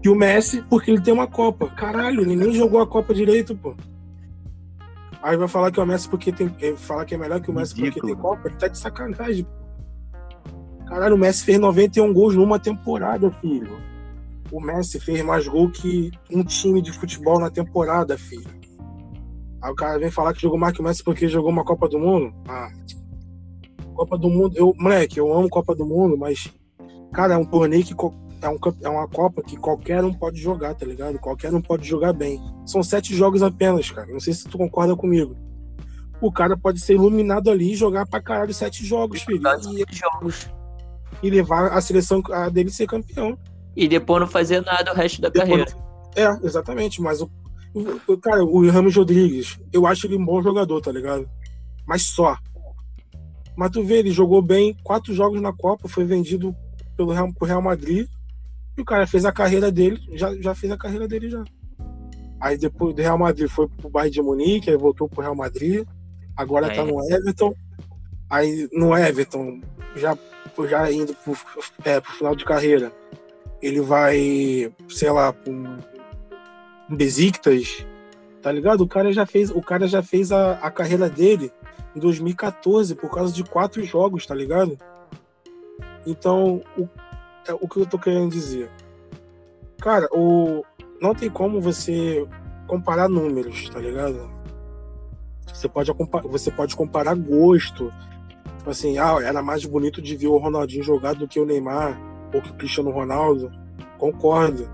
que 0.03 0.09
o 0.09 0.15
Messi, 0.15 0.63
porque 0.63 0.91
ele 0.91 1.03
tem 1.03 1.13
uma 1.13 1.27
Copa. 1.27 1.69
Caralho, 1.69 2.23
ele 2.23 2.37
nem 2.37 2.55
jogou 2.55 2.81
a 2.81 2.87
Copa 2.87 3.13
direito, 3.13 3.55
pô. 3.55 3.75
Aí 5.23 5.37
vai 5.37 5.47
falar 5.47 5.71
que 5.71 5.79
o 5.79 5.85
Messi 5.85 6.09
porque 6.09 6.33
tem. 6.33 6.51
Eh, 6.63 6.75
falar 6.75 7.05
que 7.05 7.15
é 7.15 7.19
melhor 7.19 7.39
que 7.41 7.51
o 7.51 7.53
Messi 7.53 7.75
Ridículo. 7.75 8.01
porque 8.01 8.15
tem 8.15 8.23
Copa, 8.23 8.49
ele 8.49 8.57
tá 8.57 8.69
de 8.69 8.79
sacanagem, 8.79 9.45
pô. 9.45 10.87
Caralho, 10.87 11.17
o 11.17 11.19
Messi 11.19 11.45
fez 11.45 11.59
91 11.59 12.15
gols 12.15 12.35
numa 12.35 12.59
temporada, 12.59 13.31
filho. 13.43 13.77
O 14.51 14.59
Messi 14.59 14.99
fez 14.99 15.23
mais 15.23 15.47
gol 15.47 15.69
que 15.71 16.11
um 16.33 16.43
time 16.43 16.81
de 16.81 16.93
futebol 16.93 17.39
na 17.39 17.51
temporada, 17.51 18.17
filho. 18.17 18.49
Aí 19.61 19.71
o 19.71 19.75
cara 19.75 19.99
vem 19.99 20.11
falar 20.11 20.33
que 20.33 20.41
jogou 20.41 20.59
mais 20.59 20.73
que 20.73 20.81
o 20.81 20.85
Messi 20.85 21.05
porque 21.05 21.29
jogou 21.29 21.51
uma 21.51 21.65
Copa 21.65 21.89
do 21.89 21.99
Mundo. 21.99 22.33
Ah. 22.49 22.71
Copa 23.95 24.18
do 24.18 24.28
Mundo, 24.28 24.57
eu, 24.57 24.74
moleque, 24.78 25.18
eu 25.18 25.32
amo 25.32 25.49
Copa 25.49 25.74
do 25.74 25.86
Mundo, 25.86 26.16
mas, 26.16 26.53
cara, 27.12 27.34
é 27.34 27.36
um 27.36 27.45
torneio 27.45 27.84
que 27.84 27.95
é, 28.43 28.49
um, 28.49 28.59
é 28.82 28.88
uma 28.88 29.09
Copa 29.09 29.43
que 29.43 29.57
qualquer 29.57 30.03
um 30.05 30.12
pode 30.12 30.41
jogar, 30.41 30.74
tá 30.74 30.86
ligado? 30.86 31.18
Qualquer 31.18 31.55
um 31.55 31.61
pode 31.61 31.86
jogar 31.86 32.12
bem. 32.12 32.41
São 32.64 32.82
sete 32.82 33.14
jogos 33.14 33.43
apenas, 33.43 33.91
cara. 33.91 34.11
Não 34.12 34.20
sei 34.20 34.32
se 34.32 34.45
tu 34.49 34.57
concorda 34.57 34.97
comigo. 34.97 35.36
O 36.20 36.30
cara 36.30 36.57
pode 36.57 36.80
ser 36.80 36.95
iluminado 36.95 37.51
ali 37.51 37.72
e 37.72 37.76
jogar 37.76 38.07
pra 38.07 38.20
caralho 38.20 38.53
sete 38.53 38.84
jogos, 38.84 39.22
filho. 39.22 39.43
E, 39.72 39.95
jogos. 39.95 40.51
e 41.22 41.30
levar 41.30 41.72
a 41.72 41.80
seleção 41.80 42.22
a 42.30 42.49
dele 42.49 42.70
ser 42.70 42.86
campeão. 42.86 43.38
E 43.74 43.88
depois 43.88 44.20
não 44.20 44.28
fazer 44.28 44.61
nada 44.62 44.93
o 44.93 44.95
resto 44.95 45.20
da 45.20 45.28
depois 45.28 45.49
carreira. 45.49 45.70
Não... 45.74 45.91
É, 46.16 46.47
exatamente. 46.47 47.01
Mas 47.01 47.22
o, 47.22 47.30
o, 48.07 48.18
cara, 48.18 48.45
o 48.45 48.68
Ramos 48.68 48.97
Rodrigues, 48.97 49.59
eu 49.72 49.86
acho 49.86 50.07
ele 50.07 50.16
um 50.16 50.24
bom 50.24 50.43
jogador, 50.43 50.80
tá 50.80 50.93
ligado? 50.93 51.28
Mas 51.86 52.03
só. 52.03 52.36
Mas 53.57 53.70
tu 53.70 53.82
vê, 53.82 53.98
ele 53.98 54.11
jogou 54.11 54.40
bem 54.40 54.76
quatro 54.82 55.12
jogos 55.14 55.40
na 55.40 55.53
Copa, 55.53 55.88
foi 55.88 56.05
vendido 56.05 56.55
pelo 56.96 57.12
Real, 57.12 57.32
pro 57.32 57.46
Real 57.46 57.62
Madrid. 57.62 58.07
E 58.76 58.80
o 58.80 58.84
cara 58.84 59.07
fez 59.07 59.24
a 59.24 59.32
carreira 59.32 59.70
dele, 59.70 60.01
já, 60.12 60.34
já 60.40 60.55
fez 60.55 60.72
a 60.72 60.76
carreira 60.76 61.07
dele 61.07 61.28
já. 61.28 61.44
Aí 62.40 62.57
depois 62.57 62.94
do 62.94 63.03
Real 63.03 63.18
Madrid 63.18 63.48
foi 63.48 63.68
pro 63.68 63.90
Bayern 63.90 64.12
de 64.12 64.22
Munique, 64.22 64.70
aí 64.70 64.76
voltou 64.76 65.09
pro 65.09 65.20
Real 65.20 65.34
Madrid. 65.34 65.86
Agora 66.36 66.68
tá 66.68 66.72
é. 66.72 66.76
tá 66.76 66.84
no 66.84 67.01
Everton. 67.12 67.55
Aí 68.30 68.68
no 68.72 68.96
Everton, 68.96 69.61
já, 69.96 70.16
já 70.68 70.90
indo 70.90 71.14
pro, 71.14 71.36
é, 71.84 72.01
pro 72.01 72.12
final 72.12 72.34
de 72.34 72.44
carreira, 72.44 72.92
ele 73.61 73.80
vai, 73.80 74.72
sei 74.88 75.11
lá, 75.11 75.32
pro 75.32 75.53
um 75.53 75.78
Besiktas, 76.88 77.86
tá 78.42 78.51
ligado? 78.51 78.80
O 78.80 78.88
cara 78.88 79.12
já 79.12 79.24
fez, 79.24 79.51
o 79.51 79.62
cara 79.62 79.86
já 79.86 80.03
fez 80.03 80.32
a, 80.32 80.55
a 80.55 80.70
carreira 80.70 81.09
dele 81.09 81.53
em 81.95 82.01
2014 82.01 82.95
por 82.95 83.11
causa 83.11 83.32
de 83.32 83.45
quatro 83.45 83.84
jogos, 83.84 84.26
tá 84.26 84.34
ligado? 84.34 84.78
Então, 86.07 86.62
o, 86.76 86.88
é 87.47 87.53
o 87.53 87.68
que 87.68 87.78
eu 87.78 87.86
tô 87.86 87.99
querendo 87.99 88.30
dizer. 88.30 88.70
Cara, 89.80 90.09
o, 90.12 90.64
não 91.01 91.14
tem 91.14 91.30
como 91.30 91.61
você 91.61 92.26
comparar 92.66 93.09
números, 93.09 93.68
tá 93.68 93.78
ligado? 93.78 94.30
Você 95.47 95.68
pode, 95.68 95.93
você 96.24 96.51
pode 96.51 96.76
comparar 96.76 97.14
gosto. 97.14 97.93
Tipo 98.59 98.70
assim, 98.70 98.99
ah, 98.99 99.16
era 99.22 99.43
mais 99.43 99.64
bonito 99.64 100.01
de 100.01 100.16
ver 100.16 100.28
o 100.28 100.38
Ronaldinho 100.38 100.84
jogar 100.84 101.14
do 101.14 101.26
que 101.26 101.41
o 101.41 101.47
Neymar 101.47 102.01
ou 102.32 102.41
que 102.41 102.51
o 102.51 102.55
Cristiano 102.55 102.91
Ronaldo. 102.91 103.51
Concordo. 103.99 104.70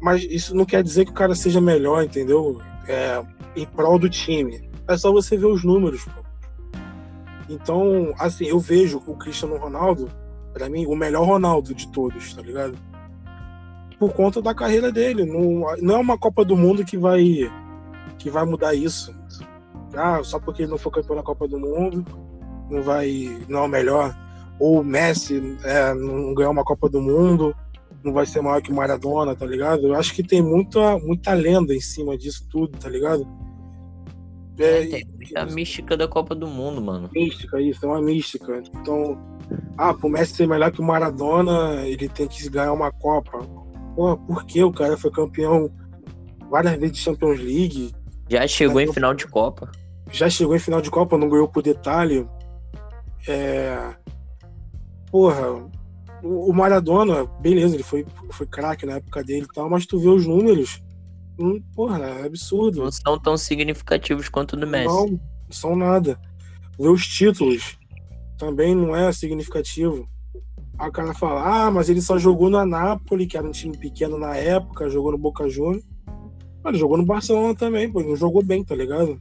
Mas 0.00 0.22
isso 0.24 0.54
não 0.54 0.64
quer 0.64 0.82
dizer 0.82 1.04
que 1.04 1.10
o 1.10 1.14
cara 1.14 1.34
seja 1.34 1.60
melhor, 1.60 2.02
entendeu? 2.04 2.60
É, 2.86 3.22
em 3.58 3.66
prol 3.66 3.98
do 3.98 4.08
time. 4.08 4.68
É 4.86 4.96
só 4.96 5.12
você 5.12 5.36
ver 5.36 5.46
os 5.46 5.64
números, 5.64 6.04
pô. 6.04 6.28
Então, 7.48 8.12
assim, 8.18 8.46
eu 8.46 8.58
vejo 8.58 9.02
o 9.06 9.16
Cristiano 9.16 9.56
Ronaldo, 9.56 10.10
para 10.52 10.68
mim, 10.68 10.86
o 10.86 10.94
melhor 10.94 11.26
Ronaldo 11.26 11.74
de 11.74 11.88
todos, 11.88 12.34
tá 12.34 12.42
ligado? 12.42 12.76
Por 13.98 14.12
conta 14.12 14.42
da 14.42 14.54
carreira 14.54 14.92
dele. 14.92 15.24
Não, 15.24 15.64
não 15.80 15.96
é 15.96 15.98
uma 15.98 16.18
Copa 16.18 16.44
do 16.44 16.56
Mundo 16.56 16.84
que 16.84 16.96
vai, 16.96 17.50
que 18.18 18.30
vai 18.30 18.44
mudar 18.44 18.74
isso. 18.74 19.14
Ah, 19.94 20.20
só 20.22 20.38
porque 20.38 20.62
ele 20.62 20.70
não 20.70 20.78
foi 20.78 20.92
campeão 20.92 21.16
na 21.16 21.22
Copa 21.22 21.48
do 21.48 21.58
Mundo, 21.58 22.04
não 22.70 22.82
vai. 22.82 23.38
não 23.48 23.60
é 23.60 23.62
o 23.62 23.68
melhor. 23.68 24.16
Ou 24.60 24.80
o 24.80 24.84
Messi 24.84 25.56
é, 25.64 25.94
não 25.94 26.34
ganhou 26.34 26.52
uma 26.52 26.64
Copa 26.64 26.88
do 26.88 27.00
Mundo, 27.00 27.54
não 28.04 28.12
vai 28.12 28.26
ser 28.26 28.40
maior 28.40 28.60
que 28.60 28.70
o 28.70 28.74
Maradona, 28.74 29.34
tá 29.34 29.46
ligado? 29.46 29.86
Eu 29.86 29.94
acho 29.94 30.14
que 30.14 30.22
tem 30.22 30.42
muita, 30.42 30.98
muita 30.98 31.32
lenda 31.32 31.74
em 31.74 31.80
cima 31.80 32.16
disso 32.16 32.46
tudo, 32.50 32.76
tá 32.78 32.88
ligado? 32.88 33.26
É, 34.58 34.86
tem 34.86 35.06
a 35.36 35.46
mística 35.46 35.96
da 35.96 36.08
Copa 36.08 36.34
do 36.34 36.46
Mundo, 36.46 36.82
mano. 36.82 37.08
Mística, 37.12 37.60
isso, 37.60 37.84
é 37.84 37.88
uma 37.88 38.02
mística. 38.02 38.60
Então, 38.74 39.16
ah, 39.76 39.94
pro 39.94 40.08
Messi 40.08 40.34
ser 40.34 40.48
melhor 40.48 40.72
que 40.72 40.80
o 40.80 40.84
Maradona, 40.84 41.86
ele 41.86 42.08
tem 42.08 42.26
que 42.26 42.48
ganhar 42.48 42.72
uma 42.72 42.90
Copa. 42.90 43.38
Pô, 43.94 44.16
por 44.16 44.44
que 44.44 44.62
o 44.62 44.72
cara 44.72 44.96
foi 44.96 45.10
campeão 45.10 45.70
várias 46.50 46.74
vezes 46.74 46.96
de 46.96 47.02
Champions 47.02 47.38
League? 47.38 47.94
Já 48.28 48.46
chegou 48.46 48.80
em 48.80 48.92
final 48.92 49.14
de 49.14 49.26
Copa. 49.26 49.70
Já 50.10 50.28
chegou 50.28 50.56
em 50.56 50.60
final 50.60 50.80
de 50.80 50.90
Copa, 50.90 51.16
não 51.16 51.28
ganhou 51.28 51.48
por 51.48 51.62
detalhe. 51.62 52.26
É... 53.28 53.94
Porra, 55.10 55.68
o 56.22 56.52
Maradona, 56.52 57.24
beleza, 57.40 57.74
ele 57.76 57.82
foi, 57.82 58.04
foi 58.32 58.46
craque 58.46 58.84
na 58.84 58.96
época 58.96 59.22
dele 59.22 59.46
e 59.48 59.54
tal, 59.54 59.70
mas 59.70 59.86
tu 59.86 59.98
vê 59.98 60.08
os 60.08 60.26
números, 60.26 60.82
hum, 61.38 61.62
porra, 61.74 61.98
é 62.04 62.26
absurdo. 62.26 62.82
Não 62.82 62.92
são 62.92 63.18
tão 63.18 63.36
significativos 63.36 64.28
quanto 64.28 64.54
o 64.54 64.56
do 64.56 64.66
Messi. 64.66 64.86
Não, 64.86 65.06
não 65.06 65.20
são 65.50 65.76
nada. 65.76 66.20
Ver 66.78 66.88
os 66.88 67.06
títulos 67.06 67.78
também 68.36 68.74
não 68.74 68.94
é 68.94 69.12
significativo. 69.12 70.08
Aí 70.78 70.88
o 70.88 70.92
cara 70.92 71.12
fala, 71.12 71.66
ah, 71.66 71.70
mas 71.70 71.88
ele 71.88 72.00
só 72.00 72.18
jogou 72.18 72.48
na 72.48 72.64
Napoli, 72.64 73.26
que 73.26 73.36
era 73.36 73.46
um 73.46 73.50
time 73.50 73.76
pequeno 73.76 74.16
na 74.16 74.36
época, 74.36 74.88
jogou 74.88 75.10
no 75.10 75.18
Boca 75.18 75.48
Juniors. 75.48 75.84
Ele 76.64 76.78
jogou 76.78 76.96
no 76.96 77.04
Barcelona 77.04 77.54
também, 77.54 77.90
pô, 77.90 78.00
não 78.00 78.14
jogou 78.14 78.42
bem, 78.44 78.62
tá 78.62 78.74
ligado? 78.74 79.20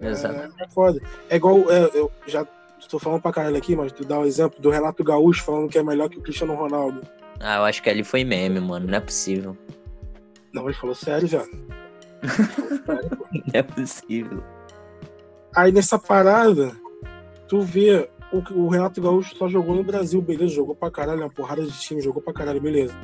Exato. 0.00 0.54
É, 0.58 0.64
é 0.64 0.68
foda. 0.68 1.00
É 1.28 1.36
igual, 1.36 1.70
é, 1.70 1.90
eu 1.92 2.10
já 2.26 2.46
tô 2.88 2.98
falando 2.98 3.20
pra 3.20 3.32
caralho 3.32 3.56
aqui, 3.56 3.76
mas 3.76 3.92
tu 3.92 4.04
dá 4.04 4.18
o 4.18 4.24
exemplo 4.24 4.60
do 4.60 4.70
Renato 4.70 5.04
Gaúcho 5.04 5.44
falando 5.44 5.68
que 5.68 5.78
é 5.78 5.82
melhor 5.82 6.08
que 6.08 6.18
o 6.18 6.22
Cristiano 6.22 6.54
Ronaldo. 6.54 7.02
Ah, 7.38 7.56
eu 7.56 7.64
acho 7.64 7.82
que 7.82 7.90
ali 7.90 8.04
foi 8.04 8.24
meme, 8.24 8.60
mano. 8.60 8.86
Não 8.86 8.94
é 8.94 9.00
possível. 9.00 9.56
Não, 10.52 10.64
ele 10.64 10.74
falou 10.74 10.94
sério 10.94 11.28
já. 11.28 11.44
não 11.44 13.42
é 13.52 13.62
possível. 13.62 14.42
Aí 15.54 15.72
nessa 15.72 15.98
parada, 15.98 16.72
tu 17.48 17.60
vê 17.60 18.08
o, 18.32 18.38
o 18.54 18.68
Renato 18.68 19.00
Gaúcho 19.00 19.36
só 19.36 19.48
jogou 19.48 19.74
no 19.74 19.84
Brasil, 19.84 20.20
beleza, 20.22 20.54
jogou 20.54 20.74
pra 20.74 20.90
caralho, 20.90 21.20
uma 21.20 21.30
porrada 21.30 21.62
de 21.62 21.72
time, 21.72 22.00
jogou 22.00 22.22
pra 22.22 22.32
caralho, 22.32 22.60
beleza. 22.60 22.94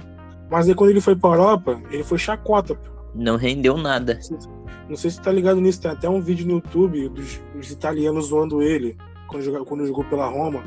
Mas 0.50 0.68
aí 0.68 0.74
quando 0.74 0.90
ele 0.90 1.00
foi 1.00 1.16
pra 1.16 1.30
Europa, 1.30 1.80
ele 1.90 2.04
foi 2.04 2.18
chacota. 2.18 2.78
Não 3.14 3.36
rendeu 3.36 3.76
nada. 3.76 4.14
Não 4.14 4.22
sei, 4.22 4.52
não 4.88 4.96
sei 4.96 5.10
se 5.10 5.20
tá 5.20 5.32
ligado 5.32 5.60
nisso, 5.60 5.80
tem 5.80 5.90
até 5.90 6.08
um 6.08 6.20
vídeo 6.20 6.46
no 6.46 6.54
YouTube 6.54 7.08
dos, 7.08 7.40
dos 7.54 7.70
italianos 7.70 8.26
zoando 8.26 8.62
ele 8.62 8.96
quando 9.26 9.42
jogou, 9.42 9.64
quando 9.64 9.86
jogou 9.86 10.04
pela 10.04 10.28
Roma, 10.28 10.62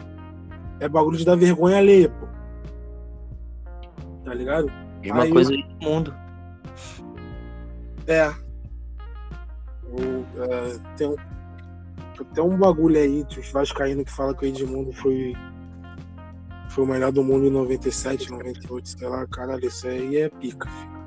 é 0.79 0.89
bagulho 0.89 1.17
de 1.17 1.25
dar 1.25 1.35
vergonha 1.35 1.77
alheia, 1.77 2.09
pô. 2.09 2.27
Tá 4.25 4.33
ligado? 4.33 4.71
É 5.01 5.11
uma 5.11 5.23
Aí, 5.23 5.31
coisa 5.31 5.51
do 5.51 5.85
mundo. 5.85 6.13
É. 8.09 8.27
O, 9.85 10.25
é, 10.41 10.79
tem, 10.97 11.07
um, 11.07 11.15
tem 12.33 12.43
um 12.43 12.57
bagulho 12.57 12.97
aí 12.97 13.23
dos 13.23 13.51
Vascaíno 13.51 14.03
que 14.03 14.11
fala 14.11 14.35
que 14.35 14.45
o 14.45 14.47
Edmundo 14.47 14.91
foi 14.93 15.33
foi 16.69 16.83
o 16.83 16.87
melhor 16.87 17.11
do 17.11 17.23
mundo 17.23 17.45
em 17.45 17.49
97, 17.49 18.29
98, 18.31 18.89
sei 18.89 19.07
lá, 19.07 19.25
caralho, 19.27 19.65
isso 19.65 19.87
aí 19.87 20.17
é 20.17 20.29
pica. 20.29 20.69
Filho. 20.69 20.99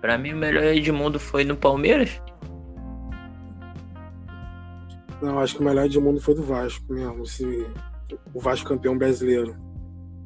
Pra 0.00 0.16
mim, 0.16 0.32
o 0.32 0.36
melhor 0.36 0.64
Edmundo 0.64 1.20
foi 1.20 1.44
no 1.44 1.56
Palmeiras. 1.56 2.20
Não, 5.20 5.38
acho 5.38 5.56
que 5.56 5.60
o 5.60 5.64
melhor 5.64 5.84
Edmundo 5.84 6.20
foi 6.20 6.34
do 6.34 6.42
Vasco 6.42 6.92
mesmo. 6.92 7.22
Esse, 7.24 7.66
o 8.32 8.40
Vasco 8.40 8.68
campeão 8.68 8.96
brasileiro. 8.96 9.56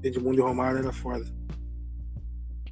Edmundo 0.02 0.38
e 0.38 0.42
Romário 0.42 0.78
era 0.78 0.92
foda. 0.92 1.24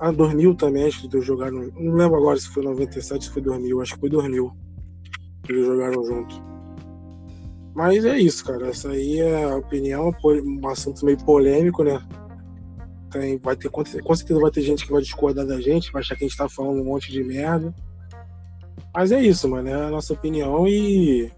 Ah, 0.04 0.10
2000 0.10 0.56
também, 0.56 0.84
acho 0.84 1.00
que 1.00 1.16
eles 1.16 1.24
jogaram. 1.24 1.70
Não 1.78 1.94
lembro 1.94 2.16
agora 2.16 2.36
se 2.36 2.48
foi 2.48 2.64
97, 2.64 3.24
se 3.24 3.30
foi 3.30 3.40
2000. 3.40 3.80
Acho 3.80 3.94
que 3.94 4.00
foi 4.00 4.10
2000 4.10 4.52
que 5.44 5.52
eles 5.52 5.64
jogaram 5.64 6.04
junto. 6.04 6.42
Mas 7.72 8.04
é 8.04 8.18
isso, 8.18 8.44
cara. 8.44 8.66
Essa 8.66 8.90
aí 8.90 9.20
é 9.20 9.44
a 9.44 9.54
opinião, 9.54 10.12
um 10.24 10.66
assunto 10.66 11.04
meio 11.04 11.18
polêmico, 11.18 11.84
né? 11.84 12.04
Tem, 13.12 13.38
vai 13.38 13.54
ter, 13.54 13.70
com 13.70 13.84
certeza 13.84 14.40
vai 14.40 14.50
ter 14.50 14.62
gente 14.62 14.84
que 14.84 14.90
vai 14.90 15.02
discordar 15.02 15.46
da 15.46 15.60
gente, 15.60 15.92
vai 15.92 16.00
achar 16.02 16.16
que 16.16 16.24
a 16.24 16.26
gente 16.26 16.36
tá 16.36 16.48
falando 16.48 16.80
um 16.80 16.84
monte 16.84 17.12
de 17.12 17.22
merda. 17.22 17.72
Mas 18.92 19.12
é 19.12 19.22
isso, 19.22 19.48
mano. 19.48 19.68
É 19.68 19.84
a 19.84 19.90
nossa 19.90 20.12
opinião 20.12 20.66
e 20.66 21.30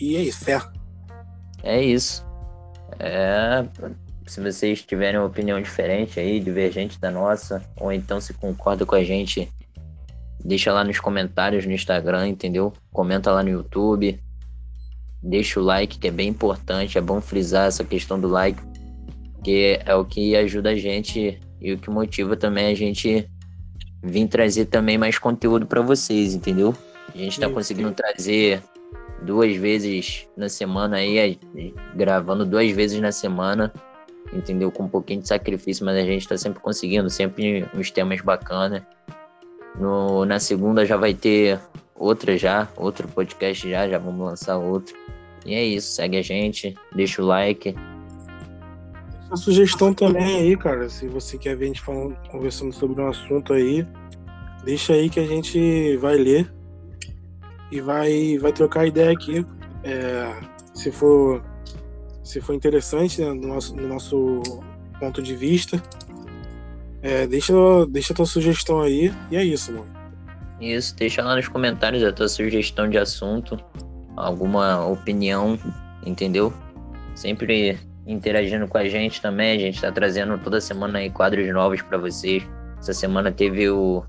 e 0.00 0.14
é 0.14 0.22
isso, 0.22 0.44
fé. 0.44 0.62
É 1.64 1.82
isso. 1.82 2.24
É... 3.00 3.66
Se 4.26 4.40
vocês 4.40 4.82
tiverem 4.82 5.20
uma 5.20 5.26
opinião 5.26 5.60
diferente 5.60 6.18
aí, 6.18 6.40
divergente 6.40 7.00
da 7.00 7.10
nossa, 7.10 7.62
ou 7.76 7.92
então 7.92 8.20
se 8.20 8.34
concorda 8.34 8.84
com 8.84 8.96
a 8.96 9.04
gente, 9.04 9.48
deixa 10.44 10.72
lá 10.72 10.82
nos 10.82 10.98
comentários 10.98 11.64
no 11.64 11.72
Instagram, 11.72 12.28
entendeu? 12.28 12.72
Comenta 12.92 13.30
lá 13.30 13.42
no 13.42 13.50
YouTube. 13.50 14.20
Deixa 15.22 15.60
o 15.60 15.62
like, 15.62 15.98
que 15.98 16.08
é 16.08 16.10
bem 16.10 16.28
importante. 16.28 16.98
É 16.98 17.00
bom 17.00 17.20
frisar 17.20 17.68
essa 17.68 17.84
questão 17.84 18.18
do 18.20 18.28
like. 18.28 18.60
porque 19.34 19.80
é 19.84 19.94
o 19.94 20.04
que 20.04 20.34
ajuda 20.34 20.70
a 20.70 20.74
gente 20.74 21.38
e 21.60 21.72
o 21.72 21.78
que 21.78 21.88
motiva 21.88 22.36
também 22.36 22.66
a 22.66 22.74
gente 22.74 23.30
vir 24.02 24.26
trazer 24.26 24.66
também 24.66 24.98
mais 24.98 25.18
conteúdo 25.18 25.66
para 25.66 25.80
vocês, 25.80 26.34
entendeu? 26.34 26.74
A 27.14 27.16
gente 27.16 27.32
está 27.32 27.48
conseguindo 27.48 27.92
trazer 27.92 28.62
duas 29.22 29.56
vezes 29.56 30.26
na 30.36 30.48
semana 30.48 30.96
aí, 30.96 31.38
gravando 31.94 32.44
duas 32.44 32.70
vezes 32.72 33.00
na 33.00 33.12
semana, 33.12 33.72
entendeu? 34.32 34.70
Com 34.70 34.84
um 34.84 34.88
pouquinho 34.88 35.20
de 35.20 35.28
sacrifício, 35.28 35.84
mas 35.84 35.96
a 35.96 36.02
gente 36.02 36.22
está 36.22 36.36
sempre 36.36 36.60
conseguindo, 36.60 37.08
sempre 37.10 37.66
uns 37.74 37.90
temas 37.90 38.20
bacanas. 38.20 38.82
No, 39.78 40.24
na 40.24 40.38
segunda 40.38 40.86
já 40.86 40.96
vai 40.96 41.12
ter 41.12 41.60
outra 41.94 42.36
já, 42.36 42.68
outro 42.76 43.08
podcast 43.08 43.68
já, 43.68 43.88
já 43.88 43.98
vamos 43.98 44.26
lançar 44.26 44.56
outro. 44.56 44.94
E 45.44 45.54
é 45.54 45.64
isso, 45.64 45.92
segue 45.92 46.16
a 46.16 46.22
gente, 46.22 46.74
deixa 46.94 47.22
o 47.22 47.26
like. 47.26 47.74
A 49.30 49.36
sugestão 49.36 49.92
também 49.92 50.40
aí, 50.40 50.56
cara, 50.56 50.88
se 50.88 51.08
você 51.08 51.36
quer 51.36 51.56
ver 51.56 51.64
a 51.64 51.68
gente 51.68 51.82
falando, 51.82 52.16
conversando 52.30 52.72
sobre 52.72 53.00
um 53.00 53.08
assunto 53.08 53.52
aí, 53.52 53.86
deixa 54.64 54.92
aí 54.92 55.10
que 55.10 55.20
a 55.20 55.26
gente 55.26 55.96
vai 55.98 56.16
ler 56.16 56.52
e 57.70 57.80
vai, 57.80 58.38
vai 58.38 58.52
trocar 58.52 58.86
ideia 58.86 59.12
aqui. 59.12 59.44
É, 59.82 60.32
se 60.74 60.90
for 60.90 61.42
se 62.26 62.40
for 62.40 62.54
interessante 62.54 63.20
né, 63.20 63.32
no, 63.32 63.46
nosso, 63.46 63.76
no 63.76 63.86
nosso 63.86 64.42
ponto 64.98 65.22
de 65.22 65.36
vista, 65.36 65.80
é, 67.00 67.24
deixa, 67.24 67.54
deixa 67.88 68.12
a 68.12 68.16
tua 68.16 68.26
sugestão 68.26 68.82
aí 68.82 69.14
e 69.30 69.36
é 69.36 69.44
isso, 69.44 69.72
mano. 69.72 69.86
Isso, 70.60 70.96
deixa 70.96 71.22
lá 71.22 71.36
nos 71.36 71.46
comentários 71.46 72.02
a 72.02 72.12
tua 72.12 72.28
sugestão 72.28 72.90
de 72.90 72.98
assunto, 72.98 73.58
alguma 74.16 74.84
opinião, 74.84 75.56
entendeu? 76.04 76.52
Sempre 77.14 77.78
interagindo 78.06 78.66
com 78.66 78.78
a 78.78 78.88
gente 78.88 79.22
também, 79.22 79.56
a 79.56 79.60
gente 79.60 79.80
tá 79.80 79.92
trazendo 79.92 80.36
toda 80.38 80.60
semana 80.60 80.98
aí 80.98 81.10
quadros 81.10 81.48
novos 81.52 81.80
para 81.80 81.96
vocês. 81.96 82.42
Essa 82.80 82.92
semana 82.92 83.30
teve 83.30 83.70
o, 83.70 84.04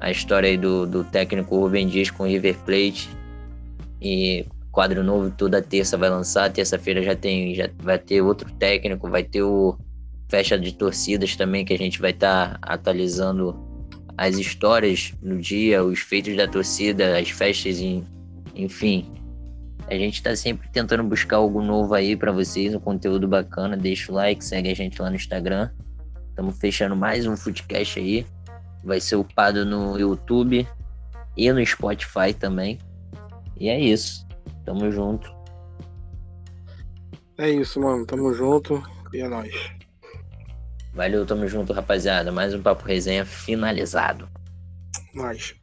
a 0.00 0.10
história 0.10 0.50
aí 0.50 0.58
do, 0.58 0.86
do 0.86 1.02
técnico 1.04 1.58
Rubem 1.58 1.86
Dias 1.86 2.10
com 2.10 2.24
o 2.24 2.26
River 2.26 2.58
Plate. 2.64 3.08
E 4.02 4.44
quadro 4.74 5.02
novo 5.02 5.30
toda 5.30 5.62
terça 5.62 5.96
vai 5.96 6.10
lançar. 6.10 6.52
Terça-feira 6.52 7.02
já 7.02 7.14
tem, 7.14 7.54
já 7.54 7.68
vai 7.78 7.98
ter 7.98 8.20
outro 8.20 8.50
técnico, 8.52 9.08
vai 9.08 9.22
ter 9.22 9.42
o 9.42 9.78
festa 10.28 10.58
de 10.58 10.72
torcidas 10.72 11.36
também 11.36 11.64
que 11.64 11.72
a 11.72 11.78
gente 11.78 12.00
vai 12.00 12.10
estar 12.10 12.58
tá 12.58 12.58
atualizando 12.60 13.56
as 14.18 14.36
histórias 14.36 15.14
no 15.22 15.38
dia, 15.38 15.84
os 15.84 16.00
feitos 16.00 16.36
da 16.36 16.48
torcida, 16.48 17.18
as 17.18 17.30
festas, 17.30 17.78
em, 17.80 18.04
enfim. 18.54 19.10
A 19.86 19.94
gente 19.94 20.14
está 20.14 20.34
sempre 20.34 20.68
tentando 20.70 21.04
buscar 21.04 21.36
algo 21.36 21.62
novo 21.62 21.94
aí 21.94 22.16
para 22.16 22.32
vocês, 22.32 22.74
um 22.74 22.80
conteúdo 22.80 23.28
bacana. 23.28 23.76
Deixa 23.76 24.10
o 24.10 24.14
like, 24.14 24.44
segue 24.44 24.70
a 24.70 24.74
gente 24.74 25.00
lá 25.00 25.08
no 25.08 25.16
Instagram. 25.16 25.70
Estamos 26.30 26.58
fechando 26.58 26.96
mais 26.96 27.26
um 27.26 27.36
Footcast 27.36 28.00
aí 28.00 28.26
vai 28.84 29.00
ser 29.00 29.16
upado 29.16 29.64
no 29.64 29.98
YouTube 29.98 30.68
e 31.36 31.52
no 31.52 31.64
Spotify 31.64 32.34
também. 32.38 32.78
E 33.58 33.68
é 33.68 33.80
isso. 33.80 34.23
Tamo 34.64 34.90
junto. 34.90 35.34
É 37.38 37.50
isso, 37.50 37.80
mano. 37.80 38.06
Tamo 38.06 38.32
junto 38.32 38.82
e 39.12 39.20
é 39.20 39.28
nóis. 39.28 39.54
Valeu, 40.92 41.26
tamo 41.26 41.46
junto, 41.46 41.72
rapaziada. 41.72 42.30
Mais 42.30 42.54
um 42.54 42.62
Papo 42.62 42.84
Resenha 42.84 43.24
finalizado. 43.24 44.28
Nóis. 45.14 45.54